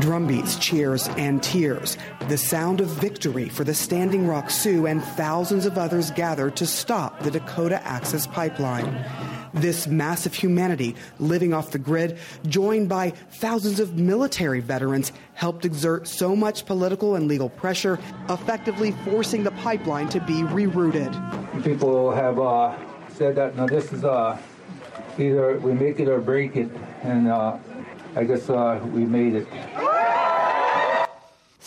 Drumbeats, 0.00 0.58
cheers, 0.60 1.08
and 1.08 1.42
tears. 1.42 1.98
The 2.28 2.38
sound 2.38 2.80
of 2.80 2.88
victory 2.88 3.48
for 3.48 3.64
the 3.64 3.74
Standing 3.74 4.26
Rock 4.26 4.50
Sioux 4.50 4.86
and 4.86 5.02
thousands 5.02 5.66
of 5.66 5.76
others 5.76 6.10
gathered 6.12 6.56
to 6.56 6.66
stop 6.66 7.20
the 7.20 7.30
Dakota 7.30 7.84
Access 7.86 8.26
Pipeline. 8.26 9.04
This 9.54 9.86
massive 9.86 10.34
humanity 10.34 10.96
living 11.18 11.52
off 11.54 11.70
the 11.70 11.78
grid, 11.78 12.18
joined 12.46 12.88
by 12.88 13.10
thousands 13.32 13.80
of 13.80 13.96
military 13.96 14.60
veterans, 14.60 15.12
helped 15.34 15.64
exert 15.64 16.06
so 16.08 16.34
much 16.34 16.66
political 16.66 17.14
and 17.14 17.28
legal 17.28 17.48
pressure, 17.48 17.98
effectively 18.28 18.92
forcing 19.04 19.42
the 19.44 19.52
pipeline 19.52 20.08
to 20.08 20.20
be 20.20 20.42
rerouted. 20.42 21.12
people 21.64 22.10
have 22.10 22.38
uh, 22.38 22.74
said 23.14 23.34
that 23.36 23.56
now 23.56 23.66
this 23.66 23.92
is 23.92 24.04
uh, 24.04 24.38
either 25.18 25.58
we 25.58 25.72
make 25.72 26.00
it 26.00 26.08
or 26.08 26.20
break 26.20 26.56
it, 26.56 26.70
and 27.02 27.28
uh, 27.28 27.56
I 28.16 28.24
guess 28.24 28.48
uh, 28.48 28.80
we 28.92 29.04
made 29.04 29.34
it. 29.34 29.46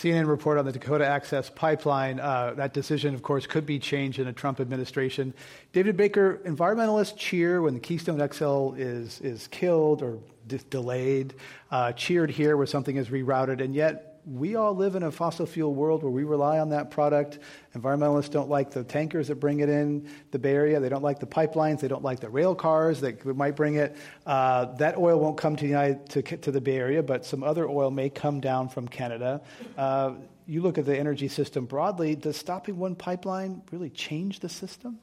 CNN 0.02 0.28
report 0.28 0.58
on 0.58 0.66
the 0.66 0.72
Dakota 0.72 1.06
Access 1.06 1.52
Pipeline. 1.52 2.20
Uh, 2.20 2.56
that 2.56 2.74
decision, 2.74 3.14
of 3.14 3.22
course, 3.22 3.46
could 3.46 3.68
be 3.68 3.78
changed 3.78 4.18
in 4.18 4.28
a 4.28 4.34
Trump 4.34 4.60
administration. 4.60 5.32
David 5.74 5.96
Baker, 5.96 6.42
environmentalists 6.44 7.16
cheer 7.16 7.62
when 7.62 7.76
the 7.76 7.80
Keystone 7.80 8.18
XL 8.34 8.74
is, 8.78 9.22
is 9.22 9.48
killed 9.50 10.02
or 10.02 10.18
d- 10.48 10.60
delayed, 10.72 11.36
uh, 11.70 11.92
cheered 11.92 12.32
here 12.32 12.58
where 12.58 12.66
something 12.66 12.96
is 12.98 13.10
rerouted, 13.10 13.62
and 13.62 13.76
yet 13.76 14.11
we 14.26 14.56
all 14.56 14.76
live 14.76 14.96
in 14.96 15.04
a 15.04 15.12
fossil 15.12 15.46
fuel 15.46 15.74
world 15.74 16.04
where 16.04 16.12
we 16.12 16.24
rely 16.24 16.60
on 16.60 16.70
that 16.70 16.92
product. 16.92 17.40
Environmentalists 17.76 18.30
don't 18.30 18.50
like 18.50 18.72
the 18.72 18.84
tankers 18.84 19.28
that 19.28 19.36
bring 19.36 19.60
it 19.60 19.70
in 19.70 20.08
the 20.32 20.40
Bay 20.40 20.54
Area. 20.54 20.80
They 20.80 20.90
don't 20.90 21.04
like 21.04 21.20
the 21.20 21.26
pipelines. 21.26 21.80
They 21.80 21.88
don't 21.88 22.04
like 22.04 22.20
the 22.20 22.30
rail 22.30 22.56
cars 22.56 23.02
that 23.02 23.26
might 23.26 23.56
bring 23.56 23.76
it. 23.76 23.96
Uh, 24.26 24.66
that 24.76 24.98
oil 24.98 25.20
won't 25.20 25.38
come 25.38 25.56
to 25.56 25.64
the, 25.64 25.70
United, 25.70 26.10
to, 26.10 26.22
to 26.22 26.52
the 26.52 26.62
Bay 26.62 26.78
Area, 26.78 27.02
but 27.02 27.26
some 27.26 27.44
other 27.44 27.68
oil 27.68 27.92
may 27.92 28.10
come 28.10 28.40
down 28.40 28.70
from 28.70 28.88
Canada. 28.88 29.42
Uh, 29.78 30.14
you 30.46 30.62
look 30.62 30.78
at 30.78 30.86
the 30.86 30.98
energy 30.98 31.28
system 31.28 31.66
broadly. 31.66 32.16
Does 32.16 32.38
stopping 32.38 32.78
one 32.78 32.96
pipeline 32.96 33.62
really 33.72 33.90
change 33.90 34.40
the 34.40 34.50
system? 34.50 35.00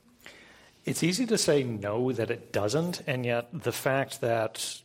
It's 0.85 1.03
easy 1.03 1.27
to 1.27 1.37
say 1.37 1.65
no 1.65 2.13
that 2.13 2.31
it 2.31 2.53
doesn't, 2.53 3.03
and 3.07 3.27
yet 3.27 3.49
the 3.53 3.73
fact 3.73 4.21
that 4.21 4.81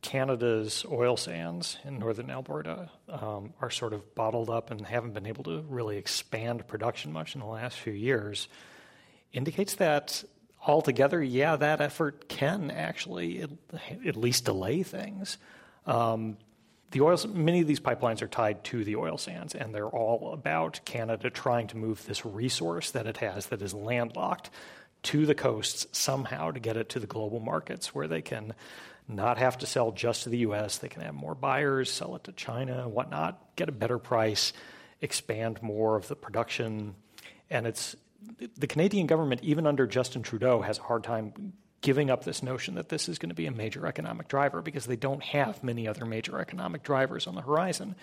Canada's 0.00 0.84
oil 0.90 1.16
sands 1.16 1.76
in 1.84 1.98
northern 1.98 2.30
Alberta 2.30 2.90
um, 3.08 3.52
are 3.60 3.70
sort 3.70 3.92
of 3.92 4.14
bottled 4.14 4.48
up 4.48 4.70
and 4.70 4.86
haven't 4.86 5.12
been 5.12 5.26
able 5.26 5.44
to 5.44 5.64
really 5.68 5.96
expand 5.96 6.66
production 6.68 7.12
much 7.12 7.34
in 7.34 7.40
the 7.40 7.46
last 7.46 7.78
few 7.78 7.92
years 7.92 8.48
indicates 9.32 9.74
that 9.76 10.24
altogether, 10.66 11.22
yeah, 11.22 11.56
that 11.56 11.80
effort 11.80 12.28
can 12.28 12.70
actually 12.70 13.42
at, 13.42 13.50
at 14.06 14.16
least 14.16 14.44
delay 14.44 14.82
things. 14.82 15.38
Um, 15.86 16.36
the 16.90 17.02
oil, 17.02 17.18
many 17.28 17.60
of 17.60 17.66
these 17.66 17.80
pipelines 17.80 18.22
are 18.22 18.28
tied 18.28 18.64
to 18.64 18.82
the 18.84 18.96
oil 18.96 19.18
sands, 19.18 19.54
and 19.54 19.74
they're 19.74 19.88
all 19.88 20.32
about 20.32 20.80
Canada 20.84 21.28
trying 21.28 21.66
to 21.68 21.76
move 21.76 22.04
this 22.06 22.24
resource 22.24 22.92
that 22.92 23.06
it 23.06 23.18
has 23.18 23.46
that 23.46 23.60
is 23.60 23.74
landlocked 23.74 24.50
to 25.02 25.26
the 25.26 25.34
coasts 25.34 25.86
somehow 25.92 26.50
to 26.50 26.60
get 26.60 26.76
it 26.76 26.88
to 26.90 26.98
the 26.98 27.06
global 27.06 27.40
markets 27.40 27.94
where 27.94 28.08
they 28.08 28.22
can 28.22 28.54
not 29.08 29.38
have 29.38 29.58
to 29.58 29.66
sell 29.66 29.90
just 29.90 30.24
to 30.24 30.28
the 30.28 30.38
U.S. 30.38 30.78
They 30.78 30.88
can 30.88 31.02
have 31.02 31.14
more 31.14 31.34
buyers, 31.34 31.90
sell 31.90 32.14
it 32.16 32.24
to 32.24 32.32
China, 32.32 32.82
and 32.82 32.92
whatnot, 32.92 33.56
get 33.56 33.68
a 33.68 33.72
better 33.72 33.98
price, 33.98 34.52
expand 35.00 35.62
more 35.62 35.96
of 35.96 36.08
the 36.08 36.16
production, 36.16 36.94
and 37.50 37.66
it's 37.66 37.96
the 38.56 38.66
Canadian 38.66 39.06
government, 39.06 39.42
even 39.42 39.66
under 39.66 39.86
Justin 39.86 40.22
Trudeau, 40.22 40.60
has 40.60 40.78
a 40.78 40.82
hard 40.82 41.04
time 41.04 41.52
giving 41.80 42.10
up 42.10 42.24
this 42.24 42.42
notion 42.42 42.74
that 42.74 42.88
this 42.88 43.08
is 43.08 43.18
going 43.18 43.28
to 43.28 43.34
be 43.34 43.46
a 43.46 43.50
major 43.52 43.86
economic 43.86 44.28
driver 44.28 44.60
because 44.60 44.86
they 44.86 44.96
don't 44.96 45.22
have 45.22 45.62
many 45.62 45.86
other 45.86 46.04
major 46.04 46.38
economic 46.40 46.82
drivers 46.82 47.26
on 47.26 47.34
the 47.34 47.40
horizon. 47.40 47.94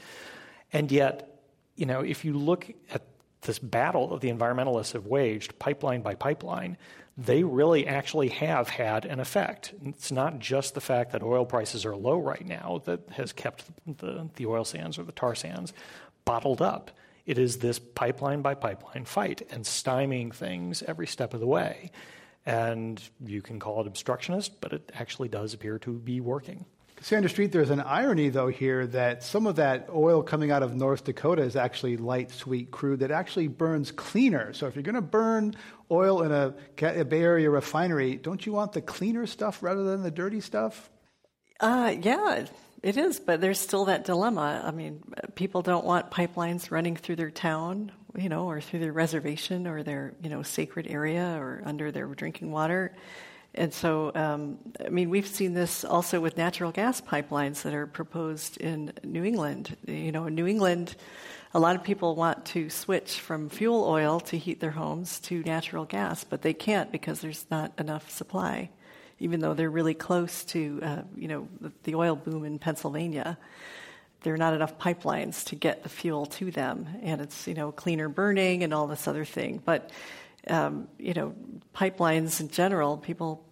And 0.72 0.92
yet, 0.92 1.42
you 1.76 1.86
know, 1.86 2.00
if 2.02 2.24
you 2.24 2.34
look 2.34 2.72
at 2.92 3.02
this 3.42 3.60
battle 3.60 4.08
that 4.10 4.22
the 4.22 4.32
environmentalists 4.32 4.94
have 4.94 5.06
waged, 5.06 5.60
pipeline 5.60 6.02
by 6.02 6.16
pipeline, 6.16 6.78
they 7.18 7.44
really 7.44 7.88
actually 7.88 8.30
have 8.30 8.68
had 8.68 9.06
an 9.06 9.20
effect. 9.20 9.74
It's 9.86 10.12
not 10.12 10.40
just 10.40 10.74
the 10.74 10.82
fact 10.82 11.14
that 11.14 11.24
oil 11.24 11.46
prices 11.46 11.86
are 11.86 11.96
low 11.96 12.18
right 12.20 12.46
now 12.46 12.82
that 12.86 13.10
has 13.12 13.32
kept 13.32 13.66
the, 13.86 14.30
the 14.36 14.46
oil 14.46 14.66
sands 14.66 15.00
or 15.00 15.04
the 15.04 15.14
tar 15.14 15.34
sands 15.34 15.72
bottled 16.26 16.62
up. 16.62 16.92
It 17.26 17.38
is 17.38 17.58
this 17.58 17.80
pipeline 17.80 18.42
by 18.42 18.54
pipeline 18.54 19.06
fight 19.06 19.42
and 19.50 19.64
stymieing 19.64 20.34
things 20.34 20.84
every 20.84 21.08
step 21.08 21.34
of 21.34 21.40
the 21.40 21.48
way. 21.48 21.92
And 22.46 23.02
you 23.26 23.42
can 23.42 23.60
call 23.60 23.82
it 23.82 23.88
obstructionist, 23.88 24.60
but 24.62 24.74
it 24.74 24.92
actually 24.94 25.30
does 25.30 25.54
appear 25.54 25.80
to 25.80 25.94
be 25.94 26.20
working. 26.20 26.66
Cassandra 26.96 27.30
Sweet, 27.30 27.52
there's 27.52 27.72
an 27.72 27.82
irony, 27.82 28.30
though, 28.30 28.48
here 28.48 28.88
that 28.88 29.22
some 29.22 29.48
of 29.48 29.58
that 29.58 29.90
oil 29.94 30.24
coming 30.24 30.50
out 30.50 30.64
of 30.64 30.76
North 30.76 31.04
Dakota 31.04 31.42
is 31.42 31.56
actually 31.56 31.98
light, 31.98 32.32
sweet 32.32 32.72
crude 32.72 33.02
that 33.02 33.12
actually 33.12 33.48
burns 33.48 33.92
cleaner. 33.92 34.54
So 34.54 34.68
if 34.68 34.76
you're 34.76 34.84
going 34.84 34.96
to 34.96 35.02
burn 35.02 35.56
oil 35.92 36.24
in 36.24 36.32
a, 36.32 36.56
a, 36.82 37.04
Bay 37.04 37.22
Area 37.22 37.50
refinery, 37.50 38.16
don't 38.16 38.46
you 38.46 38.54
want 38.54 38.72
the 38.72 38.82
cleaner 38.82 39.28
stuff 39.28 39.62
rather 39.62 39.84
than 39.84 40.04
the 40.04 40.12
dirty 40.12 40.40
stuff? 40.40 40.90
Uh, 41.60 41.96
yeah, 42.02 42.46
it 42.82 42.98
is, 42.98 43.20
but 43.20 43.42
there's 43.42 43.60
still 43.60 43.86
that 43.86 44.06
dilemma. 44.06 44.62
I 44.64 44.72
mean, 44.72 45.04
people 45.36 45.62
don't 45.62 45.86
want 45.86 46.12
pipelines 46.12 46.72
running 46.72 46.96
through 46.96 47.18
their 47.18 47.32
town, 47.32 47.92
you 48.16 48.30
know, 48.30 48.46
or 48.46 48.62
through 48.62 48.80
their 48.80 48.94
reservation 48.94 49.68
or 49.68 49.84
their, 49.84 50.14
you 50.22 50.30
know, 50.30 50.44
sacred 50.44 50.88
area 50.88 51.38
or 51.38 51.62
under 51.66 51.92
their 51.92 52.08
drinking 52.08 52.52
water. 52.52 52.96
And 53.56 53.74
so, 53.74 54.12
um, 54.16 54.58
I 54.86 54.90
mean, 54.90 55.10
we've 55.10 55.28
seen 55.28 55.54
this 55.54 55.86
also 55.86 56.20
with 56.20 56.38
natural 56.38 56.72
gas 56.72 57.00
pipelines 57.00 57.62
that 57.62 57.74
are 57.74 57.88
proposed 57.88 58.58
in 58.58 58.92
New 59.04 59.24
England. 59.24 59.78
You 59.88 60.12
know, 60.12 60.26
in 60.26 60.36
New 60.36 60.46
England, 60.46 60.96
a 61.54 61.60
lot 61.60 61.78
of 61.78 61.84
people 61.84 62.16
want 62.16 62.44
to 62.48 62.70
switch 62.70 63.22
from 63.22 63.48
fuel 63.48 63.86
oil 63.86 64.20
to 64.20 64.38
heat 64.38 64.60
their 64.60 64.72
homes 64.72 65.20
to 65.22 65.42
natural 65.44 65.86
gas, 65.86 66.26
but 66.26 66.42
they 66.42 66.54
can't 66.54 66.92
because 66.92 67.22
there's 67.22 67.46
not 67.50 67.72
enough 67.80 68.12
supply, 68.12 68.70
even 69.20 69.40
though 69.40 69.54
they're 69.54 69.70
really 69.70 69.94
close 69.94 70.44
to, 70.44 70.82
uh, 70.84 71.02
you 71.16 71.30
know, 71.30 71.48
the, 71.84 71.96
oil 71.96 72.18
boom 72.18 72.44
in 72.44 72.60
Pennsylvania. 72.60 73.38
There 74.24 74.34
are 74.34 74.38
not 74.38 74.54
enough 74.54 74.78
pipelines 74.78 75.46
to 75.46 75.56
get 75.56 75.84
the 75.84 75.90
fuel 75.90 76.26
to 76.26 76.52
them, 76.52 76.90
and 77.02 77.22
it's, 77.22 77.48
you 77.48 77.54
know, 77.54 77.72
cleaner 77.72 78.10
burning 78.10 78.64
and 78.64 78.74
all 78.74 78.88
this 78.88 79.08
other 79.08 79.24
thing. 79.24 79.62
But 79.64 79.92
um, 80.48 80.88
you 80.98 81.14
know, 81.14 81.34
pipelines 81.74 82.40
in 82.40 82.50
general, 82.50 82.98
people 82.98 83.46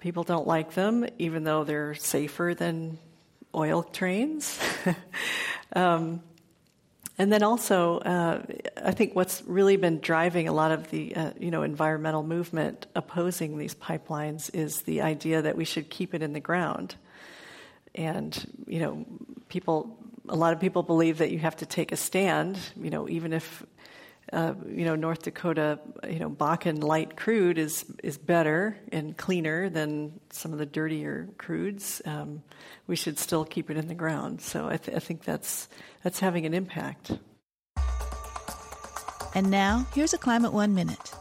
people 0.00 0.22
don't 0.22 0.46
like 0.46 0.72
them, 0.72 1.06
even 1.18 1.44
though 1.44 1.64
they're 1.64 1.94
safer 1.94 2.54
than 2.56 2.98
oil 3.54 3.82
trains. 3.82 4.58
um, 5.74 6.22
and 7.18 7.30
then 7.30 7.42
also, 7.42 7.98
uh, 7.98 8.42
I 8.82 8.92
think 8.92 9.14
what's 9.14 9.42
really 9.46 9.76
been 9.76 10.00
driving 10.00 10.48
a 10.48 10.52
lot 10.52 10.72
of 10.72 10.90
the 10.90 11.14
uh, 11.14 11.32
you 11.38 11.50
know 11.50 11.62
environmental 11.62 12.22
movement 12.22 12.86
opposing 12.94 13.58
these 13.58 13.74
pipelines 13.74 14.52
is 14.54 14.82
the 14.82 15.02
idea 15.02 15.42
that 15.42 15.56
we 15.56 15.66
should 15.66 15.90
keep 15.90 16.14
it 16.14 16.22
in 16.22 16.32
the 16.32 16.40
ground. 16.40 16.96
And 17.94 18.32
you 18.66 18.80
know, 18.80 19.04
people, 19.48 19.98
a 20.28 20.36
lot 20.36 20.54
of 20.54 20.60
people 20.60 20.82
believe 20.82 21.18
that 21.18 21.30
you 21.30 21.38
have 21.40 21.56
to 21.56 21.66
take 21.66 21.92
a 21.92 21.96
stand. 21.96 22.58
You 22.80 22.88
know, 22.88 23.06
even 23.06 23.34
if 23.34 23.66
uh, 24.32 24.54
you 24.68 24.84
know, 24.84 24.94
North 24.94 25.22
Dakota, 25.22 25.80
you 26.08 26.18
know, 26.18 26.30
Bakken 26.30 26.82
light 26.82 27.16
crude 27.16 27.58
is 27.58 27.84
is 28.02 28.16
better 28.16 28.76
and 28.92 29.16
cleaner 29.16 29.68
than 29.68 30.20
some 30.30 30.52
of 30.52 30.58
the 30.58 30.66
dirtier 30.66 31.28
crudes. 31.36 32.06
Um, 32.06 32.42
we 32.86 32.96
should 32.96 33.18
still 33.18 33.44
keep 33.44 33.70
it 33.70 33.76
in 33.76 33.88
the 33.88 33.94
ground. 33.94 34.40
So 34.40 34.68
I, 34.68 34.76
th- 34.76 34.96
I 34.96 35.00
think 35.00 35.24
that's 35.24 35.68
that's 36.02 36.20
having 36.20 36.46
an 36.46 36.54
impact. 36.54 37.12
And 39.34 39.50
now 39.50 39.86
here's 39.94 40.12
a 40.12 40.18
Climate 40.18 40.52
One 40.52 40.74
minute. 40.74 41.12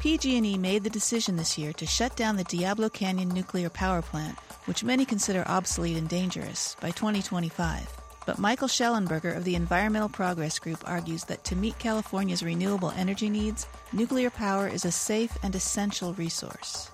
PG&E 0.00 0.58
made 0.58 0.84
the 0.84 0.90
decision 0.90 1.36
this 1.36 1.56
year 1.56 1.72
to 1.72 1.86
shut 1.86 2.14
down 2.14 2.36
the 2.36 2.44
Diablo 2.44 2.90
Canyon 2.90 3.30
nuclear 3.30 3.70
power 3.70 4.02
plant, 4.02 4.38
which 4.66 4.84
many 4.84 5.06
consider 5.06 5.48
obsolete 5.48 5.96
and 5.96 6.10
dangerous, 6.10 6.76
by 6.78 6.90
2025. 6.90 8.03
But 8.26 8.38
Michael 8.38 8.68
Shellenberger 8.68 9.36
of 9.36 9.44
the 9.44 9.54
Environmental 9.54 10.08
Progress 10.08 10.58
Group 10.58 10.82
argues 10.86 11.24
that 11.24 11.44
to 11.44 11.56
meet 11.56 11.78
California's 11.78 12.42
renewable 12.42 12.90
energy 12.92 13.28
needs, 13.28 13.66
nuclear 13.92 14.30
power 14.30 14.66
is 14.66 14.84
a 14.84 14.92
safe 14.92 15.36
and 15.42 15.54
essential 15.54 16.14
resource. 16.14 16.90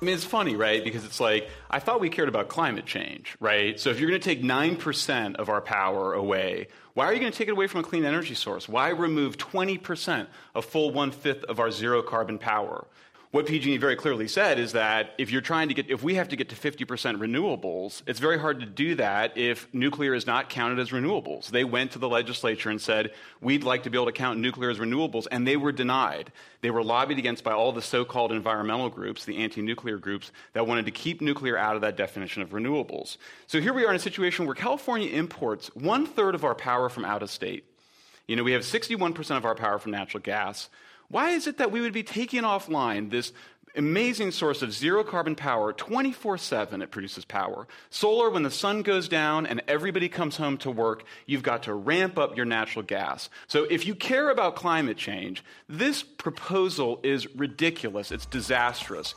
I 0.00 0.04
mean, 0.04 0.14
it's 0.14 0.24
funny, 0.24 0.56
right? 0.56 0.84
Because 0.84 1.04
it's 1.06 1.20
like, 1.20 1.48
I 1.70 1.78
thought 1.78 2.00
we 2.00 2.10
cared 2.10 2.28
about 2.28 2.48
climate 2.48 2.84
change, 2.84 3.34
right? 3.40 3.80
So 3.80 3.88
if 3.88 3.98
you're 3.98 4.10
going 4.10 4.20
to 4.20 4.24
take 4.24 4.42
9% 4.42 5.36
of 5.36 5.48
our 5.48 5.62
power 5.62 6.12
away, 6.12 6.68
why 6.92 7.06
are 7.06 7.14
you 7.14 7.20
going 7.20 7.32
to 7.32 7.36
take 7.36 7.48
it 7.48 7.52
away 7.52 7.66
from 7.66 7.80
a 7.80 7.82
clean 7.82 8.04
energy 8.04 8.34
source? 8.34 8.68
Why 8.68 8.90
remove 8.90 9.38
20%, 9.38 10.26
a 10.54 10.62
full 10.62 10.90
one 10.90 11.12
fifth 11.12 11.44
of 11.44 11.60
our 11.60 11.70
zero 11.70 12.02
carbon 12.02 12.38
power? 12.38 12.86
What 13.32 13.46
PG&E 13.46 13.76
very 13.76 13.96
clearly 13.96 14.28
said 14.28 14.58
is 14.58 14.72
that 14.72 15.10
if 15.18 15.30
you're 15.30 15.40
trying 15.40 15.68
to 15.68 15.74
get, 15.74 15.90
if 15.90 16.02
we 16.02 16.14
have 16.14 16.28
to 16.28 16.36
get 16.36 16.48
to 16.50 16.54
50% 16.54 16.86
renewables, 17.18 18.02
it's 18.06 18.20
very 18.20 18.38
hard 18.38 18.60
to 18.60 18.66
do 18.66 18.94
that 18.94 19.36
if 19.36 19.72
nuclear 19.74 20.14
is 20.14 20.26
not 20.26 20.48
counted 20.48 20.78
as 20.78 20.90
renewables. 20.90 21.48
They 21.48 21.64
went 21.64 21.90
to 21.92 21.98
the 21.98 22.08
legislature 22.08 22.70
and 22.70 22.80
said, 22.80 23.12
we'd 23.40 23.64
like 23.64 23.82
to 23.82 23.90
be 23.90 23.98
able 23.98 24.06
to 24.06 24.12
count 24.12 24.38
nuclear 24.38 24.70
as 24.70 24.78
renewables, 24.78 25.26
and 25.30 25.46
they 25.46 25.56
were 25.56 25.72
denied. 25.72 26.32
They 26.60 26.70
were 26.70 26.84
lobbied 26.84 27.18
against 27.18 27.44
by 27.44 27.52
all 27.52 27.72
the 27.72 27.82
so-called 27.82 28.32
environmental 28.32 28.88
groups, 28.88 29.24
the 29.24 29.38
anti-nuclear 29.38 29.98
groups, 29.98 30.30
that 30.52 30.66
wanted 30.66 30.86
to 30.86 30.92
keep 30.92 31.20
nuclear 31.20 31.58
out 31.58 31.74
of 31.74 31.82
that 31.82 31.96
definition 31.96 32.42
of 32.42 32.50
renewables. 32.50 33.16
So 33.46 33.60
here 33.60 33.72
we 33.72 33.84
are 33.84 33.90
in 33.90 33.96
a 33.96 34.00
situation 34.00 34.46
where 34.46 34.54
California 34.54 35.10
imports 35.10 35.68
one 35.74 36.06
third 36.06 36.34
of 36.34 36.44
our 36.44 36.54
power 36.54 36.88
from 36.88 37.04
out 37.04 37.22
of 37.22 37.30
state. 37.30 37.64
You 38.26 38.36
know, 38.36 38.42
we 38.42 38.52
have 38.52 38.62
61% 38.62 39.36
of 39.36 39.44
our 39.44 39.54
power 39.54 39.78
from 39.78 39.92
natural 39.92 40.22
gas. 40.22 40.68
Why 41.08 41.30
is 41.30 41.46
it 41.46 41.58
that 41.58 41.70
we 41.70 41.80
would 41.80 41.92
be 41.92 42.02
taking 42.02 42.42
offline 42.42 43.10
this 43.10 43.32
amazing 43.76 44.30
source 44.30 44.62
of 44.62 44.72
zero 44.72 45.04
carbon 45.04 45.34
power 45.34 45.72
24 45.72 46.38
7 46.38 46.82
it 46.82 46.90
produces 46.90 47.24
power. 47.24 47.66
Solar 47.90 48.30
when 48.30 48.42
the 48.42 48.50
sun 48.50 48.82
goes 48.82 49.08
down 49.08 49.46
and 49.46 49.62
everybody 49.68 50.08
comes 50.08 50.36
home 50.36 50.56
to 50.58 50.70
work 50.70 51.04
you've 51.26 51.42
got 51.42 51.64
to 51.64 51.74
ramp 51.74 52.18
up 52.18 52.36
your 52.36 52.46
natural 52.46 52.82
gas. 52.82 53.28
So 53.46 53.64
if 53.64 53.86
you 53.86 53.94
care 53.94 54.30
about 54.30 54.56
climate 54.56 54.96
change 54.96 55.44
this 55.68 56.02
proposal 56.02 57.00
is 57.02 57.26
ridiculous. 57.36 58.10
It's 58.10 58.26
disastrous. 58.26 59.14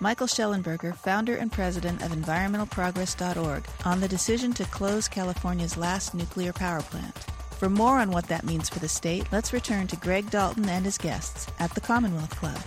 Michael 0.00 0.26
Shellenberger, 0.26 0.94
founder 0.96 1.36
and 1.36 1.50
president 1.50 2.02
of 2.02 2.10
EnvironmentalProgress.org, 2.10 3.64
on 3.84 4.00
the 4.00 4.08
decision 4.08 4.52
to 4.54 4.64
close 4.64 5.08
California's 5.08 5.76
last 5.76 6.14
nuclear 6.14 6.52
power 6.52 6.82
plant. 6.82 7.33
For 7.58 7.70
more 7.70 7.98
on 7.98 8.10
what 8.10 8.26
that 8.28 8.44
means 8.44 8.68
for 8.68 8.80
the 8.80 8.88
state, 8.88 9.26
let's 9.32 9.52
return 9.52 9.86
to 9.86 9.96
Greg 9.96 10.30
Dalton 10.30 10.68
and 10.68 10.84
his 10.84 10.98
guests 10.98 11.46
at 11.58 11.74
the 11.74 11.80
Commonwealth 11.80 12.36
Club. 12.36 12.58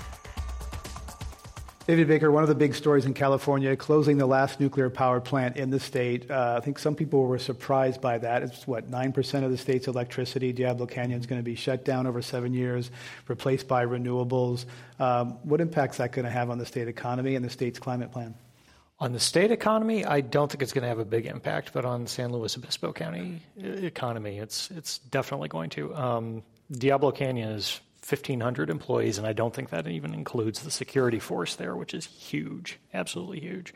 David 1.88 2.10
Baker, 2.10 2.32
one 2.32 2.44
of 2.44 2.50
the 2.50 2.56
big 2.56 2.76
stories 2.76 3.06
in 3.06 3.14
California, 3.14 3.74
closing 3.78 4.18
the 4.18 4.26
last 4.26 4.60
nuclear 4.60 4.90
power 4.90 5.22
plant 5.22 5.56
in 5.56 5.70
the 5.70 5.80
state. 5.80 6.30
Uh, 6.30 6.56
I 6.58 6.66
think 6.66 6.80
some 6.80 6.96
people 6.96 7.26
were 7.26 7.40
surprised 7.40 8.02
by 8.02 8.18
that. 8.18 8.44
It's 8.44 8.68
what, 8.68 8.92
9% 8.92 9.44
of 9.44 9.52
the 9.52 9.58
state's 9.58 9.88
electricity. 9.88 10.52
Diablo 10.52 10.86
Canyon 10.86 11.18
is 11.18 11.26
going 11.26 11.40
to 11.40 11.46
be 11.46 11.56
shut 11.56 11.86
down 11.86 12.06
over 12.06 12.22
seven 12.22 12.54
years, 12.54 12.92
replaced 13.30 13.70
by 13.70 13.86
renewables. 13.86 14.66
Um, 15.00 15.38
what 15.44 15.62
impact 15.62 15.94
is 15.94 15.98
that 16.00 16.12
going 16.12 16.26
to 16.26 16.32
have 16.32 16.50
on 16.50 16.58
the 16.58 16.66
state 16.66 16.90
economy 16.90 17.36
and 17.36 17.46
the 17.46 17.50
state's 17.50 17.80
climate 17.80 18.12
plan? 18.12 18.36
On 19.00 19.12
the 19.12 19.20
state 19.20 19.52
economy, 19.52 20.06
I 20.06 20.22
don't 20.22 20.52
think 20.52 20.64
it's 20.64 20.74
going 20.74 20.82
to 20.82 20.88
have 20.88 20.98
a 20.98 21.06
big 21.06 21.28
impact, 21.28 21.72
but 21.72 21.86
on 21.86 22.08
San 22.08 22.32
Luis 22.32 22.58
Obispo 22.58 22.92
County 22.92 23.42
economy, 23.56 24.40
it's 24.40 24.72
it's 24.72 24.98
definitely 24.98 25.50
going 25.50 25.70
to. 25.72 25.96
Um, 25.96 26.44
Diablo 26.72 27.12
Canyon 27.12 27.50
is 27.50 27.80
1,500 28.08 28.72
employees, 28.72 29.20
and 29.20 29.28
I 29.28 29.34
don't 29.34 29.54
think 29.54 29.70
that 29.70 29.88
even 29.88 30.16
includes 30.16 30.62
the 30.62 30.72
security 30.72 31.20
force 31.20 31.56
there, 31.56 31.76
which 31.76 31.94
is 31.94 32.06
huge, 32.06 32.80
absolutely 32.92 33.40
huge. 33.40 33.74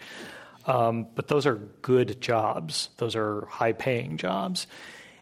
Um, 0.66 1.08
but 1.14 1.28
those 1.28 1.46
are 1.46 1.56
good 1.56 2.20
jobs; 2.20 2.90
those 2.98 3.16
are 3.16 3.46
high-paying 3.46 4.18
jobs, 4.18 4.66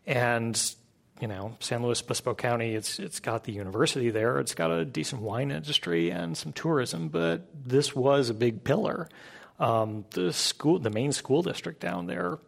and 0.07 0.75
you 1.19 1.27
know, 1.27 1.57
San 1.59 1.83
Luis 1.83 2.01
Obispo 2.01 2.33
County, 2.35 2.73
it's 2.73 2.99
it's 2.99 3.19
got 3.19 3.43
the 3.43 3.51
university 3.51 4.11
there, 4.11 4.39
it's 4.39 4.55
got 4.55 4.71
a 4.71 4.85
decent 4.85 5.21
wine 5.21 5.51
industry 5.51 6.09
and 6.09 6.37
some 6.37 6.53
tourism, 6.53 7.09
but 7.09 7.49
this 7.53 7.93
was 7.93 8.29
a 8.29 8.33
big 8.33 8.63
pillar. 8.63 9.09
Um, 9.60 10.05
the 10.12 10.32
school, 10.32 10.80
the 10.80 10.89
main 10.89 11.12
school 11.12 11.41
district 11.41 11.82
down 11.82 12.07
there, 12.07 12.39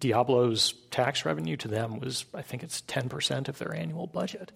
Diablo's 0.00 0.74
tax 0.90 1.24
revenue 1.24 1.56
to 1.58 1.68
them 1.68 2.00
was, 2.00 2.26
I 2.34 2.42
think 2.42 2.62
it's 2.62 2.82
10% 2.82 3.48
of 3.48 3.58
their 3.58 3.74
annual 3.74 4.06
budget. 4.06 4.52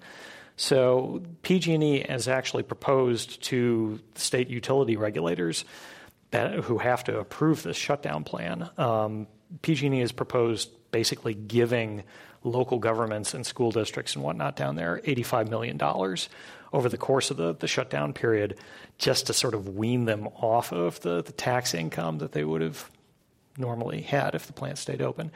So 0.57 1.23
PG&E 1.43 2.05
has 2.09 2.29
actually 2.29 2.65
proposed 2.65 3.43
to 3.45 4.01
state 4.15 4.49
utility 4.49 4.97
regulators 4.97 5.65
that, 6.31 6.55
who 6.61 6.79
have 6.79 7.05
to 7.05 7.19
approve 7.19 7.63
this 7.63 7.77
shutdown 7.77 8.25
plan. 8.25 8.69
Um, 8.77 9.27
PG&E 9.61 10.01
has 10.01 10.13
proposed 10.13 10.71
basically 10.91 11.35
giving 11.35 12.05
local 12.45 12.79
governments 12.79 13.35
and 13.35 13.47
school 13.47 13.71
districts 13.71 14.15
and 14.15 14.25
whatnot 14.25 14.57
down 14.57 14.77
there 14.77 15.01
$85 15.05 15.49
million 15.49 15.81
over 16.73 16.89
the 16.89 16.97
course 16.97 17.31
of 17.31 17.37
the, 17.37 17.55
the 17.55 17.69
shutdown 17.69 18.13
period 18.13 18.59
just 18.99 19.27
to 19.27 19.33
sort 19.33 19.55
of 19.55 19.77
wean 19.77 20.07
them 20.07 20.29
off 20.37 20.73
of 20.73 21.01
the, 21.01 21.23
the 21.23 21.33
tax 21.33 21.75
income 21.75 22.19
that 22.19 22.33
they 22.33 22.45
would 22.45 22.63
have 22.63 22.91
normally 23.57 24.01
had 24.01 24.35
if 24.35 24.47
the 24.47 24.53
plant 24.53 24.79
stayed 24.79 25.03
open. 25.03 25.31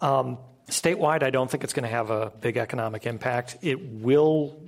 Um, 0.00 0.38
statewide, 0.68 1.22
I 1.22 1.30
don't 1.30 1.50
think 1.50 1.64
it's 1.64 1.72
going 1.72 1.84
to 1.84 1.90
have 1.90 2.10
a 2.10 2.32
big 2.40 2.56
economic 2.56 3.06
impact. 3.06 3.58
It 3.62 3.80
will 3.80 4.60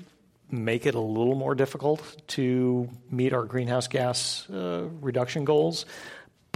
make 0.50 0.86
it 0.86 0.94
a 0.94 1.00
little 1.00 1.34
more 1.34 1.54
difficult 1.54 2.22
to 2.28 2.88
meet 3.10 3.32
our 3.32 3.44
greenhouse 3.44 3.88
gas 3.88 4.48
uh, 4.48 4.86
reduction 5.00 5.44
goals, 5.44 5.86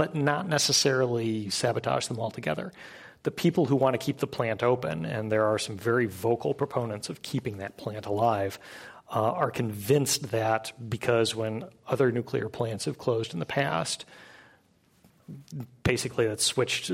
but 0.01 0.15
not 0.15 0.49
necessarily 0.49 1.51
sabotage 1.51 2.07
them 2.07 2.19
altogether. 2.19 2.73
The 3.25 3.31
people 3.31 3.67
who 3.67 3.77
want 3.77 3.93
to 3.93 3.99
keep 3.99 4.17
the 4.17 4.27
plant 4.27 4.63
open, 4.63 5.05
and 5.05 5.31
there 5.31 5.45
are 5.45 5.59
some 5.59 5.77
very 5.77 6.07
vocal 6.07 6.55
proponents 6.55 7.11
of 7.11 7.21
keeping 7.21 7.59
that 7.59 7.77
plant 7.77 8.07
alive, 8.07 8.59
uh, 9.15 9.21
are 9.21 9.51
convinced 9.51 10.31
that 10.31 10.73
because 10.89 11.35
when 11.35 11.67
other 11.87 12.11
nuclear 12.13 12.49
plants 12.49 12.87
have 12.87 12.97
closed 12.97 13.35
in 13.35 13.41
the 13.41 13.45
past, 13.45 14.07
basically 15.83 16.27
that 16.27 16.41
switched, 16.41 16.91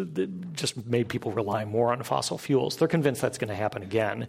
just 0.55 0.85
made 0.85 1.09
people 1.09 1.31
rely 1.31 1.65
more 1.65 1.93
on 1.93 2.03
fossil 2.03 2.39
fuels. 2.39 2.77
They're 2.77 2.89
convinced 2.89 3.21
that's 3.23 3.39
going 3.39 3.51
to 3.51 3.55
happen 3.55 3.85
again. 3.85 4.27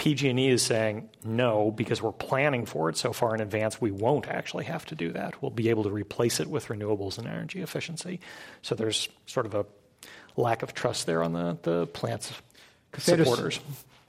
PG&E 0.00 0.48
is 0.48 0.62
saying 0.62 1.10
no 1.24 1.70
because 1.70 2.00
we're 2.00 2.10
planning 2.10 2.64
for 2.64 2.88
it 2.88 2.96
so 2.96 3.12
far 3.12 3.34
in 3.34 3.42
advance. 3.42 3.82
We 3.82 3.90
won't 3.90 4.28
actually 4.28 4.64
have 4.64 4.86
to 4.86 4.94
do 4.94 5.12
that. 5.12 5.42
We'll 5.42 5.50
be 5.50 5.68
able 5.68 5.82
to 5.82 5.90
replace 5.90 6.40
it 6.40 6.46
with 6.46 6.68
renewables 6.68 7.18
and 7.18 7.26
energy 7.26 7.60
efficiency. 7.60 8.18
So 8.62 8.74
there's 8.74 9.10
sort 9.26 9.44
of 9.44 9.54
a 9.54 9.66
lack 10.38 10.62
of 10.62 10.72
trust 10.72 11.04
there 11.04 11.22
on 11.22 11.34
the 11.34 11.58
the 11.60 11.86
plant's 11.88 12.32
supporters. 12.96 13.60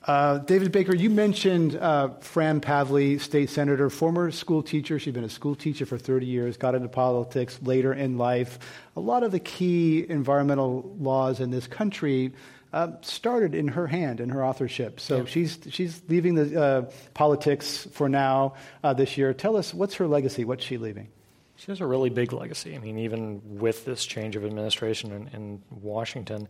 Uh, 0.05 0.37
David 0.37 0.71
Baker, 0.71 0.95
you 0.95 1.09
mentioned 1.09 1.75
uh, 1.75 2.11
Fran 2.21 2.61
Pavley, 2.61 3.19
state 3.19 3.49
senator, 3.49 3.89
former 3.89 4.31
school 4.31 4.63
teacher. 4.63 4.97
She's 4.97 5.13
been 5.13 5.25
a 5.25 5.29
school 5.29 5.55
teacher 5.55 5.85
for 5.85 5.97
30 5.97 6.25
years, 6.25 6.55
got 6.55 6.73
into 6.73 6.87
politics 6.87 7.59
later 7.61 7.93
in 7.93 8.17
life. 8.17 8.59
A 8.95 9.01
lot 9.01 9.23
of 9.23 9.31
the 9.31 9.39
key 9.39 10.09
environmental 10.09 10.95
laws 10.97 11.41
in 11.41 11.51
this 11.51 11.67
country 11.67 12.31
uh, 12.74 12.91
started 13.01 13.53
in 13.53 13.69
her 13.69 13.88
hand, 13.88 14.19
in 14.19 14.30
her 14.30 14.45
authorship. 14.45 14.99
So 14.99 15.17
yeah. 15.17 15.26
she's, 15.26 15.59
she's 15.69 16.01
leaving 16.07 16.36
the 16.36 16.61
uh, 16.61 16.91
politics 17.13 17.88
for 17.91 18.07
now 18.07 18.55
uh, 18.84 18.93
this 18.93 19.17
year. 19.17 19.34
Tell 19.34 19.57
us, 19.57 19.74
what's 19.74 19.95
her 19.95 20.07
legacy? 20.07 20.45
What's 20.45 20.63
she 20.63 20.78
leaving? 20.78 21.09
She 21.57 21.67
has 21.67 21.82
a 21.82 21.86
really 21.86 22.09
big 22.09 22.34
legacy. 22.34 22.76
I 22.76 22.80
mean, 22.80 22.97
even 22.99 23.59
with 23.59 23.86
this 23.86 24.05
change 24.05 24.36
of 24.36 24.45
administration 24.45 25.11
in, 25.11 25.28
in 25.28 25.61
Washington, 25.69 26.47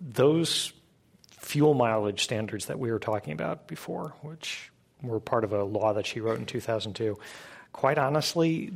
those 0.00 0.72
fuel 1.38 1.74
mileage 1.74 2.24
standards 2.24 2.66
that 2.66 2.78
we 2.78 2.90
were 2.90 2.98
talking 2.98 3.32
about 3.32 3.68
before, 3.68 4.14
which 4.22 4.70
were 5.02 5.20
part 5.20 5.44
of 5.44 5.52
a 5.52 5.62
law 5.62 5.92
that 5.94 6.06
she 6.06 6.20
wrote 6.20 6.38
in 6.38 6.44
2002, 6.44 7.16
quite 7.72 7.98
honestly, 7.98 8.72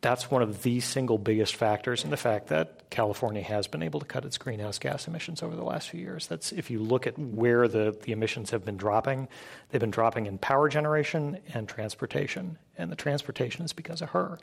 that's 0.00 0.30
one 0.30 0.40
of 0.40 0.62
the 0.62 0.80
single 0.80 1.18
biggest 1.18 1.56
factors 1.56 2.04
in 2.04 2.10
the 2.10 2.16
fact 2.16 2.48
that 2.48 2.88
California 2.88 3.42
has 3.42 3.66
been 3.66 3.82
able 3.82 4.00
to 4.00 4.06
cut 4.06 4.24
its 4.24 4.38
greenhouse 4.38 4.78
gas 4.78 5.06
emissions 5.06 5.42
over 5.42 5.54
the 5.54 5.62
last 5.62 5.90
few 5.90 6.00
years. 6.00 6.26
That's 6.26 6.52
if 6.52 6.70
you 6.70 6.78
look 6.78 7.06
at 7.06 7.18
where 7.18 7.68
the, 7.68 7.96
the 8.02 8.12
emissions 8.12 8.50
have 8.50 8.64
been 8.64 8.78
dropping, 8.78 9.28
they've 9.68 9.80
been 9.80 9.90
dropping 9.90 10.26
in 10.26 10.38
power 10.38 10.68
generation 10.68 11.38
and 11.52 11.68
transportation. 11.68 12.56
And 12.78 12.90
the 12.90 12.96
transportation 12.96 13.64
is 13.64 13.74
because 13.74 14.00
of 14.00 14.10
her. 14.10 14.38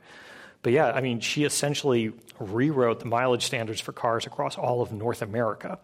But 0.62 0.74
yeah, 0.74 0.91
I 0.91 1.01
mean, 1.01 1.22
she 1.22 1.43
essentially 1.43 2.14
rewrote 2.39 2.99
the 2.99 3.05
mileage 3.05 3.45
standards 3.45 3.82
for 3.82 3.93
cars 3.93 4.28
across 4.28 4.58
all 4.58 4.82
of 4.82 4.91
North 4.91 5.24
America. 5.24 5.80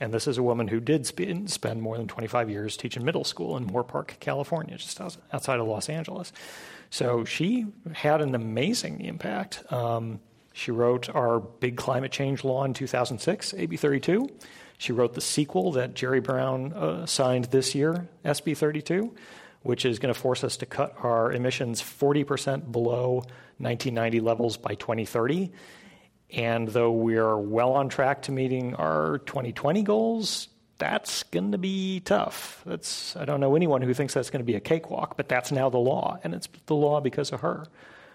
And 0.00 0.12
this 0.12 0.26
is 0.26 0.36
a 0.36 0.42
woman 0.42 0.66
who 0.66 0.80
did 0.80 1.06
sp- 1.06 1.46
spend 1.46 1.80
more 1.80 1.96
than 1.96 2.08
25 2.08 2.50
years 2.50 2.76
teaching 2.76 3.04
middle 3.04 3.24
school 3.24 3.56
in 3.56 3.68
Moorpark, 3.68 4.18
California, 4.18 4.76
just 4.76 5.00
outside 5.00 5.60
of 5.60 5.66
Los 5.68 5.88
Angeles. 5.88 6.32
So 6.92 7.24
she 7.24 7.64
had 7.94 8.20
an 8.20 8.34
amazing 8.34 9.00
impact. 9.00 9.64
Um, 9.72 10.20
she 10.52 10.72
wrote 10.72 11.08
our 11.08 11.40
big 11.40 11.78
climate 11.78 12.12
change 12.12 12.44
law 12.44 12.64
in 12.64 12.74
2006, 12.74 13.54
AB 13.54 13.78
32. 13.78 14.28
She 14.76 14.92
wrote 14.92 15.14
the 15.14 15.22
sequel 15.22 15.72
that 15.72 15.94
Jerry 15.94 16.20
Brown 16.20 16.74
uh, 16.74 17.06
signed 17.06 17.46
this 17.46 17.74
year, 17.74 18.10
SB 18.26 18.54
32, 18.54 19.10
which 19.62 19.86
is 19.86 20.00
going 20.00 20.12
to 20.12 20.20
force 20.20 20.44
us 20.44 20.58
to 20.58 20.66
cut 20.66 20.94
our 21.02 21.32
emissions 21.32 21.80
40% 21.80 22.70
below 22.70 23.24
1990 23.56 24.20
levels 24.20 24.58
by 24.58 24.74
2030. 24.74 25.50
And 26.28 26.68
though 26.68 26.92
we're 26.92 27.38
well 27.38 27.72
on 27.72 27.88
track 27.88 28.20
to 28.22 28.32
meeting 28.32 28.74
our 28.74 29.16
2020 29.24 29.82
goals, 29.82 30.48
that's 30.82 31.22
going 31.22 31.52
to 31.52 31.58
be 31.58 32.00
tough. 32.00 32.60
That's 32.66 33.14
I 33.14 33.24
don't 33.24 33.38
know 33.38 33.54
anyone 33.54 33.82
who 33.82 33.94
thinks 33.94 34.14
that's 34.14 34.30
going 34.30 34.40
to 34.40 34.44
be 34.44 34.56
a 34.56 34.60
cakewalk, 34.60 35.16
but 35.16 35.28
that's 35.28 35.52
now 35.52 35.70
the 35.70 35.78
law, 35.78 36.18
and 36.24 36.34
it's 36.34 36.48
the 36.66 36.74
law 36.74 37.00
because 37.00 37.30
of 37.30 37.40
her. 37.42 37.66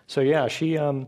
So 0.08 0.20
yeah, 0.20 0.50
she. 0.50 0.78
Um, 0.78 1.08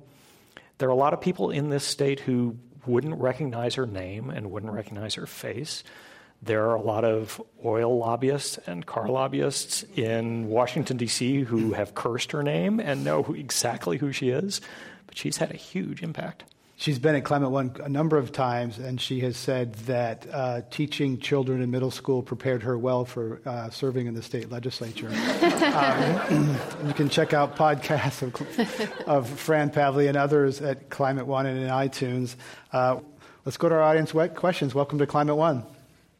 there 0.78 0.88
are 0.88 0.93
a 0.93 0.95
lot 0.95 1.14
of 1.14 1.20
people 1.20 1.49
in 1.49 1.68
this 1.68 1.84
state 1.84 2.22
who 2.22 2.55
wouldn't 2.86 3.20
recognize 3.20 3.76
her 3.76 3.86
name 3.86 4.30
and 4.30 4.49
wouldn't 4.51 4.72
recognize 4.72 5.16
her 5.16 5.26
face. 5.26 5.84
There 6.41 6.70
are 6.70 6.76
a 6.76 6.82
lot 6.82 7.03
of 7.03 7.41
oil 7.66 7.97
lobbyists 7.97 8.57
and 8.66 8.86
car 8.86 9.10
lobbyists 9.10 9.84
in 9.95 10.47
Washington, 10.47 10.95
D.C., 10.95 11.41
who 11.41 11.74
have 11.74 11.93
cursed 11.93 12.32
her 12.32 12.41
name 12.41 12.80
and 12.80 13.03
know 13.03 13.24
who, 13.24 13.34
exactly 13.34 13.97
who 13.97 14.14
she 14.14 14.30
is, 14.30 14.62
but 15.07 15.18
she's 15.18 15.36
had 15.36 15.51
a 15.51 15.57
huge 15.57 16.01
impact. 16.01 16.45
She's 16.80 16.97
been 16.97 17.13
at 17.13 17.25
Climate 17.25 17.51
One 17.51 17.75
a 17.84 17.89
number 17.89 18.17
of 18.17 18.32
times, 18.32 18.77
and 18.77 19.01
she 19.01 19.19
has 19.19 19.36
said 19.36 19.73
that 19.88 20.25
uh, 20.32 20.61
teaching 20.71 21.19
children 21.19 21.61
in 21.61 21.69
middle 21.69 21.91
school 21.91 22.23
prepared 22.23 22.63
her 22.63 22.77
well 22.77 23.03
for 23.03 23.41
uh, 23.45 23.69
serving 23.69 24.07
in 24.07 24.13
the 24.13 24.23
state 24.23 24.49
legislature. 24.49 25.09
um, 25.09 26.57
you 26.88 26.93
can 26.93 27.09
check 27.09 27.34
out 27.34 27.57
podcasts 27.57 28.21
of, 28.21 29.09
of, 29.09 29.27
Fran 29.27 29.71
Pavley 29.71 30.07
and 30.07 30.15
others 30.15 30.61
at 30.61 30.89
Climate 30.89 31.27
One 31.27 31.47
and 31.47 31.59
in 31.59 31.67
iTunes. 31.67 32.38
Uh, 32.71 33.01
let's 33.43 33.57
go 33.57 33.67
to 33.67 33.75
our 33.75 33.84
audience 33.84 34.13
questions. 34.36 34.73
Welcome 34.73 34.99
to 34.99 35.05
Climate 35.05 35.36
One. 35.36 35.65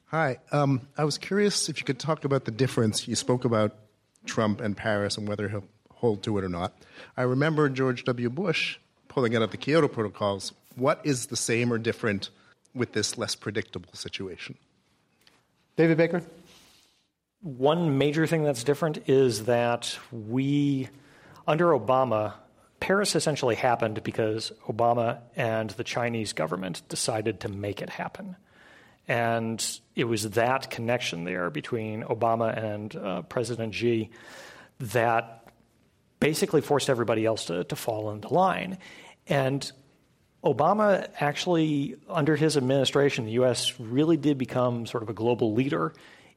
Hi. 0.07 0.39
Um, 0.51 0.89
I 0.97 1.05
was 1.05 1.18
curious 1.18 1.70
if 1.70 1.80
you 1.80 1.86
could 1.86 1.99
talk 1.99 2.26
about 2.26 2.43
the 2.43 2.51
difference. 2.51 3.07
You 3.07 3.16
spoke 3.16 3.45
about 3.45 3.78
Trump 4.26 4.60
and 4.60 4.76
Paris 4.76 5.18
and 5.18 5.26
whether 5.26 5.47
he'll 5.47 5.64
hold 5.89 6.22
to 6.24 6.38
it 6.38 6.43
or 6.43 6.49
not. 6.49 6.74
I 7.16 7.22
remember 7.22 7.70
George 7.70 8.03
W. 8.03 8.30
Bush 8.30 8.78
pulling 9.20 9.36
out 9.36 9.41
of 9.41 9.51
the 9.51 9.57
Kyoto 9.57 9.89
protocols, 9.89 10.53
what 10.78 11.01
is 11.03 11.26
the 11.26 11.36
same 11.36 11.74
or 11.74 11.78
different 11.78 12.30
with 12.74 12.93
this 12.93 13.17
less 13.17 13.36
predictable 13.36 13.91
situation? 13.91 14.57
David 15.76 15.97
Baker? 15.97 16.24
One 17.41 17.97
major 17.97 18.26
thing 18.26 18.45
that's 18.45 18.63
different 18.63 19.09
is 19.09 19.43
that 19.43 19.99
we, 20.13 20.88
under 21.45 21.78
Obama, 21.78 22.36
Paris 22.80 23.13
essentially 23.13 23.55
happened 23.55 24.01
because 24.05 24.53
Obama 24.70 25.20
and 25.36 25.72
the 25.72 25.84
Chinese 25.84 26.32
government 26.32 26.82
decided 26.88 27.41
to 27.41 27.49
make 27.49 27.82
it 27.82 27.89
happen. 27.89 28.38
And 29.05 29.61
it 29.97 30.05
was 30.05 30.30
that 30.30 30.70
connection 30.70 31.26
there 31.26 31.49
between 31.49 32.03
Obama 32.03 32.57
and 32.57 32.95
uh, 32.95 33.22
President 33.24 33.76
Xi 33.76 34.11
that 34.80 35.45
basically 36.22 36.61
forced 36.61 36.89
everybody 36.89 37.26
else 37.26 37.45
to, 37.45 37.65
to 37.65 37.76
fall 37.76 38.11
into 38.11 38.34
line. 38.34 38.78
And 39.30 39.72
Obama 40.44 41.10
actually, 41.20 41.96
under 42.10 42.36
his 42.36 42.58
administration, 42.58 43.26
the 43.26 43.34
U.S. 43.34 43.80
really 43.80 44.18
did 44.18 44.38
become 44.38 44.86
sort 44.86 45.04
of 45.04 45.10
a 45.10 45.14
global 45.14 45.54
leader 45.54 45.94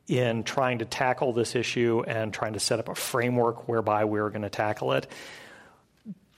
in 0.09 0.43
trying 0.43 0.79
to 0.79 0.85
tackle 0.85 1.33
this 1.33 1.55
issue 1.55 2.03
and 2.07 2.33
trying 2.35 2.55
to 2.55 2.61
set 2.61 2.79
up 2.79 2.89
a 2.89 2.95
framework 2.95 3.69
whereby 3.69 4.05
we 4.05 4.21
were 4.21 4.31
going 4.31 4.43
to 4.43 4.51
tackle 4.51 4.93
it. 4.93 5.07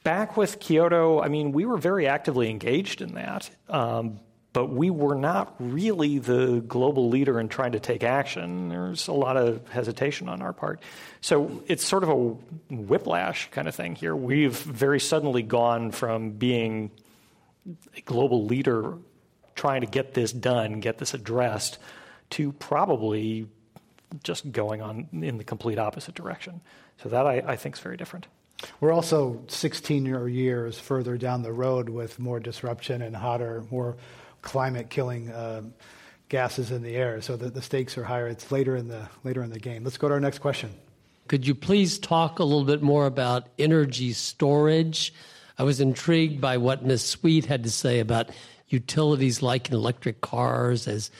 Back 0.02 0.36
with 0.36 0.60
Kyoto, 0.60 1.20
I 1.22 1.28
mean, 1.28 1.52
we 1.52 1.64
were 1.64 1.78
very 1.78 2.06
actively 2.06 2.50
engaged 2.50 3.00
in 3.00 3.14
that. 3.14 3.50
Um, 3.70 4.20
but 4.54 4.70
we 4.70 4.88
were 4.88 5.16
not 5.16 5.52
really 5.58 6.18
the 6.20 6.60
global 6.60 7.08
leader 7.08 7.40
in 7.40 7.48
trying 7.48 7.72
to 7.72 7.80
take 7.80 8.04
action. 8.04 8.68
There's 8.68 9.08
a 9.08 9.12
lot 9.12 9.36
of 9.36 9.68
hesitation 9.68 10.28
on 10.28 10.40
our 10.40 10.52
part. 10.52 10.80
So 11.20 11.62
it's 11.66 11.84
sort 11.84 12.04
of 12.04 12.08
a 12.08 12.14
whiplash 12.72 13.50
kind 13.50 13.66
of 13.66 13.74
thing 13.74 13.96
here. 13.96 14.14
We've 14.14 14.56
very 14.56 15.00
suddenly 15.00 15.42
gone 15.42 15.90
from 15.90 16.30
being 16.30 16.92
a 17.96 18.00
global 18.02 18.46
leader 18.46 18.94
trying 19.56 19.80
to 19.80 19.88
get 19.88 20.14
this 20.14 20.32
done, 20.32 20.78
get 20.78 20.98
this 20.98 21.14
addressed, 21.14 21.78
to 22.30 22.52
probably 22.52 23.48
just 24.22 24.52
going 24.52 24.80
on 24.80 25.08
in 25.12 25.36
the 25.36 25.44
complete 25.44 25.80
opposite 25.80 26.14
direction. 26.14 26.60
So 27.02 27.08
that 27.08 27.26
I, 27.26 27.42
I 27.44 27.56
think 27.56 27.74
is 27.74 27.80
very 27.80 27.96
different. 27.96 28.28
We're 28.78 28.92
also 28.92 29.42
16 29.48 30.06
years 30.06 30.78
further 30.78 31.18
down 31.18 31.42
the 31.42 31.52
road 31.52 31.88
with 31.88 32.20
more 32.20 32.38
disruption 32.38 33.02
and 33.02 33.16
hotter, 33.16 33.64
more 33.68 33.96
climate 34.44 34.90
killing 34.90 35.30
uh, 35.30 35.62
gases 36.28 36.70
in 36.70 36.82
the 36.82 36.94
air. 36.94 37.20
So 37.20 37.36
the, 37.36 37.50
the 37.50 37.62
stakes 37.62 37.98
are 37.98 38.04
higher. 38.04 38.28
It's 38.28 38.52
later 38.52 38.76
in 38.76 38.88
the 38.88 39.08
later 39.24 39.42
in 39.42 39.50
the 39.50 39.58
game. 39.58 39.82
Let's 39.82 39.98
go 39.98 40.08
to 40.08 40.14
our 40.14 40.20
next 40.20 40.38
question. 40.38 40.70
Could 41.26 41.46
you 41.46 41.54
please 41.54 41.98
talk 41.98 42.38
a 42.38 42.44
little 42.44 42.64
bit 42.64 42.82
more 42.82 43.06
about 43.06 43.48
energy 43.58 44.12
storage? 44.12 45.12
I 45.58 45.62
was 45.62 45.80
intrigued 45.80 46.40
by 46.40 46.58
what 46.58 46.84
Ms. 46.84 47.02
Sweet 47.04 47.46
had 47.46 47.62
to 47.64 47.70
say 47.70 47.98
about 48.00 48.30
utilities 48.68 49.40
like 49.42 49.70
electric 49.70 50.20
cars 50.20 50.86
as 50.86 51.10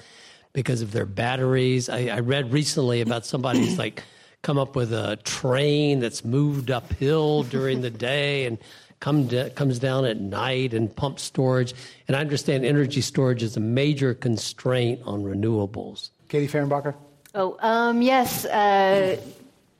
because 0.52 0.82
of 0.82 0.92
their 0.92 1.06
batteries. 1.06 1.88
I, 1.88 2.06
I 2.06 2.20
read 2.20 2.52
recently 2.52 3.00
about 3.00 3.24
somebody 3.24 3.60
who's 3.60 3.78
like 3.78 4.02
come 4.42 4.58
up 4.58 4.76
with 4.76 4.92
a 4.92 5.16
train 5.24 6.00
that's 6.00 6.24
moved 6.24 6.70
uphill 6.70 7.42
during 7.44 7.80
the 7.80 7.90
day 7.90 8.44
and 8.44 8.58
come 9.04 9.28
to, 9.28 9.50
comes 9.50 9.78
down 9.78 10.06
at 10.06 10.18
night 10.18 10.72
and 10.72 10.96
pump 10.96 11.20
storage. 11.20 11.74
And 12.08 12.16
I 12.16 12.20
understand 12.20 12.64
energy 12.64 13.02
storage 13.02 13.42
is 13.42 13.54
a 13.54 13.60
major 13.60 14.14
constraint 14.14 14.98
on 15.04 15.22
renewables. 15.24 16.08
Katie 16.28 16.48
Fehrenbacher? 16.48 16.94
Oh, 17.34 17.58
um, 17.60 18.00
yes. 18.00 18.46
Uh, 18.46 19.18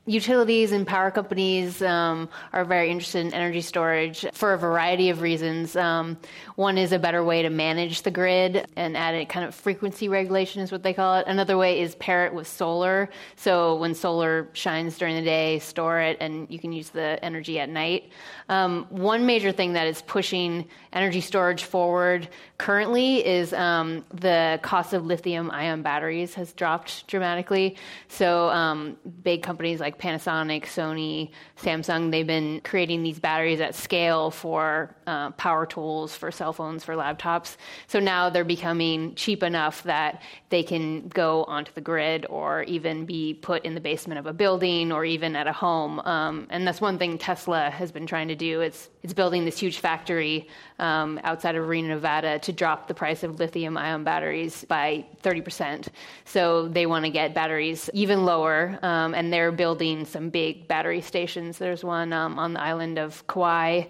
utilities 0.07 0.73
and 0.73 0.87
power 0.87 1.11
companies 1.11 1.81
um, 1.81 2.29
are 2.53 2.65
very 2.65 2.91
interested 2.91 3.25
in 3.25 3.33
energy 3.33 3.63
storage 3.63 4.27
for 4.33 4.53
a 4.53 4.59
variety 4.59 5.09
of 5.09 5.23
reasons. 5.23 5.77
Um, 5.77 6.19
one 6.57 6.77
is 6.77 6.93
a 6.93 6.99
better 6.99 7.25
way 7.25 7.43
to 7.43 7.51
manage 7.51 8.03
the 8.03 8.11
grid 8.11 8.67
and 8.77 8.97
add 8.97 9.15
a 9.15 9.25
kind 9.25 9.47
of 9.47 9.55
frequency 9.55 10.09
regulation, 10.09 10.61
is 10.63 10.71
what 10.71 10.83
they 10.83 10.93
call 10.93 11.17
it. 11.17 11.27
Another 11.27 11.57
way 11.57 11.81
is 11.81 11.95
pair 11.95 12.27
it 12.27 12.35
with 12.35 12.47
solar. 12.47 13.09
So 13.37 13.77
when 13.77 13.95
solar 13.95 14.49
shines 14.53 14.99
during 14.99 15.17
the 15.17 15.23
day, 15.23 15.59
store 15.59 16.01
it, 16.01 16.19
and 16.21 16.47
you 16.51 16.59
can 16.59 16.73
use 16.73 16.91
the 16.91 17.19
energy 17.25 17.59
at 17.59 17.71
night. 17.71 18.11
Um, 18.51 18.87
one 18.91 19.25
major 19.25 19.53
thing 19.53 19.73
that 19.73 19.87
is 19.87 20.03
pushing 20.03 20.67
energy 20.93 21.23
storage 21.23 21.65
forward 21.65 22.29
currently 22.59 23.27
is 23.27 23.53
um, 23.55 24.05
the 24.13 24.61
cost 24.63 24.93
of 24.93 25.07
lithium 25.07 25.51
ion 25.51 25.83
batteries 25.83 26.35
has 26.35 26.53
dropped 26.53 27.07
dramatically. 27.07 27.77
So 28.09 28.49
um, 28.51 28.97
big 29.23 29.43
companies 29.43 29.81
like 29.81 29.94
Panasonic, 29.99 30.65
Sony, 30.65 31.31
Samsung, 31.57 32.11
they've 32.11 32.27
been 32.27 32.61
creating 32.63 33.03
these 33.03 33.19
batteries 33.19 33.61
at 33.61 33.75
scale 33.75 34.31
for 34.31 34.95
uh, 35.07 35.31
power 35.33 35.67
tools, 35.67 36.17
for 36.17 36.31
cell 36.31 36.53
phones, 36.53 36.85
for 36.85 36.95
laptops. 36.95 37.57
So 37.87 38.01
now 38.01 38.31
they're 38.31 38.45
becoming 38.45 39.15
cheap 39.15 39.43
enough 39.43 39.83
that 39.85 40.23
they 40.51 40.63
can 40.63 41.09
go 41.09 41.45
onto 41.45 41.73
the 41.73 41.81
grid 41.81 42.27
or 42.31 42.63
even 42.65 43.07
be 43.07 43.35
put 43.35 43.65
in 43.65 43.75
the 43.75 43.81
basement 43.81 44.19
of 44.19 44.27
a 44.27 44.33
building 44.33 44.93
or 44.93 45.05
even 45.05 45.37
at 45.37 45.47
a 45.47 45.53
home. 45.53 46.01
Um, 46.01 46.47
and 46.51 46.67
that's 46.67 46.81
one 46.81 46.99
thing 46.99 47.19
Tesla 47.19 47.71
has 47.71 47.93
been 47.93 48.07
trying 48.07 48.29
to 48.29 48.37
do. 48.37 48.61
It's 48.61 48.89
it's 49.05 49.13
building 49.13 49.45
this 49.45 49.59
huge 49.59 49.81
factory 49.81 50.49
um, 50.79 51.21
outside 51.25 51.57
of 51.57 51.69
Reno, 51.69 51.89
Nevada, 51.89 52.39
to 52.39 52.53
drop 52.53 52.89
the 52.89 52.95
price 52.95 53.23
of 53.23 53.39
lithium-ion 53.39 54.03
batteries 54.03 54.65
by 54.65 55.05
30%. 55.23 55.89
So 56.25 56.69
they 56.69 56.87
want 56.87 57.05
to 57.05 57.11
get 57.11 57.35
batteries 57.35 57.91
even 57.93 58.25
lower, 58.25 58.79
um, 58.81 59.15
and 59.15 59.31
they're 59.31 59.53
building 59.53 59.84
some 60.07 60.31
big 60.31 60.67
battery 60.67 61.01
stations. 61.01 61.59
There's 61.59 61.85
one 61.85 62.13
um, 62.13 62.39
on 62.39 62.55
the 62.55 62.61
island 62.61 62.99
of 62.99 63.27
Kauai. 63.27 63.85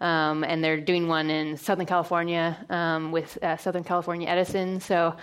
Um, 0.00 0.44
and 0.44 0.64
they're 0.64 0.80
doing 0.80 1.08
one 1.08 1.28
in 1.28 1.58
Southern 1.58 1.84
California 1.84 2.56
um, 2.70 3.12
with 3.12 3.36
uh, 3.42 3.58
Southern 3.58 3.84
California 3.84 4.26
Edison. 4.26 4.80
So 4.80 5.14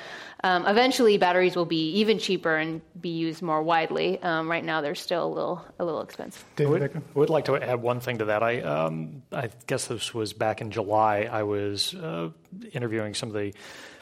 um, 0.43 0.67
eventually, 0.67 1.17
batteries 1.17 1.55
will 1.55 1.65
be 1.65 1.93
even 1.93 2.19
cheaper 2.19 2.55
and 2.55 2.81
be 3.01 3.09
used 3.09 3.41
more 3.41 3.63
widely. 3.63 4.21
Um, 4.21 4.47
right 4.47 4.63
now, 4.63 4.81
they're 4.81 4.93
still 4.93 5.25
a 5.25 5.33
little 5.33 5.65
a 5.79 5.83
little 5.83 6.01
expensive. 6.01 6.45
David, 6.55 6.83
I 6.83 6.87
would, 6.93 7.15
would 7.15 7.29
like 7.31 7.45
to 7.45 7.57
add 7.57 7.81
one 7.81 7.99
thing 7.99 8.19
to 8.19 8.25
that. 8.25 8.43
I 8.43 8.61
um, 8.61 9.23
I 9.31 9.49
guess 9.65 9.87
this 9.87 10.13
was 10.13 10.33
back 10.33 10.61
in 10.61 10.69
July. 10.69 11.27
I 11.31 11.41
was 11.41 11.95
uh, 11.95 12.29
interviewing 12.71 13.15
some 13.15 13.29
of 13.29 13.35
the 13.35 13.55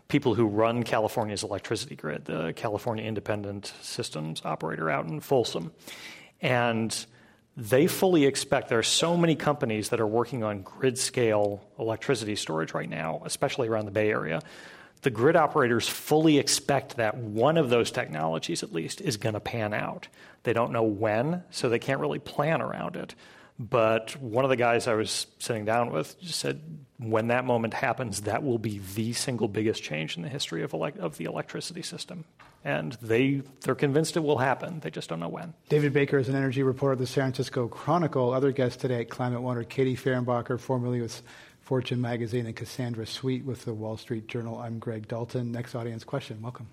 people 0.07 0.35
who 0.35 0.45
run 0.45 0.83
California's 0.83 1.43
electricity 1.43 1.95
grid, 1.95 2.25
the 2.25 2.53
California 2.53 3.05
Independent 3.05 3.73
Systems 3.81 4.41
Operator 4.45 4.89
out 4.89 5.07
in 5.07 5.19
Folsom, 5.19 5.71
and 6.45 7.05
they 7.57 7.87
fully 7.87 8.25
expect 8.25 8.69
there 8.69 8.77
are 8.77 8.83
so 8.83 9.17
many 9.17 9.35
companies 9.35 9.89
that 9.89 9.99
are 9.99 10.05
working 10.05 10.43
on 10.43 10.61
grid 10.61 10.95
scale 10.95 11.65
electricity 11.79 12.35
storage 12.35 12.75
right 12.75 12.89
now, 12.89 13.23
especially 13.25 13.67
around 13.67 13.85
the 13.85 13.91
Bay 13.91 14.11
Area. 14.11 14.41
The 15.01 15.09
grid 15.09 15.35
operators 15.35 15.87
fully 15.87 16.37
expect 16.37 16.97
that 16.97 17.17
one 17.17 17.57
of 17.57 17.71
those 17.71 17.89
technologies, 17.89 18.61
at 18.61 18.71
least, 18.73 19.01
is 19.01 19.17
going 19.17 19.33
to 19.33 19.39
pan 19.39 19.73
out. 19.73 20.07
They 20.43 20.53
don't 20.53 20.71
know 20.71 20.83
when, 20.83 21.43
so 21.49 21.67
they 21.67 21.79
can't 21.79 21.99
really 21.99 22.19
plan 22.19 22.61
around 22.61 22.95
it. 22.95 23.15
But 23.57 24.19
one 24.21 24.43
of 24.43 24.49
the 24.49 24.57
guys 24.57 24.87
I 24.87 24.95
was 24.95 25.27
sitting 25.39 25.63
down 25.63 25.91
with 25.91 26.19
just 26.19 26.39
said, 26.39 26.61
when 26.97 27.27
that 27.27 27.45
moment 27.45 27.73
happens, 27.73 28.21
that 28.21 28.43
will 28.43 28.57
be 28.57 28.81
the 28.95 29.13
single 29.13 29.47
biggest 29.47 29.81
change 29.81 30.17
in 30.17 30.23
the 30.23 30.29
history 30.29 30.61
of, 30.63 30.73
elect- 30.73 30.99
of 30.99 31.17
the 31.17 31.25
electricity 31.25 31.81
system 31.81 32.25
and 32.65 32.93
they 32.93 33.43
they're 33.61 33.75
convinced 33.75 34.17
it 34.17 34.21
will 34.21 34.39
happen. 34.39 34.79
They 34.79 34.89
just 34.89 35.07
don't 35.07 35.19
know 35.19 35.29
when. 35.29 35.53
David 35.69 35.93
Baker 35.93 36.17
is 36.17 36.27
an 36.27 36.35
energy 36.35 36.63
reporter 36.63 36.93
at 36.93 36.97
the 36.97 37.07
San 37.07 37.25
Francisco 37.25 37.67
Chronicle. 37.67 38.33
Other 38.33 38.51
guests 38.51 38.75
today 38.75 39.01
at 39.01 39.09
Climate 39.09 39.41
One 39.41 39.55
are 39.55 39.63
Katie 39.63 39.95
Fehrenbacher, 39.95 40.59
formerly 40.59 40.99
with 40.99 41.21
Fortune 41.61 42.01
magazine, 42.01 42.47
and 42.47 42.55
Cassandra 42.55 43.05
Sweet 43.05 43.45
with 43.45 43.65
the 43.65 43.73
Wall 43.73 43.97
Street 43.97 44.27
Journal. 44.27 44.59
I'm 44.59 44.79
Greg 44.79 45.07
Dalton. 45.07 45.51
Next 45.51 45.75
audience 45.75 46.03
question. 46.03 46.41
Welcome. 46.41 46.67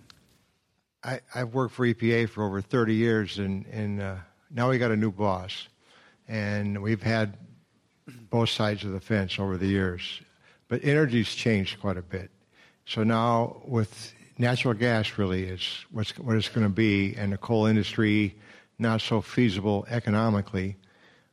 I, 1.05 1.21
have 1.35 1.53
worked 1.53 1.75
for 1.75 1.87
EPA 1.87 2.29
for 2.31 2.45
over 2.45 2.63
30 2.63 2.95
years, 2.95 3.39
and, 3.39 3.67
and 3.67 4.01
uh, 4.01 4.17
now 4.51 4.71
we 4.71 4.79
got 4.79 4.93
a 4.93 4.97
new 4.97 5.11
boss, 5.11 5.69
and 6.29 6.83
we've 6.83 7.03
had 7.03 7.37
both 8.31 8.49
sides 8.49 8.85
of 8.85 8.93
the 8.93 9.01
fence 9.01 9.39
over 9.39 9.57
the 9.57 9.67
years. 9.67 10.21
But 10.69 10.85
energy's 10.85 11.35
changed 11.35 11.81
quite 11.81 11.97
a 11.97 12.03
bit. 12.03 12.31
So 12.87 13.05
now 13.05 13.63
with 13.65 14.15
natural 14.39 14.75
gas 14.75 15.19
really 15.19 15.45
is 15.45 15.85
what's, 15.91 16.19
what 16.19 16.37
it's 16.37 16.49
going 16.49 16.67
to 16.67 16.73
be, 16.73 17.15
and 17.17 17.33
the 17.33 17.39
coal 17.39 17.67
industry 17.67 18.35
not 18.79 19.01
so 19.01 19.21
feasible 19.21 19.87
economically. 19.89 20.77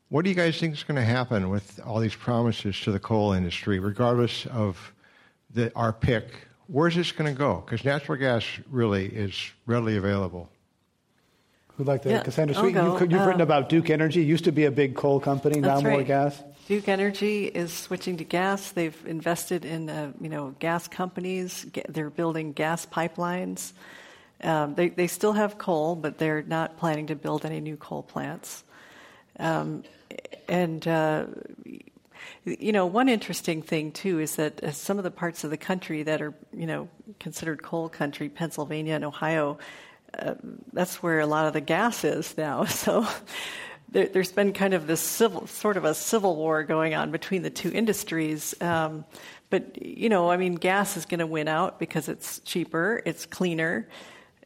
What 0.09 0.23
do 0.23 0.29
you 0.29 0.35
guys 0.35 0.59
think 0.59 0.73
is 0.73 0.83
going 0.83 0.95
to 0.97 1.03
happen 1.03 1.49
with 1.49 1.79
all 1.85 1.99
these 1.99 2.15
promises 2.15 2.79
to 2.81 2.91
the 2.91 2.99
coal 2.99 3.33
industry, 3.33 3.79
regardless 3.79 4.45
of 4.47 4.93
the, 5.49 5.71
our 5.75 5.93
pick? 5.93 6.47
Where's 6.67 6.95
this 6.95 7.11
going 7.11 7.33
to 7.33 7.37
go? 7.37 7.63
Because 7.65 7.83
natural 7.83 8.17
gas 8.17 8.45
really 8.69 9.07
is 9.07 9.35
readily 9.65 9.97
available. 9.97 10.49
Who'd 11.79 11.87
like 11.87 12.01
to? 12.01 12.09
Yeah, 12.09 12.23
Cassandra 12.23 12.57
Sweet, 12.57 12.75
you, 12.75 12.81
have 12.81 13.01
uh, 13.01 13.25
written 13.25 13.39
about 13.39 13.69
Duke 13.69 13.89
Energy. 13.89 14.21
Used 14.21 14.43
to 14.43 14.51
be 14.51 14.65
a 14.65 14.71
big 14.71 14.97
coal 14.97 15.21
company, 15.21 15.61
now 15.61 15.79
more 15.79 16.03
gas. 16.03 16.43
Duke 16.67 16.89
Energy 16.89 17.45
is 17.45 17.71
switching 17.71 18.17
to 18.17 18.25
gas. 18.25 18.73
They've 18.73 19.01
invested 19.05 19.63
in, 19.63 19.89
uh, 19.89 20.11
you 20.19 20.27
know, 20.27 20.53
gas 20.59 20.89
companies. 20.89 21.65
They're 21.87 22.09
building 22.09 22.51
gas 22.51 22.85
pipelines. 22.85 23.71
Um, 24.43 24.75
they, 24.75 24.89
they 24.89 25.07
still 25.07 25.31
have 25.31 25.57
coal, 25.57 25.95
but 25.95 26.17
they're 26.17 26.41
not 26.41 26.77
planning 26.77 27.07
to 27.07 27.15
build 27.15 27.45
any 27.45 27.61
new 27.61 27.77
coal 27.77 28.03
plants. 28.03 28.65
Um, 29.39 29.83
and 30.49 30.85
uh, 30.85 31.27
you 32.43 32.73
know, 32.73 32.85
one 32.85 33.07
interesting 33.07 33.61
thing 33.61 33.93
too 33.93 34.19
is 34.19 34.35
that 34.35 34.61
uh, 34.61 34.71
some 34.71 34.97
of 34.97 35.05
the 35.05 35.11
parts 35.11 35.45
of 35.45 35.49
the 35.49 35.57
country 35.57 36.03
that 36.03 36.21
are, 36.21 36.33
you 36.53 36.67
know, 36.67 36.89
considered 37.21 37.63
coal 37.63 37.87
country, 37.87 38.27
Pennsylvania 38.27 38.95
and 38.95 39.05
Ohio, 39.05 39.59
that's 40.73 41.01
where 41.01 41.19
a 41.19 41.25
lot 41.25 41.45
of 41.45 41.53
the 41.53 41.61
gas 41.61 42.03
is 42.03 42.37
now. 42.37 42.65
So 42.69 43.07
there, 43.91 44.09
has 44.13 44.31
been 44.31 44.53
kind 44.53 44.73
of 44.73 44.87
this 44.87 45.01
civil, 45.01 45.47
sort 45.47 45.77
of 45.77 45.85
a 45.85 45.93
civil 45.93 46.35
war 46.35 46.63
going 46.63 46.93
on 46.93 47.11
between 47.11 47.41
the 47.41 47.49
two 47.49 47.71
industries. 47.71 48.59
Um, 48.61 49.05
but 49.49 49.81
you 49.81 50.09
know, 50.09 50.29
I 50.29 50.37
mean, 50.37 50.55
gas 50.55 50.95
is 50.97 51.05
going 51.05 51.19
to 51.19 51.27
win 51.27 51.47
out 51.47 51.79
because 51.79 52.07
it's 52.07 52.39
cheaper, 52.39 53.01
it's 53.05 53.25
cleaner, 53.25 53.87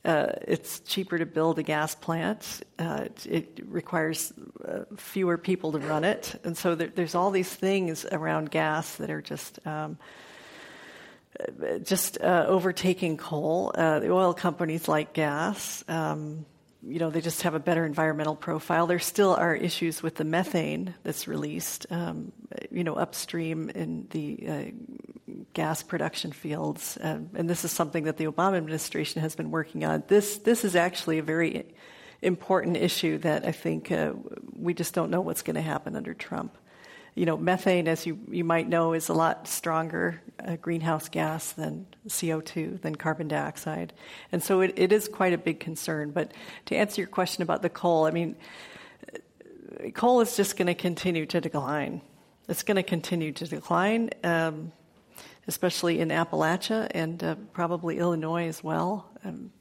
uh, 0.06 0.34
it's 0.42 0.80
cheaper 0.82 1.18
to 1.18 1.26
build 1.26 1.60
a 1.60 1.64
gas 1.64 1.96
plant. 1.96 2.62
Uh, 2.80 3.06
it, 3.06 3.26
it, 3.26 3.60
requires 3.68 4.34
uh, 4.68 4.84
fewer 4.98 5.38
people 5.38 5.72
to 5.72 5.80
run 5.80 6.04
it, 6.04 6.40
and 6.44 6.58
so 6.58 6.76
there, 6.76 6.90
there's 6.94 7.16
all 7.16 7.32
these 7.32 7.54
things 7.54 8.06
around 8.12 8.52
gas 8.52 8.96
that 8.98 9.10
are 9.10 9.22
just. 9.22 9.66
Um, 9.66 9.98
just 11.84 12.20
uh, 12.22 12.46
overtaking 12.48 13.18
coal. 13.18 13.72
Uh, 13.74 14.00
the 14.00 14.12
oil 14.12 14.34
companies 14.34 14.88
like 14.88 15.14
gas. 15.14 15.84
Um, 15.88 16.46
you 16.86 17.00
know, 17.00 17.10
they 17.10 17.22
just 17.22 17.44
have 17.44 17.54
a 17.54 17.60
better 17.60 17.86
environmental 17.86 18.36
profile. 18.36 18.88
There 18.88 19.00
still 19.00 19.34
are 19.34 19.56
issues 19.56 20.04
with 20.04 20.16
the 20.16 20.26
methane 20.26 20.94
that's 21.04 21.28
released, 21.28 21.86
um, 21.90 22.34
you 22.72 22.84
know, 22.84 22.96
upstream 22.96 23.70
in 23.70 24.08
the 24.10 24.48
uh, 24.48 25.34
gas 25.54 25.82
production 25.82 26.34
fields. 26.34 26.98
Um, 27.02 27.30
and 27.36 27.50
this 27.50 27.64
is 27.64 27.72
something 27.72 28.04
that 28.04 28.18
the 28.18 28.26
Obama 28.26 28.58
administration 28.58 29.22
has 29.22 29.36
been 29.36 29.50
working 29.50 29.86
on. 29.86 30.04
This, 30.08 30.40
this 30.40 30.66
is 30.66 30.76
actually 30.76 31.20
a 31.20 31.24
very 31.24 31.66
important 32.22 32.76
issue 32.76 33.18
that 33.20 33.46
I 33.46 33.54
think 33.54 33.92
uh, 33.92 34.14
we 34.54 34.74
just 34.74 34.94
don't 34.94 35.10
know 35.10 35.22
what's 35.22 35.42
going 35.42 35.56
to 35.56 35.62
happen 35.62 35.96
under 35.96 36.14
Trump 36.14 36.58
you 37.16 37.26
know, 37.26 37.38
methane, 37.38 37.88
as 37.88 38.06
you, 38.06 38.20
you 38.30 38.44
might 38.44 38.68
know, 38.68 38.94
is 38.94 39.10
a 39.10 39.14
lot 39.14 39.48
stronger 39.48 40.22
uh, 40.44 40.56
greenhouse 40.56 41.10
gas 41.10 41.52
than 41.52 41.86
CO2, 42.08 42.82
than 42.82 42.96
carbon 42.96 43.28
dioxide. 43.28 43.94
And 44.32 44.42
so 44.42 44.62
it, 44.62 44.74
it 44.78 44.92
is 44.92 45.08
quite 45.08 45.34
a 45.34 45.38
big 45.38 45.60
concern. 45.60 46.12
But 46.12 46.32
to 46.66 46.76
answer 46.76 47.02
your 47.02 47.08
question 47.08 47.44
about 47.44 47.62
the 47.62 47.70
coal, 47.70 48.06
I 48.06 48.12
mean, 48.12 48.36
coal 49.94 50.22
is 50.22 50.36
just 50.36 50.58
going 50.58 50.68
to 50.68 50.74
continue 50.74 51.26
to 51.28 51.40
decline. 51.40 52.02
It's 52.50 52.64
going 52.64 52.76
to 52.76 52.84
continue 52.84 53.32
to 53.32 53.46
decline, 53.46 54.10
um, 54.24 54.72
especially 55.48 56.00
in 56.00 56.10
Appalachia 56.10 56.88
and 56.92 57.24
uh, 57.24 57.36
probably 57.54 58.00
Illinois 58.00 58.48
as 58.48 58.64
well. 58.64 59.10
Um, 59.24 59.52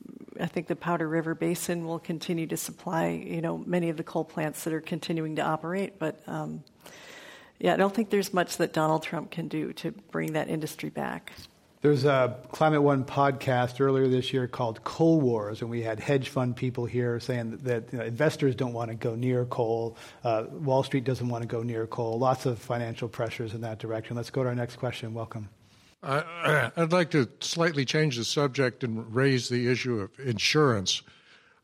I 0.40 0.46
think 0.46 0.66
the 0.66 0.76
Powder 0.76 1.06
River 1.06 1.34
Basin 1.34 1.84
will 1.84 1.98
continue 1.98 2.46
to 2.46 2.56
supply, 2.56 3.08
you 3.08 3.42
know, 3.42 3.58
many 3.58 3.90
of 3.90 3.98
the 3.98 4.02
coal 4.02 4.24
plants 4.24 4.64
that 4.64 4.72
are 4.72 4.80
continuing 4.80 5.36
to 5.36 5.42
operate, 5.42 5.98
but 5.98 6.20
um, 6.26 6.64
yeah, 7.62 7.74
I 7.74 7.76
don't 7.76 7.94
think 7.94 8.10
there's 8.10 8.34
much 8.34 8.56
that 8.56 8.72
Donald 8.72 9.04
Trump 9.04 9.30
can 9.30 9.46
do 9.46 9.72
to 9.74 9.92
bring 10.10 10.32
that 10.32 10.48
industry 10.48 10.90
back. 10.90 11.30
There's 11.80 12.04
a 12.04 12.36
Climate 12.50 12.82
One 12.82 13.04
podcast 13.04 13.80
earlier 13.80 14.08
this 14.08 14.32
year 14.32 14.48
called 14.48 14.82
Coal 14.82 15.20
Wars, 15.20 15.62
and 15.62 15.70
we 15.70 15.80
had 15.80 16.00
hedge 16.00 16.28
fund 16.28 16.56
people 16.56 16.86
here 16.86 17.20
saying 17.20 17.58
that, 17.62 17.92
you 17.92 17.98
know, 17.98 18.04
investors 18.04 18.56
don't 18.56 18.72
want 18.72 18.90
to 18.90 18.96
go 18.96 19.14
near 19.14 19.44
coal. 19.44 19.96
Uh, 20.24 20.44
Wall 20.50 20.82
Street 20.82 21.04
doesn't 21.04 21.28
want 21.28 21.42
to 21.42 21.48
go 21.48 21.62
near 21.62 21.86
coal. 21.86 22.18
Lots 22.18 22.46
of 22.46 22.58
financial 22.58 23.08
pressures 23.08 23.54
in 23.54 23.60
that 23.60 23.78
direction. 23.78 24.16
Let's 24.16 24.30
go 24.30 24.42
to 24.42 24.48
our 24.48 24.54
next 24.56 24.76
question. 24.76 25.14
Welcome. 25.14 25.48
I'd 26.02 26.90
like 26.90 27.12
to 27.12 27.28
slightly 27.40 27.84
change 27.84 28.16
the 28.16 28.24
subject 28.24 28.82
and 28.82 29.14
raise 29.14 29.48
the 29.48 29.70
issue 29.70 30.00
of 30.00 30.10
insurance. 30.18 31.02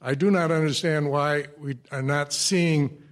I 0.01 0.15
do 0.15 0.31
not 0.31 0.53
understand 0.53 1.11
why 1.11 1.47
we 1.59 1.79
are 1.91 2.03
not 2.03 2.33
seeing 2.33 3.03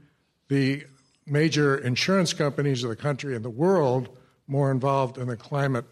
the 0.48 0.84
major 1.26 1.76
insurance 1.76 2.32
companies 2.32 2.84
of 2.84 2.90
the 2.90 2.96
country 2.96 3.34
and 3.34 3.44
the 3.44 3.50
world 3.50 4.08
more 4.46 4.70
involved 4.70 5.18
in 5.18 5.26
the 5.26 5.36
climate 5.36 5.84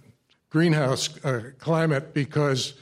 greenhouse 0.50 1.22
uh, 1.24 1.50
climate 1.58 2.14
because 2.14 2.74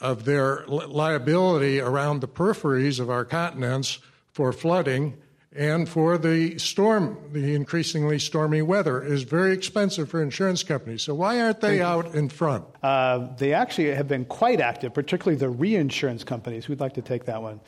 of 0.00 0.24
their 0.24 0.64
liability 0.66 1.80
around 1.80 2.20
the 2.20 2.28
peripheries 2.28 2.98
of 3.00 3.10
our 3.10 3.24
continents 3.24 3.98
for 4.32 4.52
flooding 4.52 5.14
and 5.58 5.88
for 5.88 6.18
the 6.18 6.58
storm, 6.58 7.18
the 7.32 7.54
increasingly 7.54 8.18
stormy 8.18 8.62
weather 8.62 9.02
is 9.02 9.22
very 9.22 9.52
expensive 9.52 10.08
for 10.08 10.22
insurance 10.22 10.62
companies. 10.62 11.02
So 11.02 11.14
why 11.14 11.40
aren't 11.40 11.60
they 11.60 11.80
out 11.80 12.14
in 12.14 12.28
front? 12.28 12.64
Uh, 12.82 13.28
they 13.38 13.54
actually 13.54 13.92
have 13.94 14.06
been 14.06 14.24
quite 14.26 14.60
active, 14.60 14.94
particularly 14.94 15.36
the 15.36 15.48
reinsurance 15.48 16.22
companies. 16.22 16.64
Who'd 16.66 16.80
like 16.80 16.94
to 16.94 17.02
take 17.02 17.24
that 17.24 17.42
one? 17.42 17.60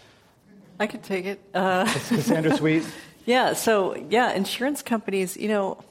I 0.78 0.86
could 0.86 1.03
take 1.03 1.24
it. 1.24 1.40
Uh, 1.53 1.84
Cassandra 1.84 2.57
Sweet. 2.57 2.84
yeah. 3.26 3.52
So 3.52 3.94
yeah, 4.08 4.32
insurance 4.32 4.82
companies. 4.82 5.36
You 5.36 5.48
know, 5.48 5.84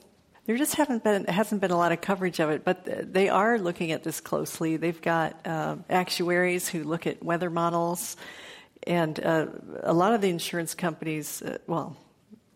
there 0.45 0.57
just 0.57 0.75
haven't 0.75 1.03
been 1.03 1.25
hasn't 1.25 1.61
been 1.61 1.71
a 1.71 1.77
lot 1.77 1.91
of 1.91 2.01
coverage 2.01 2.39
of 2.39 2.49
it, 2.49 2.63
but 2.63 3.13
they 3.13 3.29
are 3.29 3.57
looking 3.57 3.91
at 3.91 4.03
this 4.03 4.19
closely. 4.19 4.77
They've 4.77 5.01
got 5.01 5.45
uh, 5.45 5.77
actuaries 5.89 6.67
who 6.67 6.83
look 6.83 7.07
at 7.07 7.23
weather 7.23 7.49
models. 7.49 8.17
And 8.87 9.19
uh, 9.19 9.47
a 9.83 9.93
lot 9.93 10.13
of 10.13 10.21
the 10.21 10.29
insurance 10.29 10.73
companies, 10.73 11.41
uh, 11.41 11.57
well, 11.67 11.97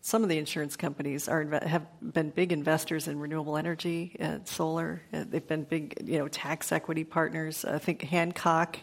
some 0.00 0.22
of 0.22 0.28
the 0.28 0.38
insurance 0.38 0.74
companies 0.76 1.28
are 1.28 1.44
have 1.66 1.86
been 2.02 2.30
big 2.30 2.52
investors 2.52 3.08
in 3.08 3.18
renewable 3.18 3.56
energy, 3.56 4.16
solar. 4.44 5.02
Uh, 5.12 5.24
they've 5.28 5.46
been 5.46 5.64
big, 5.64 6.02
you 6.04 6.18
know, 6.18 6.28
tax 6.28 6.72
equity 6.72 7.04
partners. 7.04 7.64
I 7.64 7.78
think 7.78 8.02
Hancock 8.02 8.78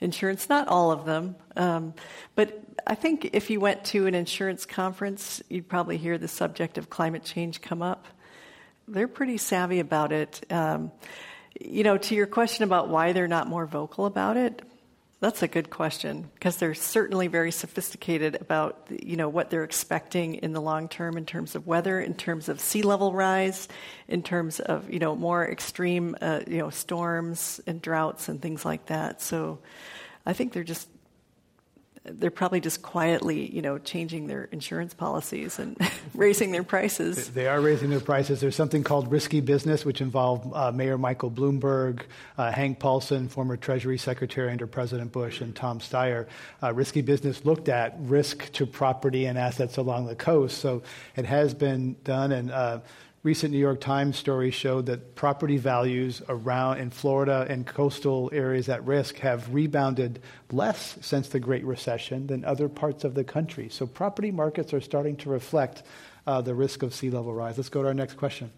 Insurance, 0.00 0.48
not 0.48 0.68
all 0.68 0.92
of 0.92 1.04
them, 1.04 1.34
um, 1.56 1.92
but 2.36 2.62
I 2.86 2.94
think 2.94 3.30
if 3.32 3.50
you 3.50 3.58
went 3.60 3.84
to 3.86 4.06
an 4.06 4.14
insurance 4.14 4.64
conference, 4.64 5.42
you'd 5.48 5.68
probably 5.68 5.96
hear 5.96 6.18
the 6.18 6.28
subject 6.28 6.78
of 6.78 6.88
climate 6.88 7.24
change 7.24 7.60
come 7.60 7.82
up. 7.82 8.06
They're 8.86 9.08
pretty 9.08 9.38
savvy 9.38 9.80
about 9.80 10.12
it. 10.12 10.40
Um, 10.50 10.92
you 11.60 11.82
know, 11.82 11.98
to 11.98 12.14
your 12.14 12.26
question 12.26 12.64
about 12.64 12.88
why 12.88 13.12
they're 13.12 13.28
not 13.28 13.48
more 13.48 13.66
vocal 13.66 14.06
about 14.06 14.36
it, 14.36 14.62
that's 15.20 15.42
a 15.42 15.48
good 15.48 15.68
question 15.68 16.30
because 16.34 16.58
they're 16.58 16.74
certainly 16.74 17.26
very 17.26 17.50
sophisticated 17.50 18.36
about 18.40 18.86
you 18.88 19.16
know 19.16 19.28
what 19.28 19.50
they're 19.50 19.64
expecting 19.64 20.36
in 20.36 20.52
the 20.52 20.60
long 20.60 20.88
term 20.88 21.16
in 21.16 21.26
terms 21.26 21.54
of 21.54 21.66
weather, 21.66 22.00
in 22.00 22.14
terms 22.14 22.48
of 22.48 22.60
sea 22.60 22.82
level 22.82 23.12
rise, 23.12 23.68
in 24.06 24.22
terms 24.22 24.60
of 24.60 24.88
you 24.92 25.00
know 25.00 25.16
more 25.16 25.48
extreme 25.48 26.16
uh, 26.20 26.40
you 26.46 26.58
know 26.58 26.70
storms 26.70 27.60
and 27.66 27.82
droughts 27.82 28.28
and 28.28 28.40
things 28.40 28.64
like 28.64 28.86
that. 28.86 29.20
So 29.20 29.58
I 30.24 30.34
think 30.34 30.52
they're 30.52 30.62
just 30.62 30.88
they're 32.12 32.30
probably 32.30 32.60
just 32.60 32.82
quietly, 32.82 33.54
you 33.54 33.62
know, 33.62 33.78
changing 33.78 34.26
their 34.26 34.44
insurance 34.44 34.94
policies 34.94 35.58
and 35.58 35.76
raising 36.14 36.52
their 36.52 36.62
prices. 36.62 37.30
They 37.30 37.46
are 37.46 37.60
raising 37.60 37.90
their 37.90 38.00
prices. 38.00 38.40
There's 38.40 38.56
something 38.56 38.82
called 38.82 39.10
risky 39.10 39.40
business, 39.40 39.84
which 39.84 40.00
involved 40.00 40.50
uh, 40.54 40.72
Mayor 40.72 40.98
Michael 40.98 41.30
Bloomberg, 41.30 42.02
uh, 42.36 42.52
Hank 42.52 42.78
Paulson, 42.78 43.28
former 43.28 43.56
Treasury 43.56 43.98
Secretary 43.98 44.50
under 44.50 44.66
President 44.66 45.12
Bush, 45.12 45.40
and 45.40 45.54
Tom 45.54 45.78
Steyer. 45.80 46.26
Uh, 46.62 46.72
risky 46.72 47.02
business 47.02 47.44
looked 47.44 47.68
at 47.68 47.94
risk 47.98 48.50
to 48.52 48.66
property 48.66 49.26
and 49.26 49.38
assets 49.38 49.76
along 49.76 50.06
the 50.06 50.16
coast. 50.16 50.58
So 50.58 50.82
it 51.16 51.24
has 51.24 51.54
been 51.54 51.96
done, 52.04 52.32
and 52.32 52.50
uh, 52.50 52.80
recent 53.22 53.52
New 53.52 53.58
York 53.58 53.80
Times 53.80 54.16
story 54.16 54.50
showed 54.50 54.86
that 54.86 55.14
property 55.14 55.56
values 55.56 56.22
around 56.28 56.78
in 56.78 56.90
Florida 56.90 57.46
and 57.48 57.66
coastal 57.66 58.30
areas 58.32 58.68
at 58.68 58.84
risk 58.86 59.16
have 59.18 59.52
rebounded 59.52 60.22
less 60.52 60.96
since 61.00 61.28
the 61.28 61.40
Great 61.40 61.64
Recession 61.64 62.26
than 62.26 62.44
other 62.44 62.68
parts 62.68 63.04
of 63.04 63.14
the 63.14 63.24
country. 63.24 63.68
So 63.68 63.86
property 63.86 64.30
markets 64.30 64.72
are 64.72 64.80
starting 64.80 65.16
to 65.16 65.30
reflect 65.30 65.82
uh, 66.26 66.40
the 66.42 66.54
risk 66.54 66.82
of 66.82 66.94
sea 66.94 67.10
level 67.10 67.34
rise. 67.34 67.56
Let's 67.56 67.68
go 67.68 67.82
to 67.82 67.88
our 67.88 67.94
next 67.94 68.16
question. 68.16 68.50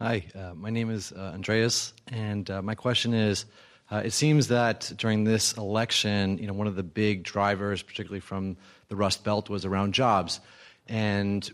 Hi, 0.00 0.24
uh, 0.34 0.54
my 0.54 0.70
name 0.70 0.90
is 0.90 1.12
uh, 1.12 1.32
Andreas, 1.34 1.92
and 2.08 2.50
uh, 2.50 2.62
my 2.62 2.74
question 2.74 3.14
is. 3.14 3.46
Uh, 3.90 3.98
it 3.98 4.12
seems 4.12 4.48
that 4.48 4.90
during 4.96 5.24
this 5.24 5.52
election, 5.58 6.38
you 6.38 6.46
know, 6.46 6.54
one 6.54 6.66
of 6.66 6.76
the 6.76 6.82
big 6.82 7.22
drivers, 7.24 7.82
particularly 7.82 8.20
from 8.20 8.56
the 8.88 8.96
Rust 8.96 9.22
Belt, 9.22 9.50
was 9.50 9.66
around 9.66 9.92
jobs. 9.92 10.40
And 10.88 11.48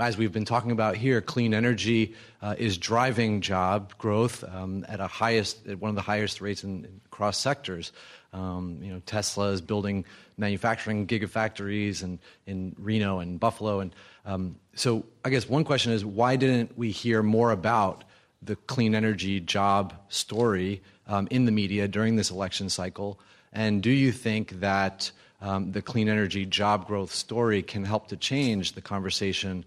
as 0.00 0.18
we've 0.18 0.32
been 0.32 0.44
talking 0.44 0.72
about 0.72 0.96
here, 0.96 1.20
clean 1.20 1.54
energy 1.54 2.14
uh, 2.42 2.54
is 2.58 2.78
driving 2.78 3.40
job 3.40 3.96
growth 3.96 4.42
um, 4.44 4.84
at 4.88 5.00
a 5.00 5.06
highest, 5.06 5.66
at 5.68 5.78
one 5.78 5.88
of 5.88 5.94
the 5.94 6.02
highest 6.02 6.40
rates 6.40 6.64
in, 6.64 6.84
in 6.84 7.00
across 7.06 7.38
sectors. 7.38 7.92
Um, 8.32 8.78
you 8.82 8.92
know, 8.92 9.00
Tesla 9.06 9.50
is 9.50 9.60
building 9.60 10.04
manufacturing 10.36 11.06
gigafactories 11.06 12.02
and 12.02 12.18
in 12.46 12.74
Reno 12.78 13.20
and 13.20 13.38
Buffalo, 13.38 13.78
and 13.78 13.94
um, 14.26 14.56
so 14.74 15.04
I 15.24 15.30
guess 15.30 15.48
one 15.48 15.62
question 15.62 15.92
is 15.92 16.04
why 16.04 16.34
didn't 16.34 16.76
we 16.76 16.90
hear 16.90 17.22
more 17.22 17.52
about 17.52 18.02
the 18.42 18.56
clean 18.56 18.94
energy 18.94 19.38
job 19.38 19.94
story 20.08 20.82
um, 21.06 21.28
in 21.30 21.44
the 21.44 21.52
media 21.52 21.86
during 21.86 22.16
this 22.16 22.30
election 22.30 22.68
cycle? 22.68 23.20
And 23.52 23.80
do 23.80 23.90
you 23.90 24.10
think 24.10 24.60
that 24.60 25.12
um, 25.40 25.70
the 25.70 25.82
clean 25.82 26.08
energy 26.08 26.46
job 26.46 26.88
growth 26.88 27.14
story 27.14 27.62
can 27.62 27.84
help 27.84 28.08
to 28.08 28.16
change 28.16 28.72
the 28.72 28.80
conversation 28.80 29.64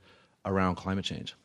around 0.47 0.75
climate 0.75 1.05
change? 1.05 1.35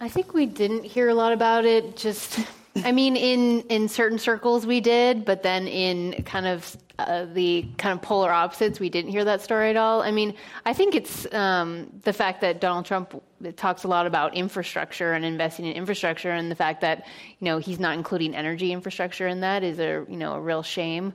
I 0.00 0.08
think 0.08 0.34
we 0.34 0.46
didn't 0.46 0.84
hear 0.84 1.08
a 1.08 1.14
lot 1.14 1.32
about 1.32 1.64
it. 1.64 1.96
Just, 1.96 2.40
I 2.84 2.90
mean, 2.90 3.14
in 3.16 3.60
in 3.68 3.88
certain 3.88 4.18
circles 4.18 4.66
we 4.66 4.80
did, 4.80 5.24
but 5.24 5.42
then 5.42 5.68
in 5.68 6.22
kind 6.24 6.46
of 6.46 6.76
uh, 6.98 7.26
the 7.32 7.66
kind 7.78 7.96
of 7.96 8.02
polar 8.02 8.30
opposites, 8.30 8.80
we 8.80 8.90
didn't 8.90 9.10
hear 9.10 9.24
that 9.24 9.40
story 9.40 9.70
at 9.70 9.76
all. 9.76 10.02
I 10.02 10.10
mean, 10.10 10.34
I 10.66 10.72
think 10.72 10.94
it's 10.94 11.32
um, 11.32 11.88
the 12.02 12.12
fact 12.12 12.40
that 12.40 12.60
Donald 12.60 12.84
Trump 12.84 13.22
talks 13.56 13.84
a 13.84 13.88
lot 13.88 14.06
about 14.06 14.34
infrastructure 14.34 15.12
and 15.12 15.24
investing 15.24 15.66
in 15.66 15.72
infrastructure, 15.72 16.30
and 16.30 16.50
the 16.50 16.56
fact 16.56 16.80
that 16.80 17.06
you 17.38 17.44
know 17.44 17.58
he's 17.58 17.78
not 17.78 17.94
including 17.94 18.34
energy 18.34 18.72
infrastructure 18.72 19.28
in 19.28 19.40
that 19.40 19.62
is 19.62 19.78
a 19.78 20.04
you 20.08 20.16
know 20.16 20.34
a 20.34 20.40
real 20.40 20.62
shame. 20.62 21.12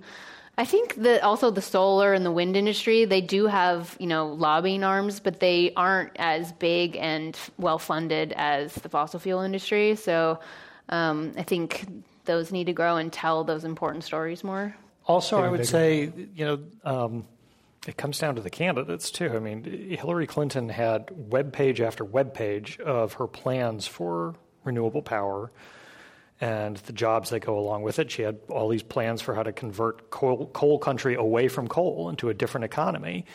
I 0.59 0.65
think 0.65 0.95
that 0.95 1.21
also 1.21 1.51
the 1.51 1.61
solar 1.61 2.13
and 2.13 2.25
the 2.25 2.31
wind 2.31 2.57
industry, 2.57 3.05
they 3.05 3.21
do 3.21 3.45
have, 3.45 3.95
you 3.99 4.07
know, 4.07 4.29
lobbying 4.29 4.83
arms, 4.83 5.19
but 5.19 5.39
they 5.39 5.71
aren't 5.75 6.11
as 6.15 6.51
big 6.51 6.95
and 6.95 7.37
well 7.57 7.77
funded 7.77 8.33
as 8.35 8.73
the 8.73 8.89
fossil 8.89 9.19
fuel 9.19 9.41
industry. 9.41 9.95
So 9.95 10.39
um, 10.89 11.33
I 11.37 11.43
think 11.43 11.85
those 12.25 12.51
need 12.51 12.65
to 12.65 12.73
grow 12.73 12.97
and 12.97 13.13
tell 13.13 13.43
those 13.43 13.63
important 13.65 14.03
stories 14.03 14.43
more. 14.43 14.75
Also, 15.05 15.37
I 15.37 15.47
would 15.47 15.65
say, 15.65 16.11
you 16.35 16.45
know, 16.45 16.59
um, 16.83 17.25
it 17.87 17.95
comes 17.95 18.17
down 18.17 18.35
to 18.35 18.41
the 18.41 18.49
candidates 18.49 19.11
too. 19.11 19.29
I 19.29 19.39
mean, 19.39 19.63
Hillary 19.63 20.27
Clinton 20.27 20.69
had 20.69 21.09
web 21.11 21.53
page 21.53 21.81
after 21.81 22.03
web 22.03 22.33
page 22.33 22.79
of 22.79 23.13
her 23.13 23.27
plans 23.27 23.85
for 23.85 24.35
renewable 24.63 25.03
power 25.03 25.51
and 26.39 26.77
the 26.77 26.93
jobs 26.93 27.29
that 27.31 27.39
go 27.39 27.57
along 27.57 27.83
with 27.83 27.99
it. 27.99 28.11
She 28.11 28.21
had 28.21 28.37
all 28.49 28.69
these 28.69 28.83
plans 28.83 29.21
for 29.21 29.33
how 29.33 29.43
to 29.43 29.51
convert 29.51 30.09
coal, 30.09 30.47
coal 30.47 30.77
country 30.77 31.15
away 31.15 31.47
from 31.47 31.67
coal 31.67 32.09
into 32.09 32.29
a 32.29 32.33
different 32.33 32.65
economy. 32.65 33.25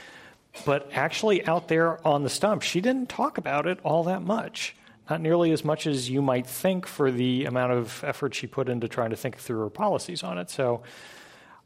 But 0.65 0.91
actually, 0.93 1.45
out 1.47 1.69
there 1.69 2.07
on 2.07 2.23
the 2.23 2.31
stump, 2.31 2.63
she 2.63 2.81
didn't 2.81 3.09
talk 3.09 3.39
about 3.39 3.67
it 3.67 3.79
all 3.83 4.05
that 4.05 4.23
much. 4.23 4.77
Not 5.11 5.21
nearly 5.21 5.51
as 5.51 5.65
much 5.65 5.87
as 5.87 6.09
you 6.09 6.23
might 6.23 6.47
think 6.47 6.87
for 6.87 7.11
the 7.11 7.47
amount 7.47 7.73
of 7.73 8.05
effort 8.05 8.35
she 8.35 8.47
put 8.47 8.69
into 8.69 8.87
trying 8.87 9.11
to 9.11 9.17
think 9.17 9.37
through 9.39 9.61
her 9.61 9.71
policies 9.71 10.23
on 10.23 10.39
it. 10.39 10.51
So, 10.51 10.83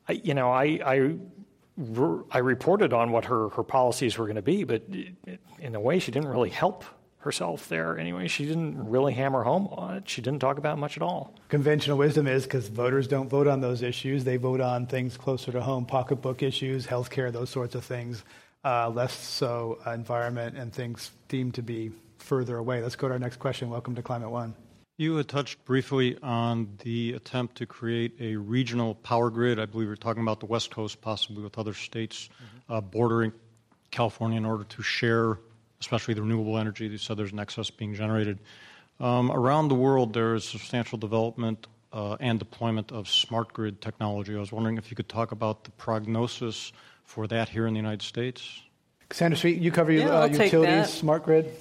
you 0.09 0.35
know, 0.35 0.51
I, 0.51 0.81
I 0.85 1.17
I 2.31 2.39
reported 2.39 2.95
on 2.95 3.13
what 3.13 3.27
her, 3.27 3.51
her 3.51 3.63
policies 3.63 4.17
were 4.17 4.25
going 4.25 4.37
to 4.37 4.43
be, 4.43 4.65
but 4.65 4.83
in 5.59 5.75
a 5.75 5.81
way, 5.81 5.99
she 5.99 6.11
didn't 6.11 6.31
really 6.31 6.49
help 6.49 6.87
herself 7.27 7.69
there 7.69 7.99
anyway. 7.99 8.29
She 8.29 8.47
didn't 8.47 8.89
really 8.89 9.13
hammer 9.13 9.43
home 9.43 9.69
on 9.73 9.97
it. 9.97 10.09
She 10.09 10.23
didn't 10.23 10.41
talk 10.41 10.57
about 10.57 10.79
much 10.79 10.97
at 10.97 11.03
all. 11.03 11.35
Conventional 11.49 11.99
wisdom 11.99 12.27
is 12.27 12.45
because 12.45 12.69
voters 12.69 13.07
don't 13.07 13.29
vote 13.29 13.47
on 13.47 13.61
those 13.61 13.83
issues, 13.83 14.25
they 14.25 14.39
vote 14.39 14.61
on 14.61 14.87
things 14.87 15.17
closer 15.17 15.53
to 15.53 15.61
home, 15.61 15.85
pocketbook 15.85 16.43
issues, 16.43 16.87
healthcare, 16.87 17.31
those 17.31 17.51
sorts 17.51 17.75
of 17.75 17.85
things. 17.85 18.25
Uh, 18.65 18.89
less 18.89 19.13
so 19.13 19.79
uh, 19.87 19.91
environment 19.91 20.57
and 20.57 20.73
things 20.73 21.11
deemed 21.29 21.55
to 21.55 21.63
be 21.63 21.91
further 22.19 22.57
away. 22.57 22.83
Let's 22.83 22.97
go 22.97 23.07
to 23.07 23.15
our 23.15 23.19
next 23.19 23.37
question. 23.37 23.71
Welcome 23.71 23.95
to 23.95 24.03
Climate 24.03 24.31
One. 24.31 24.55
You 24.99 25.17
had 25.17 25.29
touched 25.29 25.65
briefly 25.65 26.17
on 26.23 26.69
the 26.83 27.13
attempt 27.13 27.57
to 27.57 27.67
create 27.67 28.15
a 28.19 28.35
regional 28.37 28.95
power 28.95 29.31
grid. 29.31 29.61
I 29.61 29.67
believe 29.67 29.89
you're 29.89 29.97
talking 29.97 30.23
about 30.23 30.41
the 30.41 30.47
West 30.47 30.71
Coast, 30.71 31.01
possibly 31.01 31.43
with 31.43 31.59
other 31.59 31.75
states 31.75 32.29
mm-hmm. 32.29 32.73
uh, 32.73 32.81
bordering 32.81 33.33
California, 33.91 34.39
in 34.39 34.47
order 34.47 34.65
to 34.65 34.83
share 34.83 35.39
especially 35.81 36.15
the 36.15 36.23
renewable 36.23 36.59
energy. 36.59 36.87
You 36.87 36.99
said 36.99 37.17
there's 37.17 37.33
an 37.33 37.39
excess 37.39 37.71
being 37.71 37.95
generated. 37.95 38.39
Um, 38.99 39.31
around 39.31 39.69
the 39.69 39.75
world, 39.75 40.13
there 40.13 40.35
is 40.35 40.45
substantial 40.45 40.99
development 40.99 41.67
uh, 41.93 42.17
and 42.21 42.39
deployment 42.39 42.93
of 42.93 43.09
smart 43.09 43.53
grid 43.53 43.81
technology. 43.81 44.35
I 44.35 44.39
was 44.39 44.53
wondering 44.53 44.79
if 44.79 44.91
you 44.91 44.97
could 44.97 45.09
talk 45.09 45.33
about 45.33 45.65
the 45.65 45.71
prognosis 45.73 46.73
for 47.05 47.27
that 47.27 47.49
here 47.49 47.67
in 47.67 47.75
the 47.75 47.79
United 47.79 48.03
States. 48.03 48.63
Cassandra 49.09 49.39
Sweet, 49.39 49.61
you 49.61 49.71
cover 49.71 49.93
yeah, 49.93 50.21
uh, 50.21 50.27
utilities, 50.27 50.93
smart 50.93 51.25
grid. 51.25 51.55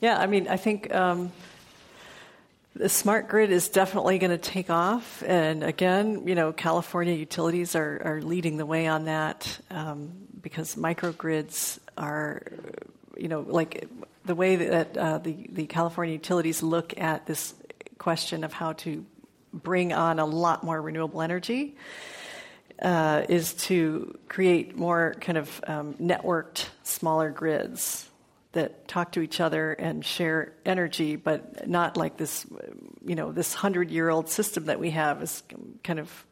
Yeah, 0.00 0.18
I 0.18 0.26
mean, 0.26 0.46
I 0.46 0.56
think 0.56 0.94
um, 0.94 1.32
The 2.76 2.88
smart 2.88 3.28
grid 3.28 3.52
is 3.52 3.68
definitely 3.68 4.18
going 4.18 4.32
to 4.32 4.38
take 4.38 4.68
off. 4.68 5.22
And 5.24 5.62
again, 5.62 6.26
you 6.26 6.34
know, 6.34 6.52
California 6.52 7.14
utilities 7.14 7.76
are, 7.76 8.02
are 8.04 8.20
leading 8.20 8.56
the 8.56 8.66
way 8.66 8.88
on 8.88 9.04
that 9.04 9.60
um, 9.70 10.10
because 10.40 10.74
microgrids 10.74 11.78
are, 11.96 12.42
you 13.16 13.28
know, 13.28 13.40
like 13.40 13.88
the 14.24 14.34
way 14.34 14.56
that 14.56 14.96
uh, 14.96 15.18
the, 15.18 15.46
the 15.50 15.66
California 15.66 16.14
utilities 16.14 16.62
look 16.62 16.98
at 16.98 17.26
this 17.26 17.54
question 17.98 18.44
of 18.44 18.52
how 18.52 18.72
to 18.72 19.04
bring 19.52 19.92
on 19.92 20.18
a 20.18 20.24
lot 20.26 20.64
more 20.64 20.80
renewable 20.80 21.22
energy 21.22 21.76
uh, 22.82 23.24
is 23.28 23.54
to 23.54 24.18
create 24.28 24.76
more 24.76 25.14
kind 25.20 25.38
of 25.38 25.60
um, 25.66 25.94
networked, 25.94 26.68
smaller 26.82 27.30
grids 27.30 28.08
that 28.52 28.86
talk 28.86 29.12
to 29.12 29.20
each 29.20 29.40
other 29.40 29.72
and 29.72 30.04
share 30.04 30.52
energy, 30.64 31.16
but 31.16 31.68
not 31.68 31.96
like 31.96 32.16
this, 32.16 32.46
you 33.04 33.14
know, 33.14 33.32
this 33.32 33.52
hundred 33.52 33.90
year 33.90 34.08
old 34.08 34.28
system 34.28 34.66
that 34.66 34.78
we 34.78 34.90
have 34.90 35.22
is 35.22 35.42
kind 35.82 35.98
of 35.98 36.26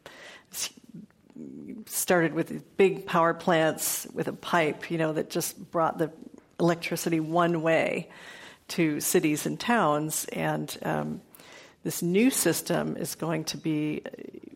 started 1.85 2.33
with 2.33 2.77
big 2.77 3.05
power 3.05 3.33
plants 3.33 4.07
with 4.13 4.27
a 4.27 4.33
pipe, 4.33 4.89
you 4.89 4.97
know, 4.97 5.13
that 5.13 5.29
just 5.29 5.71
brought 5.71 5.97
the 5.97 6.11
electricity 6.59 7.19
one 7.19 7.61
way 7.61 8.09
to 8.69 8.99
cities 8.99 9.45
and 9.45 9.59
towns. 9.59 10.25
And 10.25 10.75
um, 10.83 11.21
this 11.83 12.01
new 12.01 12.29
system 12.29 12.95
is 12.95 13.15
going 13.15 13.43
to 13.45 13.57
be, 13.57 14.01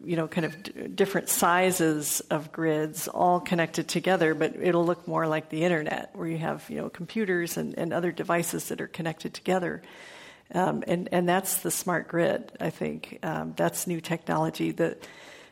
you 0.04 0.16
know, 0.16 0.28
kind 0.28 0.46
of 0.46 0.64
d- 0.64 0.88
different 0.88 1.28
sizes 1.30 2.22
of 2.32 2.52
grids 2.52 3.08
all 3.08 3.42
connected 3.42 3.88
together, 3.88 4.34
but 4.34 4.56
it'll 4.56 4.86
look 4.86 5.08
more 5.08 5.28
like 5.28 5.50
the 5.50 5.64
internet, 5.64 6.12
where 6.14 6.28
you 6.28 6.38
have, 6.38 6.70
you 6.70 6.78
know, 6.78 6.90
computers 6.90 7.58
and, 7.58 7.78
and 7.78 7.94
other 7.94 8.12
devices 8.12 8.70
that 8.70 8.80
are 8.80 8.88
connected 8.88 9.34
together. 9.34 9.82
Um, 10.54 10.84
and, 10.88 11.10
and 11.12 11.28
that's 11.28 11.58
the 11.58 11.72
smart 11.72 12.08
grid, 12.08 12.54
I 12.62 12.70
think. 12.70 13.20
Um, 13.24 13.54
that's 13.58 13.86
new 13.88 14.00
technology. 14.00 14.72
The 14.72 14.98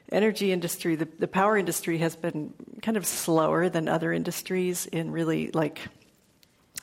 energy 0.10 0.54
industry, 0.54 0.96
the, 0.96 1.10
the 1.20 1.28
power 1.28 1.58
industry 1.58 1.98
has 1.98 2.16
been 2.16 2.54
kind 2.82 2.96
of 2.96 3.06
slower 3.06 3.68
than 3.68 3.90
other 3.90 4.14
industries 4.14 4.86
in 4.86 5.12
really 5.12 5.52
like 5.52 5.82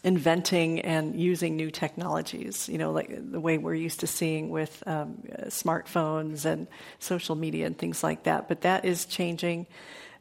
inventing 0.05 0.80
and 0.80 1.18
using 1.18 1.57
new 1.57 1.70
technologies, 1.70 2.68
you 2.68 2.78
know, 2.78 2.90
like 2.93 3.11
the 3.30 3.40
way 3.40 3.59
we're 3.59 3.74
used 3.74 4.01
to 4.01 4.07
seeing 4.07 4.51
with 4.51 4.82
um, 4.86 5.22
smartphones 5.45 6.45
and 6.45 6.66
social 6.99 7.36
media 7.36 7.66
and 7.66 7.78
things 7.78 8.03
like 8.03 8.24
that. 8.24 8.49
But 8.49 8.62
that 8.62 8.84
is 8.84 9.05
changing. 9.05 9.66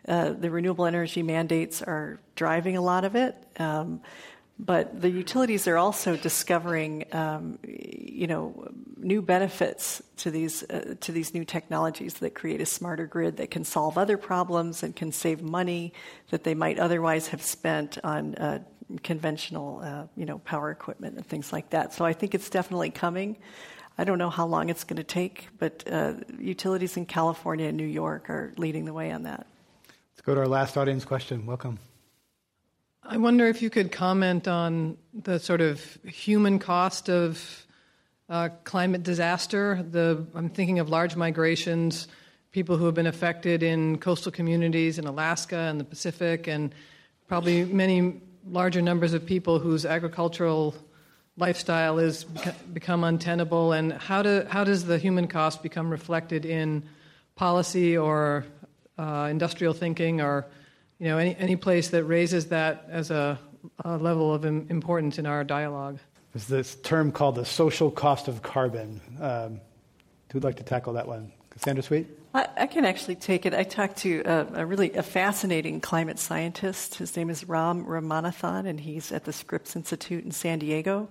Uh, 0.08 0.34
the 0.34 0.50
renewable 0.50 0.86
energy 0.86 1.24
mandates 1.24 1.82
are 1.82 2.20
driving 2.36 2.78
a 2.78 2.82
lot 2.82 3.06
of 3.06 3.16
it. 3.16 3.36
Um, 3.60 4.02
but 4.60 5.02
the 5.02 5.10
utilities 5.10 5.68
are 5.68 5.78
also 5.78 6.16
discovering, 6.16 7.06
um, 7.14 7.58
you 7.68 8.28
know, 8.28 8.68
new 8.98 9.24
benefits 9.24 10.04
to 10.18 10.30
these 10.30 10.62
uh, 10.70 10.94
to 11.02 11.12
these 11.12 11.34
new 11.34 11.44
technologies 11.44 12.16
that 12.16 12.36
create 12.36 12.62
a 12.62 12.66
smarter 12.66 13.08
grid 13.08 13.38
that 13.38 13.50
can 13.50 13.64
solve 13.64 13.98
other 13.98 14.18
problems 14.18 14.84
and 14.84 14.96
can 14.96 15.12
save 15.12 15.42
money 15.42 15.94
that 16.30 16.44
they 16.44 16.54
might 16.54 16.78
otherwise 16.78 17.30
have 17.30 17.42
spent 17.42 17.98
on 18.04 18.36
uh, 18.36 18.60
conventional, 19.00 19.82
uh, 19.84 20.04
you 20.16 20.26
know, 20.26 20.40
power 20.40 20.72
equipment 20.72 21.18
and 21.18 21.26
things 21.26 21.52
like 21.52 21.70
that. 21.72 21.94
So 21.94 22.06
I 22.06 22.14
think 22.14 22.36
it's 22.36 22.50
definitely 22.50 22.92
coming. 22.92 23.38
I 23.98 24.04
don't 24.04 24.18
know 24.18 24.30
how 24.30 24.46
long 24.46 24.70
it's 24.70 24.84
going 24.84 24.98
to 24.98 25.04
take, 25.04 25.50
but 25.60 25.84
uh, 25.92 26.14
utilities 26.40 26.98
in 26.98 27.06
California 27.06 27.68
and 27.68 27.78
New 27.78 27.86
York 27.86 28.30
are 28.30 28.54
leading 28.58 28.86
the 28.86 28.94
way 28.94 29.12
on 29.12 29.24
that. 29.24 29.46
Let's 30.14 30.22
go 30.22 30.34
to 30.36 30.42
our 30.42 30.48
last 30.48 30.78
audience 30.78 31.06
question. 31.06 31.46
Welcome. 31.46 31.80
I 33.04 33.18
wonder 33.18 33.48
if 33.48 33.62
you 33.62 33.70
could 33.70 33.92
comment 33.92 34.48
on 34.48 34.98
the 35.14 35.40
sort 35.40 35.62
of 35.62 35.82
human 36.04 36.60
cost 36.60 37.10
of 37.10 37.66
uh, 38.30 38.50
climate 38.64 39.04
disaster. 39.04 39.84
The, 39.90 40.26
I'm 40.36 40.50
thinking 40.50 40.80
of 40.80 40.90
large 40.90 41.16
migrations, 41.16 42.08
people 42.52 42.78
who 42.78 42.86
have 42.86 42.96
been 42.96 43.08
affected 43.08 43.64
in 43.64 43.98
coastal 43.98 44.32
communities 44.32 45.00
in 45.00 45.06
Alaska 45.08 45.58
and 45.58 45.80
the 45.80 45.84
Pacific, 45.84 46.48
and 46.48 46.74
probably 47.28 47.66
many 47.66 48.22
larger 48.50 48.82
numbers 48.82 49.14
of 49.14 49.26
people 49.26 49.60
whose 49.60 49.86
agricultural 49.86 50.76
lifestyle 51.38 52.00
is 52.00 52.24
become 52.74 53.04
untenable, 53.04 53.72
and 53.72 53.94
how, 53.94 54.22
do, 54.22 54.46
how 54.50 54.64
does 54.64 54.86
the 54.86 54.98
human 54.98 55.28
cost 55.28 55.64
become 55.64 55.90
reflected 55.90 56.46
in 56.46 56.84
policy 57.36 57.98
or 57.98 58.46
uh, 58.98 59.28
industrial 59.32 59.74
thinking, 59.74 60.22
or 60.22 60.46
you 61.00 61.08
know 61.08 61.18
any, 61.18 61.36
any 61.38 61.56
place 61.56 61.90
that 61.90 62.04
raises 62.04 62.48
that 62.48 62.86
as 62.90 63.10
a, 63.10 63.40
a 63.84 63.98
level 63.98 64.34
of 64.34 64.46
importance 64.46 65.18
in 65.18 65.26
our 65.26 65.44
dialogue? 65.44 66.00
There's 66.34 66.48
this 66.48 66.76
term 66.76 67.12
called 67.12 67.36
the 67.36 67.46
social 67.46 67.92
cost 67.92 68.28
of 68.28 68.42
carbon. 68.42 69.02
Um, 69.20 69.62
who'd 70.32 70.44
like 70.44 70.58
to 70.58 70.64
tackle 70.64 70.94
that 70.94 71.08
one? 71.08 71.32
Cassandra 71.50 71.84
Sweet? 71.84 72.08
I, 72.34 72.48
I, 72.58 72.68
can 72.68 72.86
actually 72.86 73.16
take 73.16 73.46
it. 73.46 73.54
I 73.54 73.64
talked 73.64 73.98
to 73.98 74.22
a, 74.26 74.62
a, 74.62 74.66
really 74.66 74.94
a 74.94 75.04
fascinating 75.04 75.82
climate 75.82 76.18
scientist. 76.18 76.96
His 76.96 77.16
name 77.18 77.30
is 77.30 77.48
Ram 77.48 77.86
Ramanathan, 77.86 78.68
and 78.68 78.80
he's 78.80 79.12
at 79.12 79.26
the 79.26 79.34
Scripps 79.34 79.76
Institute 79.76 80.24
in 80.24 80.32
San 80.32 80.60
Diego. 80.60 81.10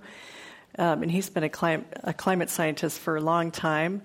Um, 0.78 1.02
and 1.02 1.10
he's 1.10 1.28
been 1.28 1.42
a, 1.42 1.48
clim- 1.48 1.84
a, 2.04 2.14
climate 2.14 2.48
scientist 2.48 3.00
for 3.00 3.16
a 3.16 3.20
long 3.20 3.50
time. 3.50 4.02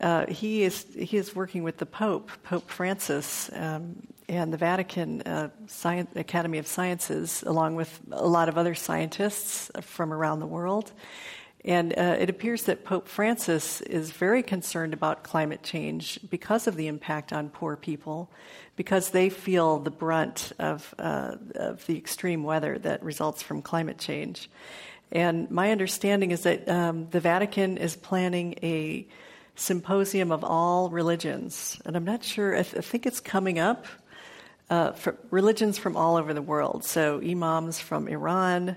Uh, 0.00 0.26
he 0.26 0.62
is 0.62 0.86
he 0.94 1.16
is 1.16 1.34
working 1.34 1.62
with 1.62 1.78
the 1.78 1.86
Pope, 1.86 2.30
Pope 2.44 2.68
Francis, 2.68 3.50
um, 3.54 4.06
and 4.28 4.52
the 4.52 4.56
Vatican 4.56 5.22
uh, 5.22 5.48
Science, 5.66 6.10
Academy 6.16 6.58
of 6.58 6.66
Sciences, 6.66 7.42
along 7.46 7.74
with 7.74 8.00
a 8.10 8.26
lot 8.26 8.48
of 8.48 8.56
other 8.56 8.74
scientists 8.74 9.70
from 9.80 10.12
around 10.12 10.40
the 10.40 10.46
world. 10.46 10.92
And 11.64 11.96
uh, 11.96 12.16
it 12.18 12.28
appears 12.28 12.64
that 12.64 12.84
Pope 12.84 13.06
Francis 13.06 13.80
is 13.82 14.10
very 14.10 14.42
concerned 14.42 14.92
about 14.92 15.22
climate 15.22 15.62
change 15.62 16.18
because 16.28 16.66
of 16.66 16.74
the 16.74 16.88
impact 16.88 17.32
on 17.32 17.50
poor 17.50 17.76
people, 17.76 18.30
because 18.74 19.10
they 19.10 19.30
feel 19.30 19.78
the 19.78 19.90
brunt 19.90 20.52
of, 20.58 20.92
uh, 20.98 21.36
of 21.54 21.86
the 21.86 21.96
extreme 21.96 22.42
weather 22.42 22.78
that 22.78 23.02
results 23.04 23.42
from 23.42 23.62
climate 23.62 23.98
change. 23.98 24.50
And 25.12 25.50
my 25.52 25.70
understanding 25.70 26.32
is 26.32 26.42
that 26.42 26.68
um, 26.68 27.08
the 27.10 27.20
Vatican 27.20 27.76
is 27.76 27.94
planning 27.94 28.54
a 28.62 29.06
symposium 29.54 30.32
of 30.32 30.42
all 30.42 30.90
religions. 30.90 31.80
And 31.84 31.96
I'm 31.96 32.04
not 32.04 32.24
sure, 32.24 32.56
I, 32.56 32.62
th- 32.62 32.76
I 32.76 32.80
think 32.80 33.06
it's 33.06 33.20
coming 33.20 33.58
up. 33.58 33.86
Uh, 34.70 34.92
for 34.92 35.18
religions 35.30 35.76
from 35.76 35.98
all 35.98 36.16
over 36.16 36.32
the 36.32 36.40
world. 36.40 36.82
So, 36.82 37.20
imams 37.20 37.78
from 37.78 38.08
Iran, 38.08 38.76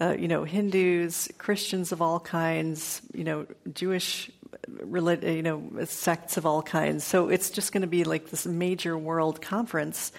uh, 0.00 0.14
you 0.18 0.28
know, 0.28 0.44
Hindus, 0.44 1.28
Christians 1.38 1.92
of 1.92 2.02
all 2.02 2.20
kinds, 2.20 3.00
you 3.14 3.24
know, 3.24 3.46
Jewish, 3.72 4.30
you 4.68 5.42
know, 5.42 5.70
sects 5.84 6.36
of 6.36 6.44
all 6.44 6.62
kinds. 6.62 7.04
So 7.04 7.28
it's 7.28 7.50
just 7.50 7.72
going 7.72 7.82
to 7.82 7.86
be 7.86 8.04
like 8.04 8.30
this 8.30 8.46
major 8.46 8.96
world 8.96 9.40
conference. 9.40 10.12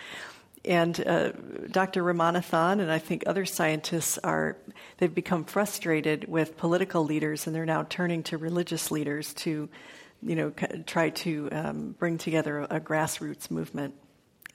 And 0.65 0.99
uh, 1.07 1.31
Dr. 1.71 2.03
Ramanathan 2.03 2.81
and 2.81 2.91
I 2.91 2.99
think 2.99 3.23
other 3.25 3.45
scientists 3.45 4.17
are, 4.23 4.57
they've 4.97 5.13
become 5.13 5.45
frustrated 5.45 6.27
with 6.27 6.57
political 6.57 7.05
leaders 7.05 7.47
and 7.47 7.55
they're 7.55 7.65
now 7.65 7.85
turning 7.87 8.23
to 8.23 8.37
religious 8.37 8.91
leaders 8.91 9.33
to, 9.35 9.69
you 10.21 10.35
know, 10.35 10.49
try 10.85 11.11
to 11.11 11.49
um, 11.51 11.95
bring 11.97 12.17
together 12.17 12.59
a, 12.59 12.77
a 12.77 12.79
grassroots 12.79 13.49
movement. 13.49 13.93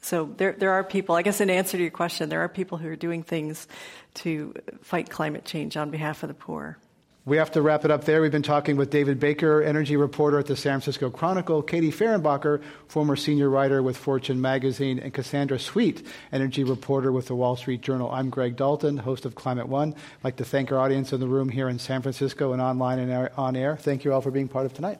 So 0.03 0.35
there, 0.37 0.53
there 0.53 0.73
are 0.73 0.85
people, 0.85 1.15
I 1.15 1.23
guess 1.23 1.41
in 1.41 1.49
answer 1.49 1.77
to 1.77 1.83
your 1.83 1.93
question, 1.93 2.29
there 2.29 2.41
are 2.41 2.49
people 2.49 2.77
who 2.77 2.89
are 2.89 2.97
doing 2.97 3.23
things 3.23 3.69
to 4.15 4.53
fight 4.83 5.09
climate 5.09 5.45
change 5.45 5.77
on 5.77 5.91
behalf 5.91 6.23
of 6.25 6.29
the 6.29 6.35
poor. 6.35 6.77
We 7.25 7.37
have 7.37 7.53
to 7.53 7.63
wrap 7.63 7.85
it 7.85 7.93
up 7.93 8.05
there. 8.05 8.21
We've 8.21 8.33
been 8.33 8.43
talking 8.43 8.77
with 8.77 8.91
David 8.91 9.21
Baker, 9.21 9.63
energy 9.63 9.97
reporter 9.97 10.41
at 10.41 10.47
the 10.47 10.57
San 10.57 10.81
Francisco 10.81 11.09
Chronicle, 11.09 11.63
Katie 11.63 11.93
Fehrenbacher, 11.93 12.61
former 12.89 13.15
senior 13.15 13.49
writer 13.49 13.81
with 13.81 13.97
Fortune 13.97 14.41
magazine, 14.41 14.99
and 14.99 15.15
Cassandra 15.15 15.61
Sweet, 15.61 16.05
energy 16.33 16.65
reporter 16.65 17.13
with 17.13 17.29
the 17.29 17.37
Wall 17.37 17.55
Street 17.55 17.81
Journal. 17.81 18.11
I'm 18.11 18.29
Greg 18.29 18.57
Dalton, 18.57 18.97
host 18.97 19.25
of 19.25 19.37
Climate 19.37 19.69
One. 19.69 19.95
I'd 19.95 20.25
like 20.25 20.37
to 20.39 20.45
thank 20.45 20.73
our 20.73 20.81
audience 20.81 21.13
in 21.13 21.21
the 21.21 21.29
room 21.29 21.49
here 21.49 21.69
in 21.69 21.79
San 21.79 22.03
Francisco 22.03 22.53
and 22.53 22.61
online 22.61 22.99
and 22.99 23.31
on 23.37 23.55
air. 23.55 23.77
Thank 23.77 24.03
you 24.05 24.13
all 24.13 24.21
for 24.21 24.33
being 24.33 24.49
part 24.49 24.67
of 24.67 24.75
tonight. 24.75 24.99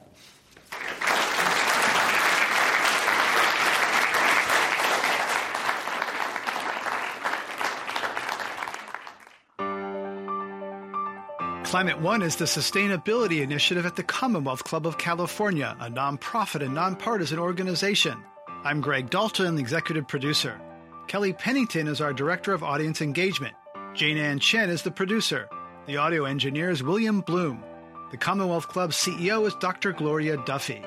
Climate 11.73 12.01
One 12.01 12.21
is 12.21 12.35
the 12.35 12.45
sustainability 12.45 13.41
initiative 13.41 13.87
at 13.87 13.95
the 13.95 14.03
Commonwealth 14.03 14.63
Club 14.63 14.85
of 14.85 14.99
California, 14.99 15.75
a 15.79 15.89
nonprofit 15.89 16.63
and 16.63 16.75
nonpartisan 16.75 17.39
organization. 17.39 18.23
I'm 18.63 18.79
Greg 18.79 19.09
Dalton, 19.09 19.57
executive 19.57 20.07
producer. 20.07 20.61
Kelly 21.07 21.33
Pennington 21.33 21.87
is 21.87 21.99
our 21.99 22.13
director 22.13 22.53
of 22.53 22.61
audience 22.61 23.01
engagement. 23.01 23.55
Jane 23.95 24.19
Ann 24.19 24.37
Chen 24.37 24.69
is 24.69 24.83
the 24.83 24.91
producer. 24.91 25.49
The 25.87 25.97
audio 25.97 26.25
engineer 26.25 26.69
is 26.69 26.83
William 26.83 27.21
Bloom. 27.21 27.63
The 28.11 28.17
Commonwealth 28.17 28.67
Club 28.67 28.91
CEO 28.91 29.47
is 29.47 29.55
Dr. 29.55 29.93
Gloria 29.93 30.37
Duffy. 30.45 30.79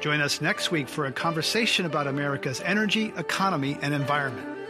Join 0.00 0.20
us 0.20 0.40
next 0.40 0.72
week 0.72 0.88
for 0.88 1.06
a 1.06 1.12
conversation 1.12 1.86
about 1.86 2.08
America's 2.08 2.60
energy, 2.62 3.12
economy, 3.16 3.78
and 3.82 3.94
environment. 3.94 4.61